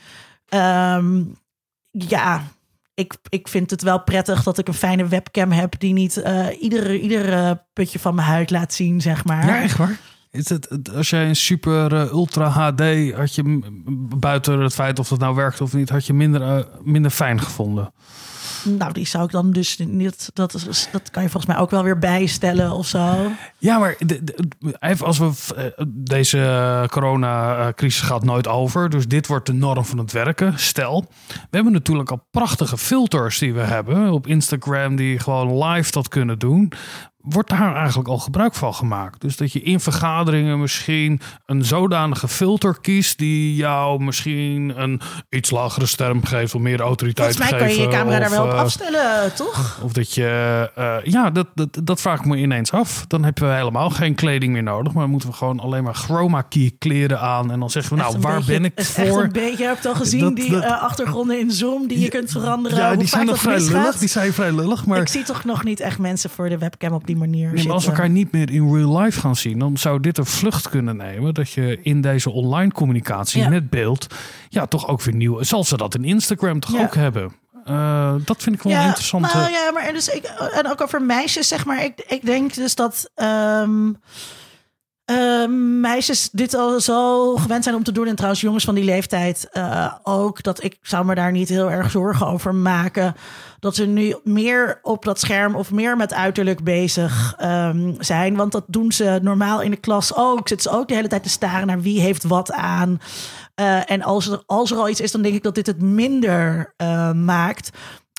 Ehm, 0.48 1.24
ja, 1.92 2.44
ik, 3.00 3.14
ik 3.30 3.48
vind 3.48 3.70
het 3.70 3.82
wel 3.82 4.04
prettig 4.04 4.44
dat 4.44 4.58
ik 4.58 4.68
een 4.68 4.74
fijne 4.74 5.08
webcam 5.08 5.52
heb 5.52 5.80
die 5.80 5.94
niet 5.94 6.18
eh 6.18 6.62
iedere, 6.62 7.00
iedere 7.00 7.64
putje 7.74 8.00
van 8.00 8.16
mijn 8.16 8.28
huid 8.28 8.50
laat 8.50 8.74
zien, 8.74 9.02
zeg 9.02 9.26
maar. 9.26 9.46
Ja, 9.46 9.62
echt 9.62 9.78
waar? 9.78 10.00
Is 10.32 10.50
het, 10.50 10.94
als 10.94 11.10
jij 11.10 11.28
een 11.28 11.36
super 11.36 11.96
eh, 11.96 12.12
ultra 12.12 12.48
HD 12.48 13.14
had 13.14 13.36
je 13.36 13.60
buiten 14.18 14.60
het 14.60 14.74
feit 14.74 15.00
of 15.00 15.08
dat 15.08 15.20
nou 15.20 15.36
werkt 15.36 15.62
of 15.62 15.74
niet, 15.74 15.90
had 15.90 16.06
je 16.06 16.14
minder, 16.14 16.42
eh, 16.42 16.64
minder 16.84 17.12
fijn 17.12 17.42
gevonden. 17.42 17.94
Nou, 18.64 18.94
die 18.94 19.08
zou 19.08 19.24
ik 19.24 19.32
dan 19.32 19.52
dus 19.52 19.78
niet. 19.78 20.30
Dat, 20.34 20.52
dat 20.92 21.10
kan 21.12 21.24
je 21.24 21.30
volgens 21.30 21.54
mij 21.54 21.62
ook 21.62 21.70
wel 21.70 21.84
weer 21.84 22.00
bijstellen 22.00 22.72
of 22.72 22.88
zo. 22.88 23.32
Ja, 23.58 23.78
maar 23.78 23.98
even 24.80 25.06
als 25.06 25.18
we 25.18 25.32
eh, 25.56 25.86
deze 25.88 26.86
coronacrisis 26.90 28.02
gaat 28.02 28.24
nooit 28.24 28.48
over. 28.48 28.90
Dus 28.90 29.08
dit 29.08 29.28
wordt 29.28 29.46
de 29.46 29.54
norm 29.54 29.86
van 29.86 29.98
het 29.98 30.12
werken. 30.12 30.60
Stel, 30.60 31.06
we 31.28 31.36
hebben 31.50 31.74
natuurlijk 31.74 32.12
al 32.12 32.28
prachtige 32.32 32.78
filters 32.78 33.38
die 33.38 33.54
we 33.54 33.62
hebben 33.62 34.12
op 34.12 34.28
Instagram 34.28 34.96
die 34.96 35.20
gewoon 35.20 35.64
live 35.64 35.92
dat 35.92 36.08
kunnen 36.08 36.40
doen 36.40 36.74
wordt 37.22 37.50
daar 37.50 37.76
eigenlijk 37.76 38.08
al 38.08 38.18
gebruik 38.18 38.54
van 38.56 38.74
gemaakt. 38.74 39.22
Dus 39.22 39.38
dat 39.38 39.52
je 39.52 39.62
in 39.62 39.80
vergaderingen 39.80 40.60
misschien 40.60 41.22
een 41.46 41.66
zodanige 41.66 42.28
filter 42.28 42.78
kiest 42.82 43.18
die 43.18 43.56
jou 43.56 44.04
misschien 44.04 44.74
een 44.76 45.02
iets 45.30 45.50
lagere 45.50 45.86
stem 45.86 46.26
geeft 46.26 46.56
of 46.56 46.62
meer 46.62 46.80
autoriteit 46.82 47.36
geeft. 47.36 47.50
Volgens 47.50 47.60
mij 47.60 47.70
kan 47.70 47.78
je 47.78 47.90
je 47.92 47.98
camera 47.98 48.20
daar 48.20 48.30
wel 48.30 48.46
op 48.46 48.52
eh, 48.52 48.60
afstellen, 48.60 49.36
toch? 49.36 49.80
Of 49.84 49.94
dat 49.94 50.14
je, 50.14 50.72
uh, 50.78 50.96
ja, 51.04 51.30
dat, 51.30 51.48
dat, 51.56 51.80
dat 51.84 52.02
vraag 52.02 52.20
ik 52.20 52.26
me 52.26 52.38
ineens 52.38 52.72
af. 52.72 53.06
Dan 53.08 53.24
hebben 53.24 53.48
we 53.48 53.56
helemaal 53.56 53.90
geen 53.90 54.16
kleding 54.16 54.54
meer 54.54 54.64
nodig, 54.64 54.94
maar 54.94 55.10
moeten 55.10 55.30
we 55.30 55.36
gewoon 55.36 55.60
alleen 55.60 55.84
maar 55.84 55.96
chroma 55.96 56.42
key 56.42 56.72
kleren 56.78 57.20
aan 57.20 57.52
en 57.52 57.60
dan 57.60 57.70
zeggen 57.70 57.96
we, 57.96 58.02
nou, 58.02 58.20
waar 58.20 58.44
ben 58.46 58.66
ik 58.66 58.82
voor? 58.84 59.04
Echt 59.04 59.16
een 59.16 59.32
beetje, 59.32 59.68
heb 59.68 59.82
je 59.82 59.88
al 59.88 59.96
gezien 59.96 60.34
die 60.34 60.52
uh, 60.52 60.82
achtergronden 60.82 61.40
in 61.40 61.52
Zoom 61.52 61.88
die 61.88 62.00
je 62.00 62.10
kunt 62.10 62.32
veranderen. 62.32 62.78
Ja, 62.78 62.96
die 62.96 63.08
zijn 63.08 63.26
nog 63.26 63.38
vrij 63.40 63.62
lullig. 63.62 63.98
Die 63.98 64.10
zijn 64.10 64.34
vrij 64.34 64.52
lullig, 64.52 64.86
maar 64.86 65.02
ik 65.02 65.08
zie 65.08 65.24
toch 65.24 65.44
nog 65.44 65.64
niet 65.64 65.80
echt 65.80 66.00
mensen 66.00 66.30
voor 66.30 66.50
de 66.50 66.58
webcam 66.58 66.94
op 66.94 67.08
die 67.10 67.18
manier. 67.18 67.54
Nee, 67.54 67.64
maar 67.64 67.74
als 67.74 67.86
we 67.86 67.92
elkaar 67.92 68.10
niet 68.10 68.32
meer 68.32 68.52
in 68.52 68.74
real 68.74 69.00
life 69.00 69.20
gaan 69.20 69.36
zien, 69.36 69.60
dan 69.60 69.78
zou 69.78 70.00
dit 70.00 70.18
een 70.18 70.26
vlucht 70.26 70.70
kunnen 70.70 70.98
nemen. 70.98 71.34
Dat 71.34 71.52
je 71.52 71.80
in 71.82 72.02
deze 72.02 72.30
online 72.30 72.72
communicatie 72.72 73.50
met 73.50 73.70
beeld, 73.70 74.08
ja, 74.50 74.66
toch 74.66 74.88
ook 74.88 75.02
weer 75.02 75.16
nieuw. 75.16 75.44
Zal 75.44 75.64
ze 75.64 75.78
dat 75.78 75.96
in 75.96 76.04
Instagram 76.04 76.60
toch 76.60 76.80
ook 76.80 76.96
hebben? 76.96 77.32
Uh, 77.66 78.16
dat 78.26 78.44
vind 78.44 78.56
ik 78.56 78.62
wel 78.62 78.74
ja, 78.74 78.86
interessant. 78.86 79.34
Nou, 79.34 79.52
ja, 79.52 79.72
maar 79.72 79.94
dus 79.94 80.08
ik, 80.08 80.24
en 80.54 80.68
ook 80.68 80.82
over 80.82 81.02
meisjes, 81.02 81.48
zeg 81.48 81.66
maar. 81.66 81.84
Ik, 81.84 82.04
ik 82.08 82.26
denk 82.26 82.54
dus 82.54 82.76
dat. 82.76 83.12
Um, 83.16 83.98
uh, 85.10 85.48
meisjes 85.82 86.30
dit 86.32 86.54
al 86.54 86.80
zo 86.80 87.36
gewend 87.36 87.64
zijn 87.64 87.76
om 87.76 87.84
te 87.84 87.92
doen. 87.92 88.08
En 88.08 88.16
trouwens, 88.16 88.42
jongens 88.42 88.64
van 88.64 88.76
die 88.76 88.84
leeftijd 88.84 89.50
uh, 89.54 89.94
ook. 90.04 90.44
Dat 90.44 90.64
ik 90.64 90.78
zou 90.82 91.06
me 91.06 91.16
daar 91.16 91.32
niet 91.32 91.50
heel 91.50 91.72
erg 91.72 91.92
zorgen 91.92 92.28
over 92.28 92.56
maken 92.56 93.16
dat 93.60 93.76
ze 93.76 93.86
nu 93.86 94.16
meer 94.24 94.80
op 94.82 95.06
dat 95.06 95.20
scherm 95.20 95.56
of 95.56 95.72
meer 95.72 95.98
met 95.98 96.14
uiterlijk 96.14 96.64
bezig 96.64 97.36
um, 97.44 97.96
zijn. 98.00 98.36
Want 98.36 98.52
dat 98.52 98.64
doen 98.68 98.92
ze 98.92 99.20
normaal 99.22 99.62
in 99.62 99.72
de 99.72 99.78
klas 99.78 100.16
ook. 100.16 100.48
Zitten 100.48 100.72
ze 100.72 100.78
ook 100.78 100.88
de 100.88 100.96
hele 100.96 101.08
tijd 101.08 101.24
te 101.24 101.30
staren 101.30 101.68
naar 101.68 101.82
wie 101.82 102.02
heeft 102.02 102.24
wat 102.24 102.52
aan. 102.52 103.00
Uh, 103.56 103.92
en 103.92 104.02
als 104.02 104.28
er, 104.28 104.44
als 104.46 104.72
er 104.72 104.78
al 104.78 104.90
iets 104.90 105.02
is, 105.02 105.12
dan 105.12 105.22
denk 105.22 105.36
ik 105.36 105.44
dat 105.44 105.56
dit 105.56 105.68
het 105.68 105.82
minder 105.82 106.74
uh, 106.78 107.12
maakt 107.12 107.70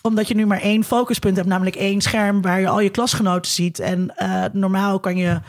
omdat 0.02 0.28
je 0.28 0.34
nu 0.34 0.46
maar 0.46 0.60
één 0.60 0.84
focuspunt 0.84 1.36
hebt, 1.36 1.48
namelijk 1.48 1.76
één 1.76 2.00
scherm 2.00 2.42
waar 2.42 2.60
je 2.60 2.68
al 2.68 2.80
je 2.80 2.90
klasgenoten 2.90 3.50
ziet. 3.50 3.78
En 3.78 4.14
normaal 4.52 5.00
kan 5.00 5.16
je 5.16 5.40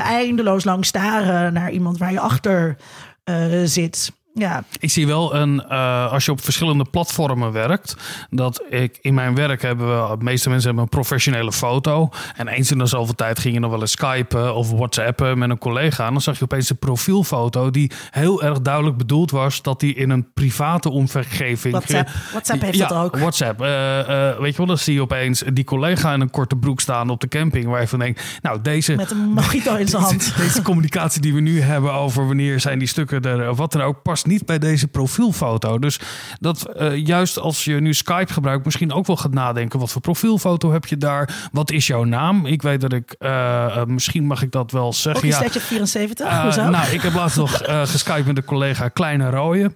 eindeloos 0.00 0.64
lang 0.64 0.84
staren 0.84 1.52
naar 1.52 1.70
iemand 1.70 1.98
waar 1.98 2.12
je 2.12 2.20
achter 2.20 2.76
uh, 3.24 3.62
zit. 3.64 4.12
Ja. 4.34 4.64
Ik 4.80 4.90
zie 4.90 5.06
wel 5.06 5.34
een, 5.34 5.64
uh, 5.70 6.12
als 6.12 6.24
je 6.24 6.30
op 6.30 6.40
verschillende 6.40 6.84
platformen 6.90 7.52
werkt, 7.52 7.96
dat 8.30 8.64
ik 8.68 8.98
in 9.00 9.14
mijn 9.14 9.34
werk 9.34 9.62
hebben 9.62 10.08
we, 10.08 10.16
de 10.18 10.24
meeste 10.24 10.48
mensen 10.48 10.66
hebben 10.66 10.84
een 10.84 10.90
professionele 10.90 11.52
foto. 11.52 12.08
En 12.36 12.48
eens 12.48 12.70
in 12.70 12.78
de 12.78 12.86
zoveel 12.86 13.14
tijd 13.14 13.38
ging 13.38 13.54
je 13.54 13.60
nog 13.60 13.70
wel 13.70 13.80
eens 13.80 13.90
skypen 13.90 14.54
of 14.54 14.70
whatsappen 14.70 15.38
met 15.38 15.50
een 15.50 15.58
collega. 15.58 16.06
En 16.06 16.12
dan 16.12 16.22
zag 16.22 16.38
je 16.38 16.44
opeens 16.44 16.70
een 16.70 16.78
profielfoto 16.78 17.70
die 17.70 17.90
heel 18.10 18.42
erg 18.42 18.60
duidelijk 18.60 18.96
bedoeld 18.96 19.30
was 19.30 19.62
dat 19.62 19.80
die 19.80 19.94
in 19.94 20.10
een 20.10 20.32
private 20.32 20.90
omgeving. 20.90 21.74
WhatsApp, 21.74 22.08
WhatsApp 22.30 22.60
heeft 22.60 22.78
ja, 22.78 22.88
dat 22.88 23.04
ook. 23.04 23.18
WhatsApp. 23.18 23.60
Uh, 23.60 23.68
uh, 23.68 24.38
weet 24.38 24.50
je 24.50 24.56
wel, 24.56 24.66
dan 24.66 24.78
zie 24.78 24.94
je 24.94 25.00
opeens 25.00 25.42
die 25.52 25.64
collega 25.64 26.14
in 26.14 26.20
een 26.20 26.30
korte 26.30 26.56
broek 26.56 26.80
staan 26.80 27.10
op 27.10 27.20
de 27.20 27.28
camping. 27.28 27.66
Waar 27.66 27.80
je 27.80 27.88
van 27.88 27.98
denkt, 27.98 28.38
nou 28.42 28.60
deze. 28.60 28.94
Met 28.94 29.10
een 29.10 29.18
mojito 29.18 29.74
in 29.74 29.88
zijn 29.88 30.02
hand. 30.04 30.18
Deze, 30.18 30.36
deze 30.36 30.62
communicatie 30.62 31.20
die 31.20 31.34
we 31.34 31.40
nu 31.40 31.60
hebben 31.60 31.92
over 31.92 32.26
wanneer 32.26 32.60
zijn 32.60 32.78
die 32.78 32.88
stukken 32.88 33.22
er, 33.22 33.50
of 33.50 33.56
wat 33.56 33.72
dan 33.72 33.82
ook, 33.82 34.02
past 34.02 34.19
niet 34.24 34.46
bij 34.46 34.58
deze 34.58 34.88
profielfoto. 34.88 35.78
Dus 35.78 36.00
dat 36.40 36.66
uh, 36.76 36.96
juist 36.96 37.38
als 37.38 37.64
je 37.64 37.80
nu 37.80 37.94
Skype 37.94 38.32
gebruikt, 38.32 38.64
misschien 38.64 38.92
ook 38.92 39.06
wel 39.06 39.16
gaat 39.16 39.34
nadenken: 39.34 39.78
wat 39.78 39.90
voor 39.90 40.00
profielfoto 40.00 40.72
heb 40.72 40.86
je 40.86 40.96
daar? 40.96 41.48
Wat 41.52 41.70
is 41.70 41.86
jouw 41.86 42.04
naam? 42.04 42.46
Ik 42.46 42.62
weet 42.62 42.80
dat 42.80 42.92
ik, 42.92 43.14
uh, 43.18 43.84
misschien 43.84 44.26
mag 44.26 44.42
ik 44.42 44.52
dat 44.52 44.70
wel 44.70 44.92
zeggen. 44.92 45.24
Ook 45.24 45.52
ja, 45.52 45.60
74? 45.60 46.26
Uh, 46.26 46.68
nou, 46.68 46.90
ik 46.90 47.02
heb 47.02 47.14
laatst 47.14 47.36
nog 47.36 47.62
geskyped 47.64 48.26
met 48.26 48.36
een 48.36 48.44
collega 48.44 48.88
Kleine 48.88 49.30
Rooie. 49.30 49.70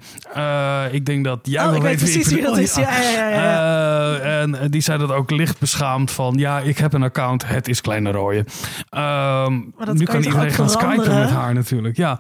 ik 0.91 1.07
denk 1.07 1.25
dat 1.25 1.39
jij 1.43 1.63
oh, 1.63 1.67
wel 1.67 1.77
ik 1.77 1.83
weet 1.83 1.97
precies 1.97 2.29
wie 2.29 2.43
dat 2.43 2.59
is. 2.59 2.75
Ja, 2.75 3.01
ja, 3.01 3.29
ja, 3.29 4.19
en 4.19 4.71
die 4.71 4.81
zei 4.81 4.99
dat 4.99 5.11
ook 5.11 5.31
licht 5.31 5.59
beschaamd 5.59 6.11
van: 6.11 6.35
ja, 6.37 6.61
ik 6.61 6.79
heb 6.79 6.93
een 6.93 7.03
account, 7.03 7.47
het 7.47 7.69
is 7.69 7.81
Kleine 7.81 8.11
Rooie. 8.11 8.45
Um, 8.91 9.75
nu 9.93 10.05
kan 10.05 10.23
iedereen 10.23 10.51
gaan 10.51 10.71
skypen 10.71 11.19
met 11.19 11.31
haar 11.31 11.55
natuurlijk. 11.55 11.97
Ja, 11.97 12.19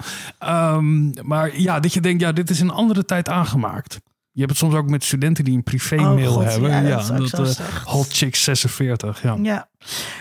um, 0.74 1.12
maar 1.22 1.60
ja, 1.60 1.80
dat 1.80 1.92
je 1.92 2.00
denkt, 2.00 2.13
ja, 2.20 2.32
dit 2.32 2.50
is 2.50 2.60
een 2.60 2.70
andere 2.70 3.04
tijd 3.04 3.28
aangemaakt. 3.28 4.00
Je 4.34 4.40
hebt 4.40 4.52
het 4.52 4.60
soms 4.60 4.74
ook 4.74 4.88
met 4.88 5.04
studenten 5.04 5.44
die 5.44 5.56
een 5.56 5.62
privé-mail 5.62 6.34
oh, 6.34 6.44
hebben. 6.44 6.70
Ja, 6.70 6.80
ja 6.80 6.96
dat, 6.96 7.30
dat 7.30 7.58
uh, 7.60 7.66
Hot 7.84 8.12
Chick 8.12 8.36
46. 8.36 9.22
Ja. 9.22 9.36
ja. 9.42 9.68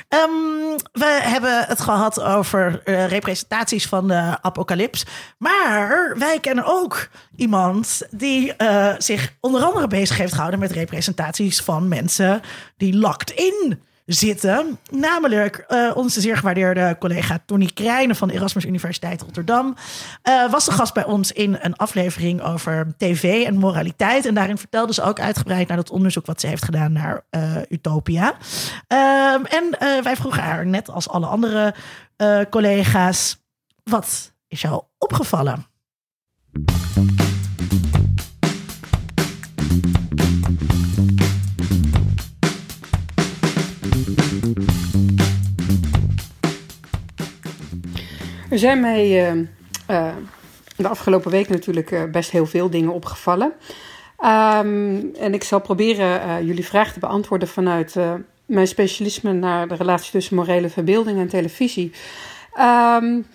Um, 0.10 0.78
we 0.92 1.20
hebben 1.24 1.66
het 1.68 1.82
gehad 1.82 2.22
over 2.22 2.82
uh, 2.86 3.08
representaties 3.08 3.88
van 3.88 4.08
de 4.08 4.38
apocalyps. 4.42 5.06
Maar 5.38 6.16
wij 6.18 6.40
kennen 6.40 6.66
ook 6.66 7.10
iemand 7.36 8.02
die 8.12 8.54
uh, 8.58 8.94
zich 8.98 9.34
onder 9.40 9.64
andere 9.64 9.88
bezig 9.88 10.18
heeft 10.18 10.34
gehouden 10.34 10.60
met 10.60 10.72
representaties 10.72 11.62
van 11.62 11.88
mensen 11.88 12.42
die 12.78 12.98
locked 12.98 13.32
in 13.32 13.82
zitten. 14.06 14.80
Namelijk 14.92 15.66
uh, 15.70 15.92
onze 15.96 16.22
zeer 16.22 16.38
gewaardeerde 16.38 16.96
collega 17.00 17.40
Tony 17.46 17.70
Krijnen 17.74 18.16
van 18.16 18.30
Erasmus 18.30 18.66
Universiteit 18.66 19.22
Rotterdam. 19.22 19.76
Uh, 20.24 20.52
was 20.52 20.66
de 20.66 20.72
gast 20.72 20.94
bij 20.94 21.06
ons 21.06 21.32
in 21.32 21.58
een 21.62 21.76
aflevering 21.76 22.42
over 22.42 22.94
tv 22.98 23.46
en 23.46 23.58
moraliteit. 23.58 24.26
En 24.26 24.34
daarin 24.34 24.58
vertelde 24.58 24.94
ze 24.94 25.04
ook 25.04 25.20
uitgebreid 25.20 25.68
naar 25.68 25.78
dat 25.78 25.90
onderzoek 25.90 26.26
wat 26.26 26.42
ze 26.42 26.48
heeft 26.48 26.66
gedaan 26.66 26.92
naar 26.92 27.26
uh, 27.32 27.56
Utopia. 27.70 28.34
Ehm, 28.88 29.44
en 29.44 29.78
wij 30.04 30.16
vroegen 30.16 30.44
haar, 30.44 30.66
net 30.66 30.90
als 30.90 31.10
alle 31.10 31.26
andere 31.26 31.74
collega's, 32.50 33.38
wat 33.84 34.34
is 34.48 34.62
jou 34.62 34.84
opgevallen? 34.98 35.66
Er 48.54 48.60
zijn 48.60 48.80
mij 48.80 49.32
uh, 49.32 49.40
uh, 49.90 50.14
de 50.76 50.88
afgelopen 50.88 51.32
week 51.32 51.50
natuurlijk 51.50 51.92
uh, 51.92 52.04
best 52.04 52.32
heel 52.32 52.46
veel 52.46 52.70
dingen 52.70 52.94
opgevallen. 52.94 53.54
Um, 54.20 55.16
en 55.16 55.34
ik 55.34 55.44
zal 55.44 55.62
proberen 55.62 56.46
jullie 56.46 56.66
vraag 56.66 56.94
te 56.94 57.00
beantwoorden 57.00 57.48
vanuit 57.48 57.96
mijn 58.46 58.68
specialisme 58.68 59.34
naar 59.34 59.68
de 59.68 59.76
relatie 59.76 60.12
tussen 60.12 60.36
morele 60.36 60.70
verbeelding 60.70 61.20
en 61.20 61.28
televisie. 61.28 61.92
Um, 62.60 63.26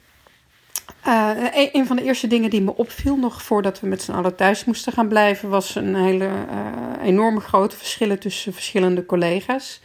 een, 1.05 1.69
een 1.73 1.87
van 1.87 1.97
de 1.97 2.03
eerste 2.03 2.27
dingen 2.27 2.51
die 2.51 2.63
me 2.63 2.77
opviel, 2.77 3.17
nog 3.17 3.43
voordat 3.43 3.81
we 3.81 3.87
met 3.87 4.03
z'n 4.03 4.13
allen 4.13 4.37
thuis 4.37 4.65
moesten 4.65 4.93
gaan 4.93 5.09
blijven, 5.09 5.49
was 5.49 5.75
een 5.75 5.95
hele 5.95 6.29
enorme 7.03 7.41
grote 7.41 7.77
verschillen 7.77 8.19
tussen 8.19 8.53
verschillende 8.53 9.07
collega's. 9.07 9.81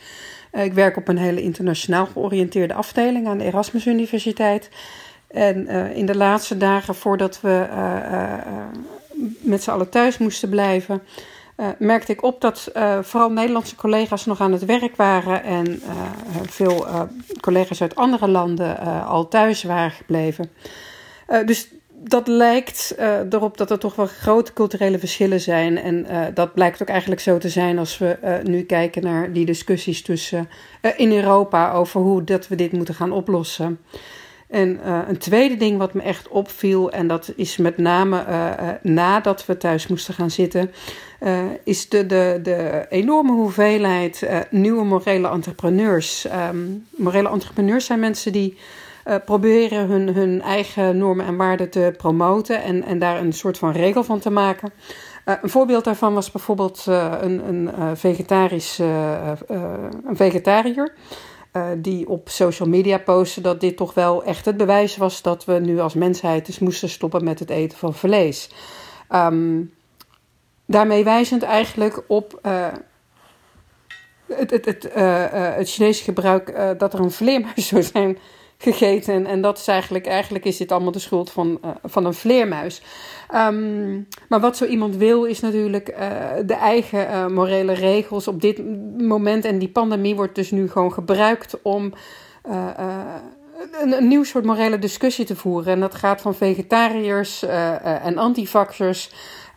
ik 0.52 0.74
werk 0.74 0.98
op 0.98 1.08
een 1.08 1.18
hele 1.18 1.42
internationaal 1.42 2.06
georiënteerde 2.06 2.74
afdeling 2.74 3.28
aan 3.28 3.38
de 3.38 3.44
Erasmus 3.44 3.86
Universiteit. 3.86 4.70
En 5.34 5.66
uh, 5.70 5.96
in 5.96 6.06
de 6.06 6.18
laatste 6.18 6.58
dagen 6.58 6.96
voordat 6.96 7.42
we 7.42 7.68
uh, 7.70 8.12
uh, 8.12 8.34
met 9.40 9.64
z'n 9.64 9.70
allen 9.70 9.90
thuis 9.90 10.18
moesten 10.18 10.50
blijven, 10.50 11.02
merkte 11.78 12.12
ik 12.12 12.24
op 12.24 12.42
dat 12.42 12.72
vooral 13.02 13.32
Nederlandse 13.32 13.76
collega's 13.76 14.26
nog 14.26 14.42
aan 14.42 14.52
het 14.52 14.66
werk 14.66 14.96
waren 14.96 15.44
en 15.44 15.82
veel 16.50 16.88
collega's 17.40 17.82
uit 17.82 17.96
andere 17.96 18.28
landen 18.28 18.80
al 19.06 19.28
thuis 19.28 19.64
waren 19.64 19.92
gebleven. 19.92 20.52
dus 21.46 21.68
dat 21.94 22.28
lijkt 22.28 22.96
erop 23.30 23.58
dat 23.58 23.72
er 23.72 23.80
toch 23.80 23.96
wel 23.96 24.06
grote 24.06 24.54
culturele 24.54 25.00
verschillen 25.00 25.42
zijn. 25.42 25.78
En 25.78 26.06
dat 26.34 26.54
blijkt 26.54 26.82
ook 26.82 26.90
eigenlijk 26.90 27.22
zo 27.22 27.38
te 27.38 27.50
zijn 27.50 27.80
als 27.80 27.98
we 27.98 28.40
nu 28.44 28.64
kijken 28.64 29.04
naar 29.04 29.34
die 29.34 29.46
discussies 29.46 30.02
tussen 30.02 30.50
in 30.98 31.12
Europa 31.12 31.72
over 31.72 32.02
hoe 32.02 32.24
dat 32.24 32.48
we 32.48 32.56
dit 32.56 32.72
moeten 32.72 32.96
gaan 32.96 33.12
oplossen. 33.12 33.80
En 34.54 34.80
uh, 34.86 35.00
een 35.08 35.18
tweede 35.18 35.58
ding 35.58 35.78
wat 35.78 35.94
me 35.94 36.02
echt 36.02 36.28
opviel, 36.28 36.92
en 36.92 37.08
dat 37.08 37.34
is 37.36 37.58
met 37.58 37.78
name 37.78 38.26
uh, 38.30 38.46
uh, 38.46 38.70
nadat 38.82 39.46
we 39.46 39.58
thuis 39.58 39.88
moesten 39.88 40.14
gaan 40.14 40.32
zitten, 40.32 40.72
is 41.64 41.90
de, 41.90 42.06
de, 42.06 42.40
de 42.44 42.86
enorme 42.90 43.32
hoeveelheid 43.32 44.28
nieuwe 44.50 44.84
morele 44.84 45.30
entrepreneurs. 45.30 46.26
Um, 46.50 46.86
morele 46.90 47.30
entrepreneurs 47.30 47.86
zijn 47.86 48.00
mensen 48.00 48.32
die 48.32 48.58
proberen 49.26 49.88
hun, 49.88 50.14
hun 50.14 50.42
eigen 50.42 50.98
normen 50.98 51.26
en 51.26 51.36
waarden 51.36 51.70
te 51.70 51.94
promoten 51.98 52.64
en, 52.64 52.84
en 52.84 53.00
daar 53.00 53.20
een 53.20 53.34
soort 53.34 53.58
van 53.58 53.72
regel 53.72 54.04
van 54.04 54.20
te 54.20 54.30
maken. 54.30 54.72
een 55.26 55.50
voorbeeld 55.50 55.84
daarvan 55.84 56.14
was 56.14 56.32
bijvoorbeeld 56.32 56.84
een, 57.22 57.48
een, 57.48 57.98
vegetarisch, 57.98 58.80
een 60.08 60.16
vegetariër. 60.16 60.94
Die 61.78 62.10
op 62.10 62.30
social 62.30 62.70
media 62.70 62.98
postte 62.98 63.42
dat 63.42 63.62
dit 63.62 63.78
toch 63.78 63.94
wel 63.94 64.24
echt 64.24 64.46
het 64.46 64.58
bewijs 64.58 64.98
was 64.98 65.22
dat 65.22 65.46
we 65.46 65.54
nu 65.54 65.80
als 65.80 65.94
mensheid 65.94 66.46
dus 66.46 66.60
moesten 66.60 66.90
stoppen 66.90 67.24
met 67.24 67.40
het 67.40 67.50
eten 67.50 67.78
van 67.78 67.94
vlees. 67.94 68.50
Ehm, 69.10 69.62
daarmee 70.66 71.04
wijzend 71.04 71.44
eigenlijk 71.44 72.04
op 72.08 72.40
het, 74.28 74.50
het, 74.52 74.66
het, 74.66 74.90
het 75.56 75.70
Chinese 75.70 76.04
gebruik 76.04 76.78
dat 76.78 76.94
er 76.94 77.00
een 77.00 77.12
vleermuis 77.12 77.68
zou 77.68 77.84
zijn 77.84 78.18
gegeten. 78.64 79.26
En 79.26 79.42
dat 79.42 79.58
is 79.58 79.68
eigenlijk, 79.68 80.06
eigenlijk 80.06 80.46
is 80.46 80.58
dit 80.58 80.72
allemaal 80.72 80.92
de 80.92 81.00
schuld 81.00 81.32
van, 81.32 81.60
uh, 81.66 81.72
van 81.84 82.06
een 82.06 82.14
vleermuis. 82.14 82.82
Um, 83.36 84.08
maar 84.30 84.40
wat 84.40 84.58
zo 84.58 84.66
iemand 84.66 84.96
wil, 84.96 85.24
is 85.24 85.40
natuurlijk 85.40 85.90
uh, 85.90 85.98
de 86.46 86.54
eigen 86.54 87.08
uh, 87.08 87.28
morele 87.28 87.74
regels 87.74 88.28
op 88.28 88.42
dit 88.42 88.62
moment. 88.98 89.46
En 89.46 89.60
die 89.60 89.70
pandemie 89.70 90.16
wordt 90.16 90.36
dus 90.36 90.52
nu 90.52 90.70
gewoon 90.70 90.94
gebruikt 90.94 91.62
om 91.62 91.94
een, 93.82 93.92
een, 93.92 94.08
nieuw 94.08 94.24
soort 94.24 94.46
morele 94.46 94.80
discussie 94.80 95.26
te 95.26 95.36
voeren. 95.36 95.74
En 95.74 95.80
dat 95.80 95.96
gaat 95.96 96.22
van 96.22 96.36
vegetariërs 96.36 97.44
en 98.04 98.18
antivaxers. 98.18 99.12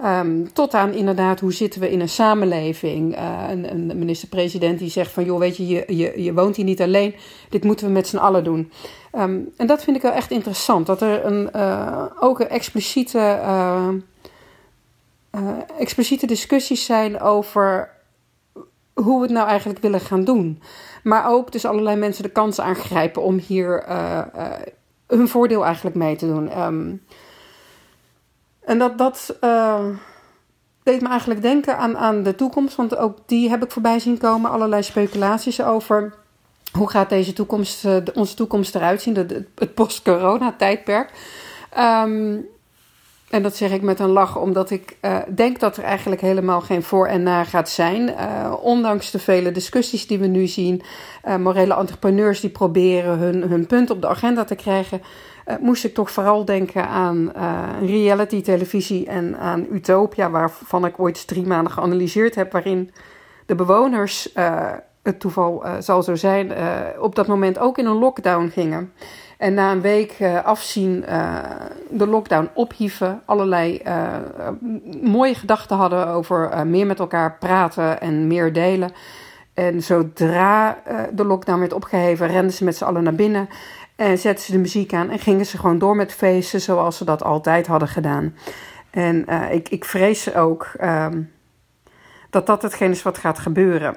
Um, 0.04 0.52
tot 0.52 0.74
aan 0.74 0.92
inderdaad, 0.92 1.40
hoe 1.40 1.52
zitten 1.52 1.80
we 1.80 1.90
in 1.90 2.00
een 2.00 2.08
samenleving? 2.08 3.18
Uh, 3.18 3.44
een, 3.48 3.70
een 3.70 3.98
minister-president 3.98 4.78
die 4.78 4.90
zegt 4.90 5.10
van, 5.10 5.24
joh, 5.24 5.38
weet 5.38 5.56
je, 5.56 5.66
je, 5.86 6.22
je, 6.22 6.34
woont 6.34 6.56
hier 6.56 6.64
niet 6.64 6.82
alleen. 6.82 7.14
Dit 7.48 7.64
moeten 7.64 7.86
we 7.86 7.92
met 7.92 8.08
z'n 8.08 8.16
allen 8.16 8.44
doen. 8.44 8.72
Um, 9.12 9.52
en 9.56 9.66
dat 9.66 9.84
vind 9.84 9.96
ik 9.96 10.02
wel 10.02 10.12
echt 10.12 10.30
interessant. 10.30 10.86
Dat 10.86 11.02
er 11.02 11.24
een, 11.24 11.48
uh, 11.56 12.04
ook 12.20 12.40
expliciete, 12.40 13.18
uh, 13.18 13.88
expliciete 15.78 16.26
discussies 16.26 16.84
zijn 16.84 17.20
over 17.20 17.90
hoe 18.94 19.16
we 19.16 19.22
het 19.22 19.34
nou 19.34 19.48
eigenlijk 19.48 19.78
willen 19.78 20.00
gaan 20.00 20.24
doen. 20.24 20.62
Maar 21.02 21.30
ook 21.30 21.52
dus 21.52 21.64
allerlei 21.64 21.96
mensen 21.96 22.22
de 22.22 22.30
kans 22.30 22.60
aangrijpen 22.60 23.22
om 23.22 23.38
hier 23.46 23.84
hun 25.06 25.28
voordeel 25.28 25.64
eigenlijk 25.64 25.96
mee 25.96 26.16
te 26.16 26.26
doen. 26.26 26.62
Um, 26.62 27.02
en 28.66 28.78
dat, 28.78 28.98
dat 28.98 29.36
uh, 29.40 29.84
deed 30.82 31.00
me 31.00 31.08
eigenlijk 31.08 31.42
denken 31.42 31.78
aan, 31.78 31.96
aan 31.96 32.22
de 32.22 32.34
toekomst. 32.34 32.76
Want 32.76 32.96
ook 32.96 33.18
die 33.26 33.48
heb 33.48 33.64
ik 33.64 33.70
voorbij 33.70 33.98
zien 33.98 34.18
komen. 34.18 34.50
Allerlei 34.50 34.82
speculaties 34.82 35.62
over 35.62 36.14
hoe 36.72 36.90
gaat 36.90 37.08
deze 37.08 37.32
toekomst, 37.32 37.84
uh, 37.84 37.96
onze 38.14 38.34
toekomst 38.34 38.74
eruit 38.74 39.02
zien. 39.02 39.14
De, 39.14 39.46
het 39.54 39.74
post-corona 39.74 40.54
tijdperk. 40.58 41.10
Um, 41.78 42.46
en 43.30 43.42
dat 43.42 43.56
zeg 43.56 43.72
ik 43.72 43.82
met 43.82 44.00
een 44.00 44.10
lach, 44.10 44.38
omdat 44.38 44.70
ik 44.70 44.96
uh, 45.02 45.16
denk 45.34 45.60
dat 45.60 45.76
er 45.76 45.82
eigenlijk 45.82 46.20
helemaal 46.20 46.60
geen 46.60 46.82
voor 46.82 47.06
en 47.06 47.22
na 47.22 47.44
gaat 47.44 47.68
zijn. 47.68 48.08
Uh, 48.08 48.54
ondanks 48.62 49.10
de 49.10 49.18
vele 49.18 49.52
discussies 49.52 50.06
die 50.06 50.18
we 50.18 50.26
nu 50.26 50.46
zien, 50.46 50.82
uh, 51.24 51.36
morele 51.36 51.74
entrepreneurs 51.74 52.40
die 52.40 52.50
proberen 52.50 53.18
hun, 53.18 53.42
hun 53.42 53.66
punt 53.66 53.90
op 53.90 54.00
de 54.00 54.08
agenda 54.08 54.44
te 54.44 54.54
krijgen, 54.54 55.02
moest 55.60 55.84
ik 55.84 55.94
toch 55.94 56.10
vooral 56.10 56.44
denken 56.44 56.88
aan 56.88 57.32
reality 57.80 58.42
televisie 58.42 59.06
en 59.06 59.38
aan 59.38 59.66
Utopia, 59.72 60.30
waarvan 60.30 60.84
ik 60.84 61.00
ooit 61.00 61.26
drie 61.26 61.46
maanden 61.46 61.72
geanalyseerd 61.72 62.34
heb, 62.34 62.52
waarin 62.52 62.90
de 63.46 63.54
bewoners, 63.54 64.28
het 65.02 65.20
toeval 65.20 65.64
zal 65.78 66.02
zo 66.02 66.14
zijn, 66.14 66.52
op 66.98 67.14
dat 67.14 67.26
moment 67.26 67.58
ook 67.58 67.78
in 67.78 67.86
een 67.86 67.98
lockdown 67.98 68.48
gingen. 68.48 68.92
En 69.36 69.54
na 69.54 69.72
een 69.72 69.80
week 69.80 70.18
uh, 70.20 70.44
afzien, 70.44 71.04
uh, 71.08 71.38
de 71.90 72.06
lockdown 72.06 72.50
ophieven, 72.54 73.22
allerlei 73.24 73.80
uh, 73.86 74.16
mooie 75.02 75.34
gedachten 75.34 75.76
hadden 75.76 76.08
over 76.08 76.66
meer 76.66 76.86
met 76.86 76.98
elkaar 76.98 77.36
praten 77.38 78.00
en 78.00 78.26
meer 78.26 78.52
delen. 78.52 78.92
En 79.54 79.82
zodra 79.82 80.78
de 81.12 81.24
lockdown 81.24 81.58
werd 81.58 81.72
opgeheven, 81.72 82.26
renden 82.26 82.52
ze 82.52 82.64
met 82.64 82.76
z'n 82.76 82.84
allen 82.84 83.02
naar 83.02 83.14
binnen 83.14 83.48
en 83.96 84.18
zetten 84.18 84.44
ze 84.44 84.52
de 84.52 84.58
muziek 84.58 84.92
aan 84.92 85.10
en 85.10 85.18
gingen 85.18 85.46
ze 85.46 85.58
gewoon 85.58 85.78
door 85.78 85.96
met 85.96 86.12
feesten 86.12 86.60
zoals 86.60 86.96
ze 86.96 87.04
dat 87.04 87.22
altijd 87.22 87.66
hadden 87.66 87.88
gedaan. 87.88 88.34
En 88.90 89.26
ik, 89.50 89.68
ik 89.68 89.84
vrees 89.84 90.34
ook 90.34 90.70
ehm, 90.78 91.22
dat 92.30 92.46
dat 92.46 92.62
hetgeen 92.62 92.90
is 92.90 93.02
wat 93.02 93.18
gaat 93.18 93.38
gebeuren. 93.38 93.96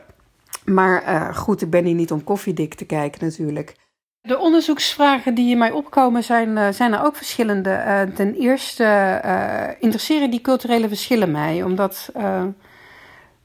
Maar 0.66 1.32
goed, 1.36 1.62
ik 1.62 1.70
ben 1.70 1.86
hier 1.86 1.96
niet 1.96 2.12
om 2.12 2.24
koffiedik 2.24 2.74
te 2.74 2.86
kijken 2.86 3.26
natuurlijk. 3.26 3.76
De 4.22 4.38
onderzoeksvragen 4.38 5.34
die 5.34 5.52
in 5.52 5.58
mij 5.58 5.72
opkomen 5.72 6.24
zijn, 6.24 6.50
uh, 6.50 6.70
zijn 6.70 6.94
er 6.94 7.04
ook 7.04 7.16
verschillende. 7.16 7.70
Uh, 7.70 8.02
ten 8.16 8.34
eerste 8.34 8.84
uh, 9.26 9.68
interesseren 9.80 10.30
die 10.30 10.42
culturele 10.42 10.88
verschillen 10.88 11.32
mij, 11.32 11.64
omdat 11.64 12.12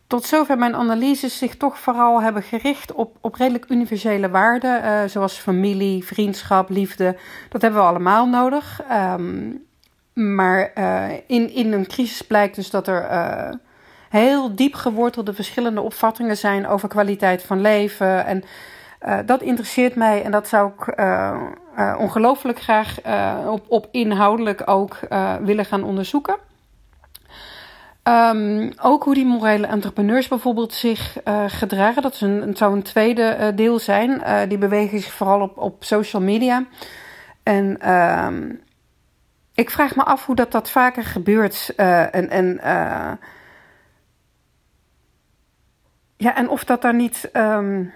tot 0.07 0.25
zover 0.25 0.59
mijn 0.59 0.75
analyses 0.75 1.39
zich 1.39 1.57
toch 1.57 1.79
vooral 1.79 2.22
hebben 2.22 2.43
gericht 2.43 2.93
op, 2.93 3.16
op 3.20 3.35
redelijk 3.35 3.64
universele 3.68 4.31
waarden, 4.31 5.11
zoals 5.11 5.37
familie, 5.37 6.05
vriendschap, 6.05 6.70
liefde. 6.70 7.16
Dat 7.49 7.62
hebben 7.62 7.81
we 7.81 7.87
allemaal 7.87 8.27
nodig. 8.27 8.81
Um, 8.93 9.64
maar 10.12 10.72
in, 11.27 11.51
in 11.51 11.72
een 11.72 11.87
crisis 11.87 12.22
blijkt 12.22 12.55
dus 12.55 12.70
dat 12.70 12.89
er 12.89 13.09
heel 14.09 14.55
diep 14.55 14.75
gewortelde 14.75 15.35
verschillende 15.35 15.81
opvattingen 15.81 16.37
zijn 16.37 16.66
over 16.66 16.89
kwaliteit 16.89 17.43
van 17.43 17.61
leven 17.61 18.27
en 18.27 18.45
uh, 19.05 19.19
dat 19.27 19.43
interesseert 19.43 19.95
mij 19.95 20.23
en 20.23 20.31
dat 20.31 20.49
zou 20.49 20.73
ik 20.77 20.99
uh, 20.99 21.41
ongelooflijk 21.99 22.61
graag 22.61 22.99
op, 23.47 23.65
op 23.69 23.89
inhoudelijk 23.91 24.63
ook 24.65 24.99
willen 25.41 25.65
gaan 25.65 25.85
onderzoeken. 25.85 26.37
Um, 28.03 28.73
ook 28.81 29.05
hoe 29.05 29.15
die 29.15 29.25
morele 29.25 29.67
entrepreneurs 29.67 30.29
bijvoorbeeld 30.29 30.73
zich 30.73 31.17
gedragen. 31.47 32.03
Dat 32.03 32.15
is 32.15 32.21
een, 32.21 32.57
zou 32.57 32.73
een 32.73 32.83
tweede 32.83 33.53
deel 33.55 33.79
zijn. 33.79 34.23
die 34.49 34.59
bewegen 34.59 35.01
zich 35.01 35.13
vooral 35.13 35.41
op, 35.41 35.59
op 35.59 35.85
social 35.85 36.23
media. 36.23 36.65
En 37.43 37.81
ehm, 37.81 38.51
ik 39.55 39.71
vraag 39.71 39.97
me 39.97 40.05
af 40.05 40.27
hoe 40.27 40.37
dat, 40.37 40.53
dat 40.53 40.71
vaker 40.71 41.05
gebeurt. 41.05 41.73
en, 41.77 42.31
en, 42.31 42.61
ja, 46.17 46.37
en 46.37 46.49
of 46.49 46.65
dat 46.65 46.83
daar 46.83 46.95
niet. 46.95 47.31
Um, 47.33 47.93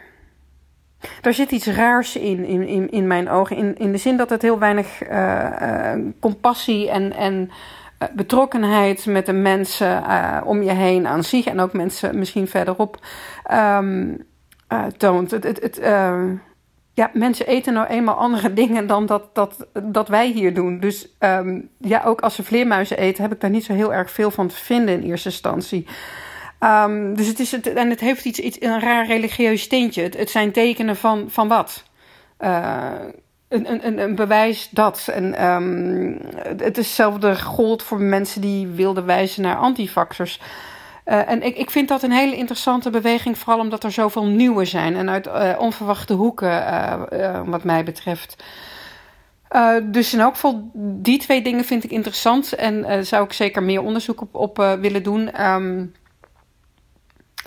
daar 1.21 1.35
zit 1.35 1.51
iets 1.51 1.67
raars 1.67 2.17
in, 2.17 2.45
in, 2.45 2.67
in, 2.67 2.91
in 2.91 3.07
mijn 3.07 3.29
ogen. 3.29 3.57
In, 3.57 3.77
in 3.77 3.93
de 3.93 3.99
zin 3.99 4.17
dat 4.17 4.31
het 4.31 4.43
heel 4.43 4.59
weinig 4.59 5.11
uh, 5.11 5.45
uh, 5.63 5.93
compassie 6.21 6.91
en, 6.91 7.13
en 7.13 7.51
uh, 8.03 8.09
betrokkenheid 8.13 9.07
met 9.07 9.27
de 9.27 9.33
mensen 9.33 10.03
om 10.45 10.63
je 10.63 10.73
heen 10.73 11.07
aan 11.07 11.25
zich 11.25 11.47
en 11.47 11.61
ook 11.61 11.73
mensen 11.73 12.19
misschien 12.19 12.49
verderop 12.49 12.99
um, 13.53 14.27
toont. 14.97 15.31
Het, 15.31 15.45
het, 15.45 15.81
ja, 16.99 17.11
mensen 17.13 17.47
eten 17.47 17.73
nou 17.73 17.87
eenmaal 17.87 18.15
andere 18.15 18.53
dingen 18.63 18.87
dan 18.87 19.07
dat, 19.07 19.35
dat, 19.35 19.67
dat 19.83 20.09
wij 20.09 20.31
hier 20.31 20.55
doen. 20.55 20.81
Dus 20.81 21.17
um, 21.19 21.69
ja, 21.79 22.03
ook 22.05 22.21
als 22.21 22.35
ze 22.35 22.43
vleermuizen 22.43 22.99
eten, 22.99 23.23
heb 23.23 23.33
ik 23.33 23.41
daar 23.41 23.51
niet 23.51 23.65
zo 23.65 23.73
heel 23.73 23.95
erg 23.95 24.11
veel 24.11 24.31
van 24.31 24.49
te 24.49 24.57
vinden 24.57 24.95
in 24.95 25.09
eerste 25.09 25.29
instantie. 25.29 25.87
Um, 26.61 27.17
dus 27.17 27.27
het 27.27 27.41
is 27.41 27.53
het, 27.53 27.73
en 27.73 27.91
het 27.91 28.01
heeft 28.01 28.25
iets, 28.25 28.39
iets 28.39 28.61
een 28.61 28.81
raar 28.81 29.07
religieus 29.07 29.69
tintje. 29.69 30.03
Het, 30.03 30.17
het 30.17 30.31
zijn 30.31 30.53
tekenen 30.53 30.97
van, 30.97 31.25
van 31.29 31.49
wat? 31.49 31.85
Uh, 32.41 32.93
een, 33.49 33.87
een, 33.87 33.99
een 33.99 34.15
bewijs 34.15 34.69
dat. 34.71 35.09
En 35.13 35.47
um, 35.47 36.19
het 36.47 36.79
is 36.79 36.87
hetzelfde 36.87 37.41
gold 37.41 37.83
voor 37.83 38.01
mensen 38.01 38.41
die 38.41 38.67
wilden 38.67 39.07
wijzen 39.07 39.43
naar 39.43 39.57
antivaxers. 39.57 40.41
Uh, 41.07 41.31
en 41.31 41.43
ik, 41.43 41.57
ik 41.57 41.71
vind 41.71 41.89
dat 41.89 42.03
een 42.03 42.13
hele 42.13 42.37
interessante 42.37 42.91
beweging, 42.91 43.39
vooral 43.39 43.61
omdat 43.61 43.85
er 43.85 43.93
zoveel 43.93 44.27
nieuwe 44.27 44.65
zijn 44.65 44.97
en 44.97 45.11
uit 45.11 45.27
uh, 45.27 45.55
onverwachte 45.59 46.13
hoeken, 46.13 46.51
wat 47.51 47.65
mij 47.65 47.85
betreft. 47.85 48.45
dus 49.83 50.13
in 50.13 50.21
elk 50.21 50.35
geval, 50.35 50.71
die 50.75 51.19
twee 51.19 51.43
dingen 51.43 51.65
vind 51.65 51.85
ik 51.85 51.91
interessant 51.91 52.53
en 52.53 53.07
zou 53.07 53.25
ik 53.25 53.33
zeker 53.33 53.63
meer 53.63 53.83
onderzoek 53.83 54.21
op, 54.21 54.35
op 54.35 54.57
willen 54.81 55.03
doen. 55.03 55.51
Um, 55.51 55.93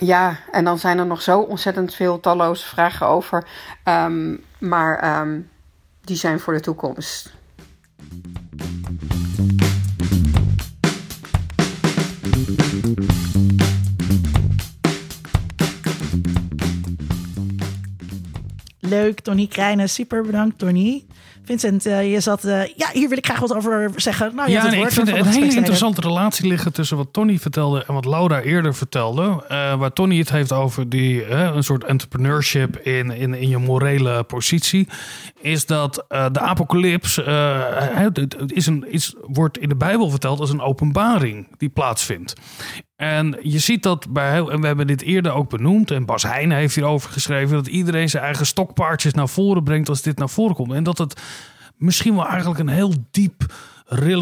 ja, 0.06 0.36
en 0.50 0.64
dan 0.64 0.78
zijn 0.78 0.98
er 0.98 1.06
nog 1.06 1.22
zo 1.22 1.40
ontzettend 1.40 1.94
veel 1.94 2.20
talloze 2.20 2.66
vragen 2.66 3.06
over. 3.06 3.46
Um, 3.84 4.44
maar 4.58 5.20
um, 5.20 5.50
die 6.00 6.16
zijn 6.16 6.40
voor 6.40 6.52
de 6.52 6.60
toekomst. 6.60 7.32
leuk. 18.92 19.20
Tony 19.20 19.46
Krijnen, 19.46 19.88
super 19.88 20.22
bedankt 20.22 20.58
Tony. 20.58 21.04
Vincent, 21.44 21.86
uh, 21.86 22.12
je 22.12 22.20
zat... 22.20 22.44
Uh, 22.44 22.66
ja, 22.66 22.88
hier 22.92 23.08
wil 23.08 23.18
ik 23.18 23.24
graag 23.24 23.38
wat 23.38 23.54
over 23.54 23.90
zeggen. 23.96 24.34
Nou, 24.34 24.50
ja, 24.50 24.66
nee, 24.66 24.80
ik 24.80 24.90
vind 24.90 25.08
een 25.08 25.26
hele 25.26 25.54
interessante 25.54 26.00
relatie 26.00 26.46
liggen 26.46 26.72
tussen 26.72 26.96
wat 26.96 27.08
Tony 27.12 27.38
vertelde 27.38 27.84
en 27.86 27.94
wat 27.94 28.04
Laura 28.04 28.40
eerder 28.40 28.74
vertelde. 28.74 29.22
Uh, 29.22 29.74
waar 29.74 29.92
Tony 29.92 30.18
het 30.18 30.30
heeft 30.30 30.52
over 30.52 30.88
die, 30.88 31.30
een 31.30 31.64
soort 31.64 31.84
entrepreneurship 31.84 32.78
in, 32.78 33.10
in, 33.10 33.34
in 33.34 33.48
je 33.48 33.58
morele 33.58 34.22
positie. 34.22 34.88
Is 35.40 35.66
dat 35.66 36.04
de 36.08 36.40
apocalyps 36.40 37.18
is 38.46 38.66
een, 38.66 38.84
is, 38.88 39.14
wordt 39.26 39.58
in 39.58 39.68
de 39.68 39.76
Bijbel 39.76 40.10
verteld 40.10 40.40
als 40.40 40.50
een 40.50 40.60
openbaring 40.60 41.48
die 41.58 41.68
plaatsvindt. 41.68 42.34
En 43.02 43.38
je 43.40 43.58
ziet 43.58 43.82
dat 43.82 44.12
bij 44.12 44.32
heel, 44.32 44.52
en 44.52 44.60
we 44.60 44.66
hebben 44.66 44.86
dit 44.86 45.02
eerder 45.02 45.32
ook 45.32 45.50
benoemd, 45.50 45.90
en 45.90 46.04
Bas 46.04 46.22
Heijn 46.22 46.50
heeft 46.50 46.74
hierover 46.74 47.10
geschreven, 47.10 47.56
dat 47.56 47.66
iedereen 47.66 48.08
zijn 48.08 48.22
eigen 48.22 48.46
stokpaardjes 48.46 49.12
naar 49.12 49.28
voren 49.28 49.62
brengt 49.62 49.88
als 49.88 50.02
dit 50.02 50.18
naar 50.18 50.28
voren 50.28 50.54
komt. 50.54 50.72
En 50.72 50.82
dat 50.82 50.98
het 50.98 51.22
misschien 51.76 52.14
wel 52.14 52.26
eigenlijk 52.26 52.60
een 52.60 52.68
heel 52.68 52.94
diep 53.10 53.54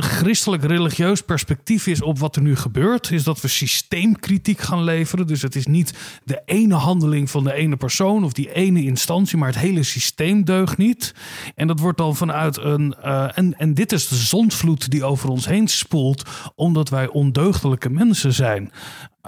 christelijk 0.01 0.65
religieus 0.65 1.21
perspectief 1.21 1.87
is 1.87 2.03
op 2.03 2.19
wat 2.19 2.37
er 2.37 2.43
nu 2.43 2.57
gebeurt, 2.57 3.11
is 3.11 3.25
dat 3.25 3.41
we 3.41 3.49
systeemkritiek 3.49 4.61
gaan 4.61 4.85
leveren. 4.85 5.27
Dus 5.27 5.43
het 5.43 5.55
is 5.55 5.67
niet 5.67 5.95
de 6.25 6.43
ene 6.45 6.75
handeling 6.75 7.31
van 7.31 7.45
de 7.45 7.53
ene 7.53 7.77
persoon 7.77 8.25
of 8.25 8.33
die 8.33 8.53
ene 8.53 8.83
instantie, 8.83 9.39
maar 9.39 9.49
het 9.49 9.59
hele 9.59 9.83
systeem 9.83 10.45
deugt 10.45 10.77
niet. 10.77 11.15
En 11.55 11.67
dat 11.67 11.81
wordt 11.81 11.99
dan 11.99 12.17
vanuit 12.17 12.59
een. 12.59 12.95
Uh, 13.05 13.39
en, 13.39 13.59
en 13.59 13.75
dit 13.75 13.93
is 13.93 14.09
de 14.09 14.15
zondvloed 14.15 14.91
die 14.91 15.05
over 15.05 15.29
ons 15.29 15.47
heen 15.47 15.69
spoelt, 15.69 16.23
omdat 16.55 16.89
wij 16.89 17.09
ondeugdelijke 17.09 17.91
mensen 17.91 18.33
zijn. 18.33 18.73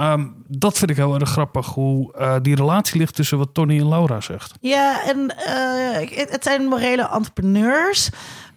Um, 0.01 0.35
dat 0.49 0.79
vind 0.79 0.91
ik 0.91 0.97
heel 0.97 1.15
erg 1.15 1.31
grappig, 1.31 1.67
hoe 1.67 2.15
uh, 2.19 2.37
die 2.43 2.55
relatie 2.55 2.99
ligt 2.99 3.15
tussen 3.15 3.39
wat 3.39 3.49
Tony 3.53 3.79
en 3.79 3.89
Laura 3.89 4.21
zegt. 4.21 4.53
Ja, 4.61 5.05
en 5.05 5.19
uh, 5.19 6.31
het 6.31 6.43
zijn 6.43 6.65
morele 6.65 7.09
entrepreneurs. 7.09 8.11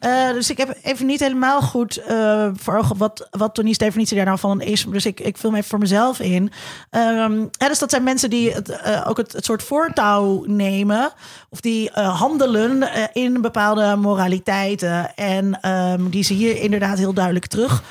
Uh, 0.05 0.31
dus 0.31 0.49
ik 0.49 0.57
heb 0.57 0.77
even 0.83 1.05
niet 1.05 1.19
helemaal 1.19 1.61
goed 1.61 2.01
uh, 2.09 2.47
voor 2.55 2.77
ogen 2.77 2.97
wat, 2.97 3.27
wat 3.31 3.55
Tony's 3.55 3.77
definitie 3.77 4.15
daar 4.15 4.25
nou 4.25 4.39
van 4.39 4.61
is. 4.61 4.85
Dus 4.89 5.05
ik, 5.05 5.19
ik 5.19 5.37
vul 5.37 5.51
me 5.51 5.57
even 5.57 5.69
voor 5.69 5.79
mezelf 5.79 6.19
in. 6.19 6.51
Ja, 6.91 7.67
dus 7.67 7.79
dat 7.79 7.89
zijn 7.89 8.03
mensen 8.03 8.29
die 8.29 8.51
het, 8.51 8.69
uh, 8.69 9.05
ook 9.07 9.17
het, 9.17 9.31
het, 9.31 9.45
soort 9.45 9.63
voortouw 9.63 10.43
nemen. 10.47 11.11
Of 11.49 11.59
die 11.61 11.91
handelen 11.93 12.89
in 13.13 13.41
bepaalde 13.41 13.95
moraliteiten. 13.95 15.15
En 15.15 15.69
um, 15.69 16.09
die 16.09 16.23
zie 16.23 16.39
je 16.39 16.59
inderdaad 16.59 16.97
heel 16.97 17.13
duidelijk 17.13 17.45
terug 17.45 17.83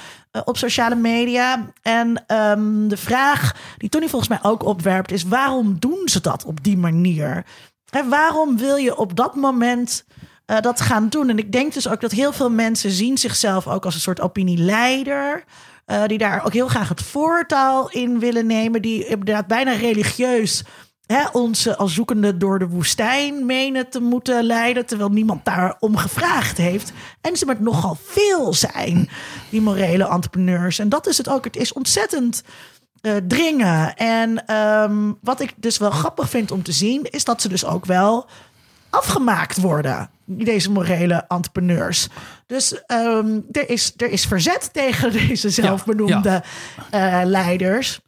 op 0.44 0.56
sociale 0.56 0.94
media. 0.94 1.72
En 1.82 2.24
um, 2.26 2.88
de 2.88 2.96
vraag 2.96 3.56
die 3.78 3.88
Tony 3.88 4.08
volgens 4.08 4.30
mij 4.30 4.50
ook 4.50 4.64
opwerpt 4.64 5.12
is: 5.12 5.24
waarom 5.24 5.76
doen 5.78 6.02
ze 6.04 6.20
dat 6.20 6.44
op 6.44 6.64
die 6.64 6.76
manier? 6.76 7.44
En 7.90 8.08
waarom 8.08 8.56
wil 8.56 8.76
je 8.76 8.96
op 8.96 9.16
dat 9.16 9.34
moment 9.34 10.04
uh, 10.46 10.60
dat 10.60 10.80
gaan 10.80 11.08
doen. 11.08 11.28
En 11.28 11.38
ik 11.38 11.52
denk 11.52 11.72
dus 11.72 11.88
ook 11.88 12.00
dat 12.00 12.12
heel 12.12 12.32
veel 12.32 12.50
mensen 12.50 12.90
zien 12.90 13.18
zichzelf 13.18 13.66
ook 13.66 13.84
als 13.84 13.94
een 13.94 14.00
soort 14.00 14.20
opinieleider. 14.20 15.44
Uh, 15.86 16.06
die 16.06 16.18
daar 16.18 16.44
ook 16.44 16.52
heel 16.52 16.68
graag 16.68 16.88
het 16.88 17.02
voortaal 17.02 17.90
in 17.90 18.18
willen 18.18 18.46
nemen. 18.46 18.82
Die 18.82 19.06
inderdaad 19.06 19.46
bijna 19.46 19.72
religieus 19.72 20.64
hè, 21.06 21.28
ons 21.32 21.76
als 21.76 21.94
zoekende 21.94 22.36
door 22.36 22.58
de 22.58 22.68
woestijn 22.68 23.46
menen 23.46 23.90
te 23.90 24.00
moeten 24.00 24.44
leiden. 24.44 24.86
Terwijl 24.86 25.10
niemand 25.10 25.44
daarom 25.44 25.96
gevraagd 25.96 26.56
heeft. 26.56 26.92
En 27.20 27.36
ze 27.36 27.46
met 27.46 27.60
nogal 27.60 27.96
veel 28.02 28.54
zijn, 28.54 29.08
die 29.50 29.60
morele 29.60 30.08
entrepreneurs. 30.08 30.78
En 30.78 30.88
dat 30.88 31.06
is 31.06 31.18
het 31.18 31.28
ook. 31.28 31.44
Het 31.44 31.56
is 31.56 31.72
ontzettend. 31.72 32.42
Uh, 33.02 33.12
dringen. 33.28 33.96
En 33.96 34.54
um, 34.56 35.18
wat 35.20 35.40
ik 35.40 35.54
dus 35.56 35.78
wel 35.78 35.90
grappig 35.90 36.30
vind 36.30 36.50
om 36.50 36.62
te 36.62 36.72
zien, 36.72 37.02
is 37.10 37.24
dat 37.24 37.42
ze 37.42 37.48
dus 37.48 37.64
ook 37.64 37.84
wel 37.84 38.26
afgemaakt 38.90 39.60
worden. 39.60 40.10
Deze 40.24 40.70
morele 40.70 41.24
entrepreneurs. 41.28 42.08
Dus 42.46 42.82
um, 42.86 43.44
er, 43.52 43.70
is, 43.70 43.92
er 43.96 44.10
is 44.10 44.24
verzet 44.24 44.72
tegen 44.72 45.12
deze 45.26 45.50
zelfbenoemde 45.50 46.42
ja, 46.90 47.22
uh, 47.22 47.26
leiders. 47.26 48.00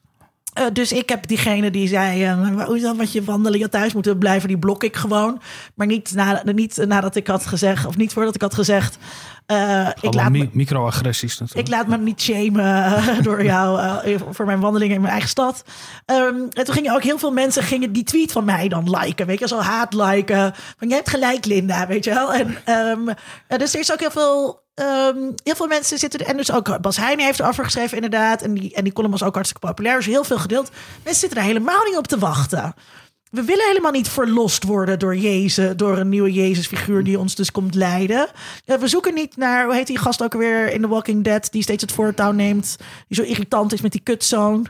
Uh, 0.58 0.64
dus 0.72 0.92
ik 0.92 1.08
heb 1.08 1.26
diegene 1.26 1.70
die 1.70 1.88
zei: 1.88 2.24
uh, 2.24 2.64
hoe 2.64 2.76
is 2.76 2.82
dat 2.82 2.96
wat 2.96 3.12
je 3.12 3.24
wandelingen 3.24 3.70
thuis 3.70 3.92
moeten 3.92 4.18
blijven? 4.18 4.48
Die 4.48 4.58
blok 4.58 4.84
ik 4.84 4.96
gewoon. 4.96 5.40
Maar 5.74 5.86
niet, 5.86 6.12
na, 6.14 6.42
niet 6.44 6.84
nadat 6.86 7.16
ik 7.16 7.26
had 7.26 7.46
gezegd, 7.46 7.86
of 7.86 7.96
niet 7.96 8.12
voordat 8.12 8.34
ik 8.34 8.40
had 8.40 8.54
gezegd. 8.54 8.98
Uh, 9.46 9.88
ik 10.00 10.14
laat 10.14 10.30
mi 10.30 10.50
microagressies 10.52 11.38
natuurlijk. 11.38 11.68
Ik 11.68 11.74
laat 11.74 11.86
me 11.86 11.96
niet 11.96 12.20
shamen 12.20 13.02
door 13.22 13.44
jou 13.44 13.80
uh, 14.08 14.18
voor 14.30 14.46
mijn 14.46 14.60
wandelingen 14.60 14.94
in 14.94 15.00
mijn 15.00 15.12
eigen 15.12 15.30
stad. 15.30 15.64
Um, 16.06 16.48
en 16.50 16.64
toen 16.64 16.74
gingen 16.74 16.94
ook 16.94 17.02
heel 17.02 17.18
veel 17.18 17.32
mensen 17.32 17.62
gingen 17.62 17.92
die 17.92 18.04
tweet 18.04 18.32
van 18.32 18.44
mij 18.44 18.68
dan 18.68 18.90
liken. 18.98 19.26
Weet 19.26 19.38
je, 19.38 19.48
zo 19.48 19.58
haat 19.58 19.94
liken. 19.94 20.54
Van 20.78 20.88
je 20.88 20.94
hebt 20.94 21.10
gelijk, 21.10 21.44
Linda, 21.44 21.86
weet 21.86 22.04
je 22.04 22.14
wel. 22.14 22.32
En 22.34 22.56
um, 22.88 23.14
dus 23.56 23.74
er 23.74 23.80
is 23.80 23.92
ook 23.92 24.00
heel 24.00 24.10
veel 24.10 24.64
Um, 24.80 25.34
heel 25.42 25.54
veel 25.54 25.66
mensen 25.66 25.98
zitten 25.98 26.20
er. 26.20 26.26
En 26.26 26.36
dus 26.36 26.52
ook 26.52 26.80
Bas 26.80 26.96
Heijnen 26.96 27.24
heeft 27.24 27.40
erover 27.40 27.64
geschreven, 27.64 27.96
inderdaad. 27.96 28.42
En 28.42 28.54
die, 28.54 28.74
en 28.74 28.84
die 28.84 28.92
column 28.92 29.12
was 29.12 29.22
ook 29.22 29.34
hartstikke 29.34 29.66
populair. 29.66 29.96
Dus 29.96 30.06
heel 30.06 30.24
veel 30.24 30.38
gedeeld. 30.38 30.70
Mensen 31.02 31.20
zitten 31.20 31.38
er 31.38 31.44
helemaal 31.44 31.84
niet 31.84 31.96
op 31.96 32.06
te 32.06 32.18
wachten. 32.18 32.74
We 33.36 33.44
willen 33.44 33.66
helemaal 33.66 33.92
niet 33.92 34.08
verlost 34.08 34.64
worden 34.64 34.98
door 34.98 35.16
Jezus, 35.16 35.76
door 35.76 35.98
een 35.98 36.08
nieuwe 36.08 36.32
Jezusfiguur 36.32 37.04
die 37.04 37.18
ons 37.18 37.34
dus 37.34 37.52
komt 37.52 37.74
leiden. 37.74 38.28
We 38.64 38.88
zoeken 38.88 39.14
niet 39.14 39.36
naar, 39.36 39.64
hoe 39.64 39.74
heet 39.74 39.86
die 39.86 39.98
gast 39.98 40.22
ook 40.22 40.32
weer 40.32 40.72
in 40.72 40.80
The 40.80 40.88
Walking 40.88 41.24
Dead, 41.24 41.48
die 41.50 41.62
steeds 41.62 41.82
het 41.82 41.92
voortouw 41.92 42.32
neemt, 42.32 42.76
die 43.08 43.16
zo 43.16 43.22
irritant 43.22 43.72
is 43.72 43.80
met 43.80 43.92
die 43.92 44.00
kutzoon. 44.00 44.68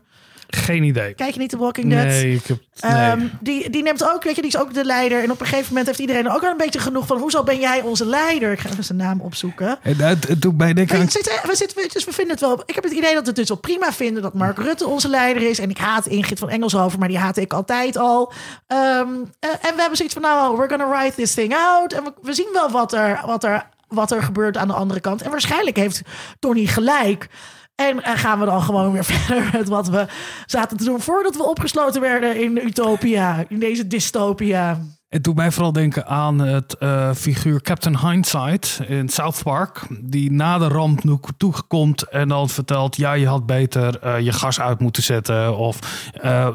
Geen 0.49 0.82
idee. 0.82 1.14
Kijk 1.14 1.32
je 1.34 1.40
niet 1.40 1.51
de 1.51 1.57
Walking 1.57 1.90
Dead? 1.90 2.05
Nee, 2.05 2.34
ik 2.34 2.47
heb, 2.47 2.59
nee. 2.80 3.11
Um, 3.11 3.30
die, 3.40 3.70
die 3.70 3.82
neemt 3.82 4.11
ook, 4.11 4.22
weet 4.22 4.34
je, 4.34 4.42
die 4.42 4.51
is 4.51 4.59
ook 4.59 4.74
de 4.74 4.84
leider. 4.84 5.22
En 5.22 5.30
op 5.30 5.40
een 5.40 5.47
gegeven 5.47 5.68
moment 5.68 5.86
heeft 5.86 5.99
iedereen 5.99 6.30
ook 6.30 6.42
al 6.42 6.51
een 6.51 6.57
beetje 6.57 6.78
genoeg 6.78 7.07
van... 7.07 7.18
hoezo 7.18 7.42
ben 7.42 7.59
jij 7.59 7.80
onze 7.80 8.07
leider? 8.07 8.53
Ik 8.53 8.59
ga 8.59 8.68
even 8.68 8.84
zijn 8.84 8.99
naam 8.99 9.20
opzoeken. 9.20 9.78
En 9.82 9.97
dat 9.97 10.26
doet 10.38 10.57
mij 10.57 10.72
denken 10.72 10.99
aan... 10.99 11.11
Zit, 11.11 11.40
we 11.47 11.57
zitten, 11.57 11.88
dus 11.92 12.05
we 12.05 12.12
vinden 12.12 12.32
het 12.32 12.40
wel... 12.40 12.62
Ik 12.66 12.74
heb 12.74 12.84
het 12.84 12.92
idee 12.92 13.14
dat 13.14 13.22
we 13.22 13.26
het 13.26 13.36
dus 13.36 13.49
wel 13.49 13.59
prima 13.59 13.92
vinden... 13.92 14.22
dat 14.22 14.34
Mark 14.34 14.59
Rutte 14.59 14.86
onze 14.86 15.09
leider 15.09 15.42
is. 15.42 15.59
En 15.59 15.70
ik 15.70 15.78
haat 15.78 16.07
Ingrid 16.07 16.38
van 16.38 16.49
Engelshoven, 16.49 16.99
maar 16.99 17.09
die 17.09 17.18
haatte 17.18 17.40
ik 17.40 17.53
altijd 17.53 17.97
al. 17.97 18.32
Um, 18.68 19.32
en 19.40 19.74
we 19.74 19.80
hebben 19.80 19.97
zoiets 19.97 20.14
van, 20.14 20.22
nou, 20.22 20.57
we're 20.57 20.68
gonna 20.68 20.88
write 20.88 21.16
this 21.16 21.34
thing 21.34 21.55
out. 21.55 21.92
En 21.92 22.05
we, 22.05 22.12
we 22.22 22.34
zien 22.34 22.49
wel 22.53 22.70
wat 22.70 22.92
er, 22.92 23.20
wat, 23.24 23.44
er, 23.44 23.68
wat 23.88 24.11
er 24.11 24.22
gebeurt 24.22 24.57
aan 24.57 24.68
de 24.68 24.74
andere 24.74 25.01
kant. 25.01 25.22
En 25.22 25.30
waarschijnlijk 25.30 25.76
heeft 25.76 26.01
Tony 26.38 26.66
gelijk... 26.66 27.28
En 27.77 28.03
gaan 28.03 28.39
we 28.39 28.45
dan 28.45 28.62
gewoon 28.62 28.93
weer 28.93 29.05
verder 29.14 29.51
met 29.53 29.68
wat 29.68 29.89
we 29.89 30.07
zaten 30.47 30.77
te 30.77 30.85
doen 30.85 31.01
voordat 31.01 31.37
we 31.37 31.49
opgesloten 31.49 32.01
werden 32.01 32.43
in 32.43 32.57
Utopia, 32.57 33.45
in 33.49 33.59
deze 33.59 33.87
dystopia. 33.87 34.81
Het 35.09 35.24
doet 35.24 35.37
mij 35.37 35.53
vooral 35.53 35.72
denken 35.72 36.07
aan 36.07 36.39
het 36.39 36.77
uh, 36.81 37.12
figuur 37.12 37.62
Captain 37.62 37.99
Hindsight 37.99 38.81
in 38.87 39.09
South 39.09 39.43
Park. 39.43 39.87
Die 40.01 40.33
na 40.33 40.59
de 40.59 40.68
ramp 40.68 41.05
nu 41.05 41.18
toekomt 41.37 42.03
en 42.03 42.29
dan 42.29 42.49
vertelt... 42.49 42.97
ja, 42.97 43.12
je 43.12 43.27
had 43.27 43.47
beter 43.47 44.05
uh, 44.05 44.20
je 44.20 44.33
gas 44.33 44.61
uit 44.61 44.81
moeten 44.81 45.03
zetten. 45.03 45.57
Of 45.57 45.79
uh, 46.24 46.49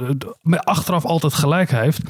achteraf 0.58 1.06
altijd 1.06 1.34
gelijk 1.34 1.72
heeft. 1.72 2.02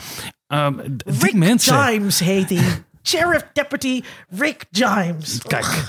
Um, 0.47 0.81
Rick 1.05 1.33
mensen... 1.33 1.85
Heet 2.25 2.49
hij. 2.49 2.83
Sheriff 3.03 3.47
Deputy 3.53 4.03
Rick 4.29 4.65
Jimes. 4.69 5.41
Kijk, 5.41 5.85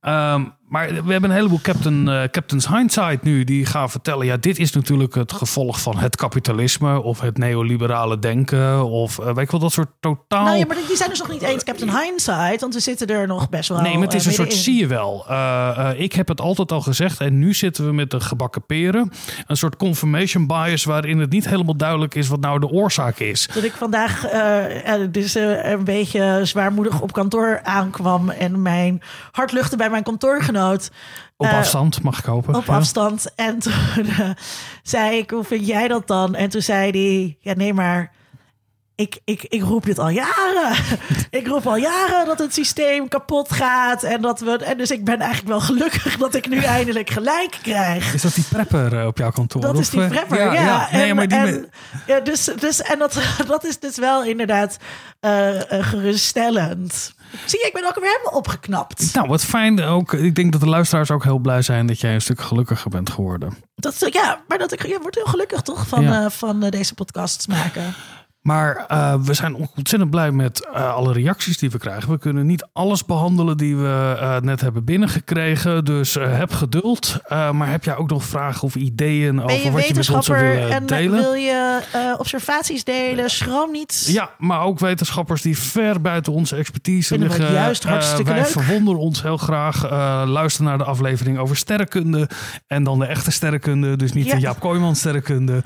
um, 0.00 0.54
maar 0.68 0.88
we 0.88 1.12
hebben 1.12 1.30
een 1.30 1.36
heleboel 1.36 1.60
Captain, 1.62 2.08
uh, 2.08 2.22
Captain's 2.22 2.68
Hindsight 2.68 3.22
nu 3.22 3.44
die 3.44 3.66
gaan 3.66 3.90
vertellen: 3.90 4.26
ja, 4.26 4.36
dit 4.36 4.58
is 4.58 4.72
natuurlijk 4.72 5.14
het 5.14 5.32
gevolg 5.32 5.80
van 5.80 5.98
het 5.98 6.16
kapitalisme 6.16 7.02
of 7.02 7.20
het 7.20 7.38
neoliberale 7.38 8.18
denken. 8.18 8.84
Of 8.84 9.18
uh, 9.18 9.24
weet 9.24 9.38
ik 9.38 9.50
wel, 9.50 9.60
dat 9.60 9.72
soort 9.72 9.90
totaal. 10.00 10.44
Nou 10.44 10.56
ja, 10.56 10.66
maar 10.66 10.76
die 10.88 10.96
zijn 10.96 11.10
dus 11.10 11.18
nog 11.18 11.30
niet 11.30 11.42
eens 11.42 11.64
Captain 11.64 11.98
Hindsight, 11.98 12.60
want 12.60 12.74
we 12.74 12.80
zitten 12.80 13.06
er 13.06 13.26
nog 13.26 13.48
best 13.48 13.68
wel. 13.68 13.80
Nee, 13.80 13.94
maar 13.94 14.02
het 14.02 14.14
is 14.14 14.20
uh, 14.20 14.26
een 14.26 14.34
soort, 14.34 14.52
in. 14.52 14.58
zie 14.58 14.78
je 14.78 14.86
wel. 14.86 15.26
ik 15.96 16.12
heb 16.12 16.28
het 16.28 16.40
altijd 16.40 16.72
al 16.72 16.80
gezegd 16.80 17.20
en 17.20 17.38
nu 17.38 17.54
zitten 17.54 17.86
we 17.86 17.92
met 17.92 18.10
de 18.10 18.20
gebakken 18.20 18.66
peren. 18.66 19.12
Een 19.46 19.56
soort 19.56 19.76
confirmation 19.76 20.46
bias 20.46 20.84
waarin 20.84 21.18
het 21.18 21.30
niet 21.30 21.48
helemaal 21.48 21.76
duidelijk 21.76 22.14
is 22.14 22.28
wat 22.28 22.40
nou 22.40 22.60
de 22.60 22.68
oorzaak 22.68 23.18
is. 23.18 23.48
Dat 23.54 23.64
ik 23.64 23.72
vandaag 23.72 24.26
dus 25.10 25.34
een 25.34 25.84
beetje 25.84 26.40
zwaarmoedig 26.42 27.00
op 27.00 27.12
kantoor 27.12 27.60
aankwam 27.62 28.30
en 28.30 28.62
mijn 28.62 29.02
hart 29.30 29.52
luchtte 29.52 29.76
bij 29.76 29.90
mijn 29.90 30.02
kantoorgenoot 30.02 30.54
op 31.36 31.46
uh, 31.46 31.58
afstand, 31.58 32.02
mag 32.02 32.18
ik 32.18 32.24
hopen. 32.24 32.54
Op 32.54 32.64
ja. 32.64 32.76
afstand. 32.76 33.34
En 33.34 33.58
toen 33.58 33.72
uh, 34.06 34.30
zei 34.82 35.18
ik, 35.18 35.30
hoe 35.30 35.44
vind 35.44 35.66
jij 35.66 35.88
dat 35.88 36.06
dan? 36.06 36.34
En 36.34 36.48
toen 36.48 36.62
zei 36.62 36.90
hij, 36.90 37.36
ja 37.40 37.54
nee, 37.54 37.74
maar 37.74 38.12
ik, 38.96 39.20
ik, 39.24 39.42
ik 39.42 39.62
roep 39.62 39.84
dit 39.84 39.98
al 39.98 40.08
jaren. 40.08 40.76
ik 41.30 41.46
roep 41.46 41.66
al 41.66 41.76
jaren 41.76 42.26
dat 42.26 42.38
het 42.38 42.54
systeem 42.54 43.08
kapot 43.08 43.52
gaat. 43.52 44.02
En, 44.02 44.20
dat 44.20 44.40
we, 44.40 44.56
en 44.56 44.78
dus 44.78 44.90
ik 44.90 45.04
ben 45.04 45.20
eigenlijk 45.20 45.48
wel 45.48 45.60
gelukkig 45.60 46.16
dat 46.16 46.34
ik 46.34 46.48
nu 46.48 46.58
eindelijk 46.58 47.10
gelijk 47.10 47.58
krijg. 47.62 48.14
Is 48.14 48.22
dat 48.22 48.34
die 48.34 48.44
prepper 48.44 48.92
uh, 48.92 49.06
op 49.06 49.18
jouw 49.18 49.30
kantoor? 49.30 49.60
Dat 49.60 49.74
of? 49.74 49.80
is 49.80 49.90
die 49.90 50.06
prepper, 50.06 50.38
ja. 50.38 50.52
ja. 50.52 50.62
ja. 50.62 50.90
En, 50.90 50.98
nee, 50.98 51.14
maar 51.14 51.28
die 51.28 51.38
en, 51.38 51.70
ja, 52.06 52.20
dus, 52.20 52.44
dus, 52.44 52.82
en 52.82 52.98
dat, 52.98 53.18
dat 53.46 53.64
is 53.64 53.78
dus 53.78 53.96
wel 53.96 54.24
inderdaad 54.24 54.76
uh, 55.20 55.50
geruststellend. 55.68 57.14
Zie 57.44 57.58
je, 57.58 57.66
ik 57.66 57.72
ben 57.72 57.86
ook 57.86 57.94
weer 57.94 58.10
helemaal 58.10 58.38
opgeknapt. 58.38 59.14
Nou, 59.14 59.28
wat 59.28 59.44
fijn 59.44 59.82
ook. 59.82 60.12
Ik 60.12 60.34
denk 60.34 60.52
dat 60.52 60.60
de 60.60 60.68
luisteraars 60.68 61.10
ook 61.10 61.24
heel 61.24 61.38
blij 61.38 61.62
zijn 61.62 61.86
dat 61.86 62.00
jij 62.00 62.14
een 62.14 62.20
stuk 62.20 62.40
gelukkiger 62.40 62.90
bent 62.90 63.10
geworden. 63.10 63.56
Dat, 63.74 64.06
ja, 64.12 64.40
maar 64.48 64.58
dat 64.58 64.72
ik, 64.72 64.86
je 64.86 64.98
wordt 65.00 65.16
heel 65.16 65.26
gelukkig 65.26 65.62
toch 65.62 65.88
van, 65.88 66.02
ja. 66.02 66.24
uh, 66.24 66.30
van 66.30 66.64
uh, 66.64 66.70
deze 66.70 66.94
podcasts 66.94 67.46
maken. 67.46 67.94
Maar 68.46 68.86
uh, 68.92 69.14
we 69.22 69.34
zijn 69.34 69.54
ontzettend 69.54 70.10
blij 70.10 70.30
met 70.30 70.68
uh, 70.74 70.94
alle 70.94 71.12
reacties 71.12 71.58
die 71.58 71.70
we 71.70 71.78
krijgen. 71.78 72.10
We 72.10 72.18
kunnen 72.18 72.46
niet 72.46 72.66
alles 72.72 73.04
behandelen 73.04 73.56
die 73.56 73.76
we 73.76 74.16
uh, 74.20 74.36
net 74.38 74.60
hebben 74.60 74.84
binnengekregen. 74.84 75.84
Dus 75.84 76.14
heb 76.14 76.52
geduld. 76.52 77.18
maar 77.28 77.70
heb 77.70 77.84
jij 77.84 77.96
ook 77.96 78.10
nog 78.10 78.24
vragen 78.24 78.62
of 78.62 78.74
ideeën 78.74 79.42
over 79.42 79.72
wat 79.72 79.86
je 79.86 79.94
met 79.94 80.10
ons 80.10 80.26
zou 80.26 80.38
willen 80.38 80.70
en 80.70 80.86
delen? 80.86 81.20
Wil 81.20 81.32
je 81.34 81.80
observaties 82.18 82.84
delen? 82.84 83.30
Schroom 83.30 83.72
niet. 83.72 84.04
Ja, 84.08 84.30
maar 84.38 84.60
ook 84.60 84.78
wetenschappers 84.78 85.42
die 85.42 85.58
ver 85.58 86.00
buiten 86.00 86.32
onze 86.32 86.56
expertise 86.56 87.08
Vinden 87.08 87.28
liggen. 87.28 87.52
juist 87.52 87.84
hartstikke 87.84 88.30
wij 88.30 88.40
leuk. 88.40 88.50
verwonderen 88.50 89.00
ons 89.00 89.22
heel 89.22 89.36
graag. 89.36 89.90
luister 90.28 90.64
naar 90.64 90.78
de 90.78 90.84
aflevering 90.84 91.38
over 91.38 91.56
sterrenkunde. 91.56 92.28
En 92.66 92.84
dan 92.84 92.98
de 92.98 93.06
echte 93.06 93.30
sterrenkunde. 93.30 93.96
Dus 93.96 94.12
niet 94.12 94.26
Ja. 94.26 94.34
de 94.34 94.40
Jaap 94.40 94.60
Kooijman 94.60 94.96
sterrenkunde. 94.96 95.62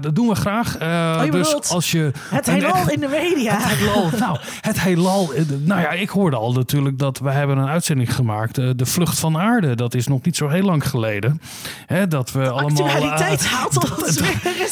dat 0.00 0.14
doen 0.14 0.28
we 0.28 0.34
graag. 0.34 0.76
Oh, 0.80 1.30
dus 1.30 1.70
als 1.70 1.90
je 1.90 2.09
Het 2.36 2.46
heelal 2.46 2.90
in 2.90 3.00
de 3.00 3.08
media. 3.08 3.56
het 3.58 3.64
heelal. 3.78 4.10
Nou, 4.18 4.38
het 4.60 4.80
heelal. 4.80 5.32
eh, 5.34 5.42
Nou 5.64 5.80
ja, 5.80 5.90
ik 5.90 6.08
hoorde 6.08 6.36
al 6.36 6.52
natuurlijk 6.52 6.98
dat 6.98 7.18
we 7.18 7.30
hebben 7.30 7.58
een 7.58 7.68
uitzending 7.68 8.14
gemaakt. 8.14 8.58
eh, 8.58 8.68
De 8.76 8.86
Vlucht 8.86 9.18
van 9.18 9.38
Aarde. 9.38 9.74
Dat 9.74 9.94
is 9.94 10.06
nog 10.06 10.22
niet 10.22 10.36
zo 10.36 10.48
heel 10.48 10.62
lang 10.64 10.88
geleden. 10.88 11.40
Hè, 11.86 12.08
dat 12.08 12.32
we 12.32 12.48
allemaal. 12.50 12.86
eh, 12.86 12.94
Actualiteit 12.94 13.46
haalt 13.46 13.76
ons 13.76 13.88
dat- 14.16 14.20
weer 14.20 14.62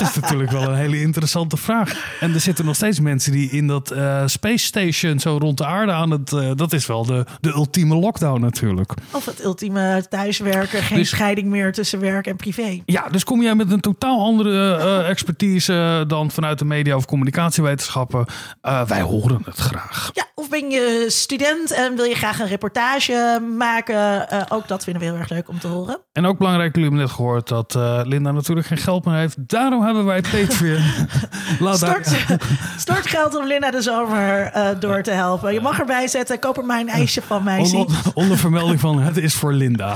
is 0.00 0.14
natuurlijk 0.20 0.50
wel 0.50 0.62
een 0.62 0.74
hele 0.74 1.00
interessante 1.00 1.56
vraag. 1.56 2.16
En 2.20 2.34
er 2.34 2.40
zitten 2.40 2.64
nog 2.64 2.74
steeds 2.74 3.00
mensen 3.00 3.32
die 3.32 3.50
in 3.50 3.66
dat 3.66 3.90
eh, 3.90 4.22
Space 4.26 4.64
Station 4.66 5.18
zo 5.18 5.36
rond 5.40 5.58
de 5.58 5.66
aarde 5.66 5.92
aan 5.92 6.10
het. 6.10 6.32
eh, 6.32 6.50
dat 6.54 6.72
is 6.72 6.86
wel 6.86 7.04
de, 7.06 7.24
de 7.40 7.50
ultieme 7.50 7.94
lockdown 7.94 8.40
natuurlijk. 8.40 8.92
Of 9.10 9.24
het 9.24 9.44
ultieme 9.44 10.04
thuiswerken. 10.08 10.82
Geen 10.82 10.98
Dus- 10.98 11.08
scheiding 11.08 11.48
meer 11.48 11.72
tussen 11.72 12.00
werk 12.00 12.26
en 12.26 12.36
privé. 12.36 12.80
Ja, 12.86 13.08
dus 13.10 13.24
kom 13.24 13.42
jij 13.42 13.54
met 13.54 13.70
een 13.72 13.80
totaal 13.80 14.20
andere 14.24 14.74
eh, 14.76 15.08
expertise 15.08 16.04
dan 16.06 16.30
vanuit 16.30 16.58
de 16.58 16.64
media 16.68 16.96
of 16.96 17.06
communicatiewetenschappen? 17.06 18.26
Eh, 18.60 18.82
wij 18.82 19.00
horen 19.00 19.42
het 19.44 19.56
graag. 19.56 20.10
Ja, 20.12 20.26
of 20.34 20.48
ben 20.48 20.70
je 20.70 21.04
student 21.08 21.70
en 21.70 21.96
wil 21.96 22.04
je 22.04 22.14
graag 22.14 22.40
een 22.40 22.46
reportage 22.46 23.40
maken? 23.56 24.30
Eh, 24.30 24.42
ook 24.48 24.68
dat 24.68 24.84
vinden 24.84 25.02
we 25.02 25.08
heel 25.08 25.18
erg 25.18 25.28
leuk 25.28 25.48
om 25.48 25.58
te 25.58 25.66
horen. 25.66 26.00
En 26.12 26.26
ook 26.26 26.38
belangrijk, 26.38 26.74
jullie 26.74 26.88
hebben 26.88 27.06
net 27.06 27.16
gehoord 27.16 27.48
dat 27.48 27.74
eh, 27.74 28.00
Linda 28.04 28.32
natuurlijk 28.32 28.66
geen 28.66 28.78
geld 28.78 29.04
meer 29.04 29.14
heeft. 29.14 29.48
Daarom 29.48 29.84
hebben 29.84 30.04
wij 30.04 30.20
Patreon. 30.20 30.82
Stort, 31.76 32.16
stort 32.76 33.06
geld 33.06 33.36
om 33.36 33.46
Linda 33.46 33.70
de 33.70 33.82
zomer 33.82 34.42
eh, 34.42 34.68
door 34.80 35.02
te 35.02 35.10
helpen. 35.10 35.52
Je 35.52 35.60
mag 35.60 35.78
erbij 35.78 36.08
zetten. 36.08 36.38
Koop 36.38 36.56
er 36.56 36.64
maar 36.64 36.80
een 36.80 36.88
ijsje 36.88 37.22
van 37.22 37.42
mij. 37.42 37.58
onder, 37.58 37.96
onder 38.14 38.38
vermelding 38.38 38.80
van 38.80 39.00
het 39.00 39.16
is 39.16 39.34
voor 39.34 39.52
Linda. 39.52 39.94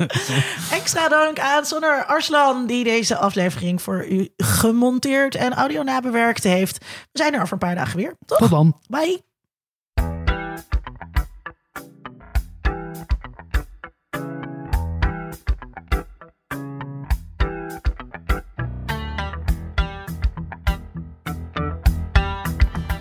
Extra 0.70 1.08
dank 1.08 1.38
aan 1.38 1.64
Sonner 1.64 2.04
Arslan, 2.04 2.66
die 2.66 2.84
deze 2.84 3.16
aflevering 3.16 3.82
voor 3.82 4.06
u 4.08 4.28
gemonteerd 4.36 5.34
en 5.34 5.54
audio 5.54 5.82
nabewerkt 6.02 6.44
heeft. 6.44 6.78
We 7.12 7.18
zijn 7.18 7.34
er 7.34 7.40
over 7.40 7.52
een 7.52 7.58
paar 7.58 7.74
dagen 7.74 7.96
weer. 7.96 8.14
Toch? 8.26 8.38
Tot 8.38 8.50
dan. 8.50 8.80
Bye. 8.88 9.24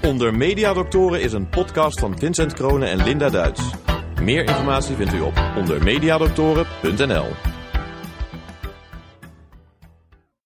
Onder 0.01 0.35
Mediadoktoren 0.35 1.21
is 1.21 1.33
een 1.33 1.49
podcast 1.49 1.99
van 1.99 2.17
Vincent 2.17 2.53
Kronen 2.53 2.89
en 2.89 3.03
Linda 3.03 3.29
Duits. 3.29 3.61
Meer 4.21 4.43
informatie 4.43 4.95
vindt 4.95 5.13
u 5.13 5.21
op 5.21 5.33
ondermediadoktoren.nl. 5.55 7.55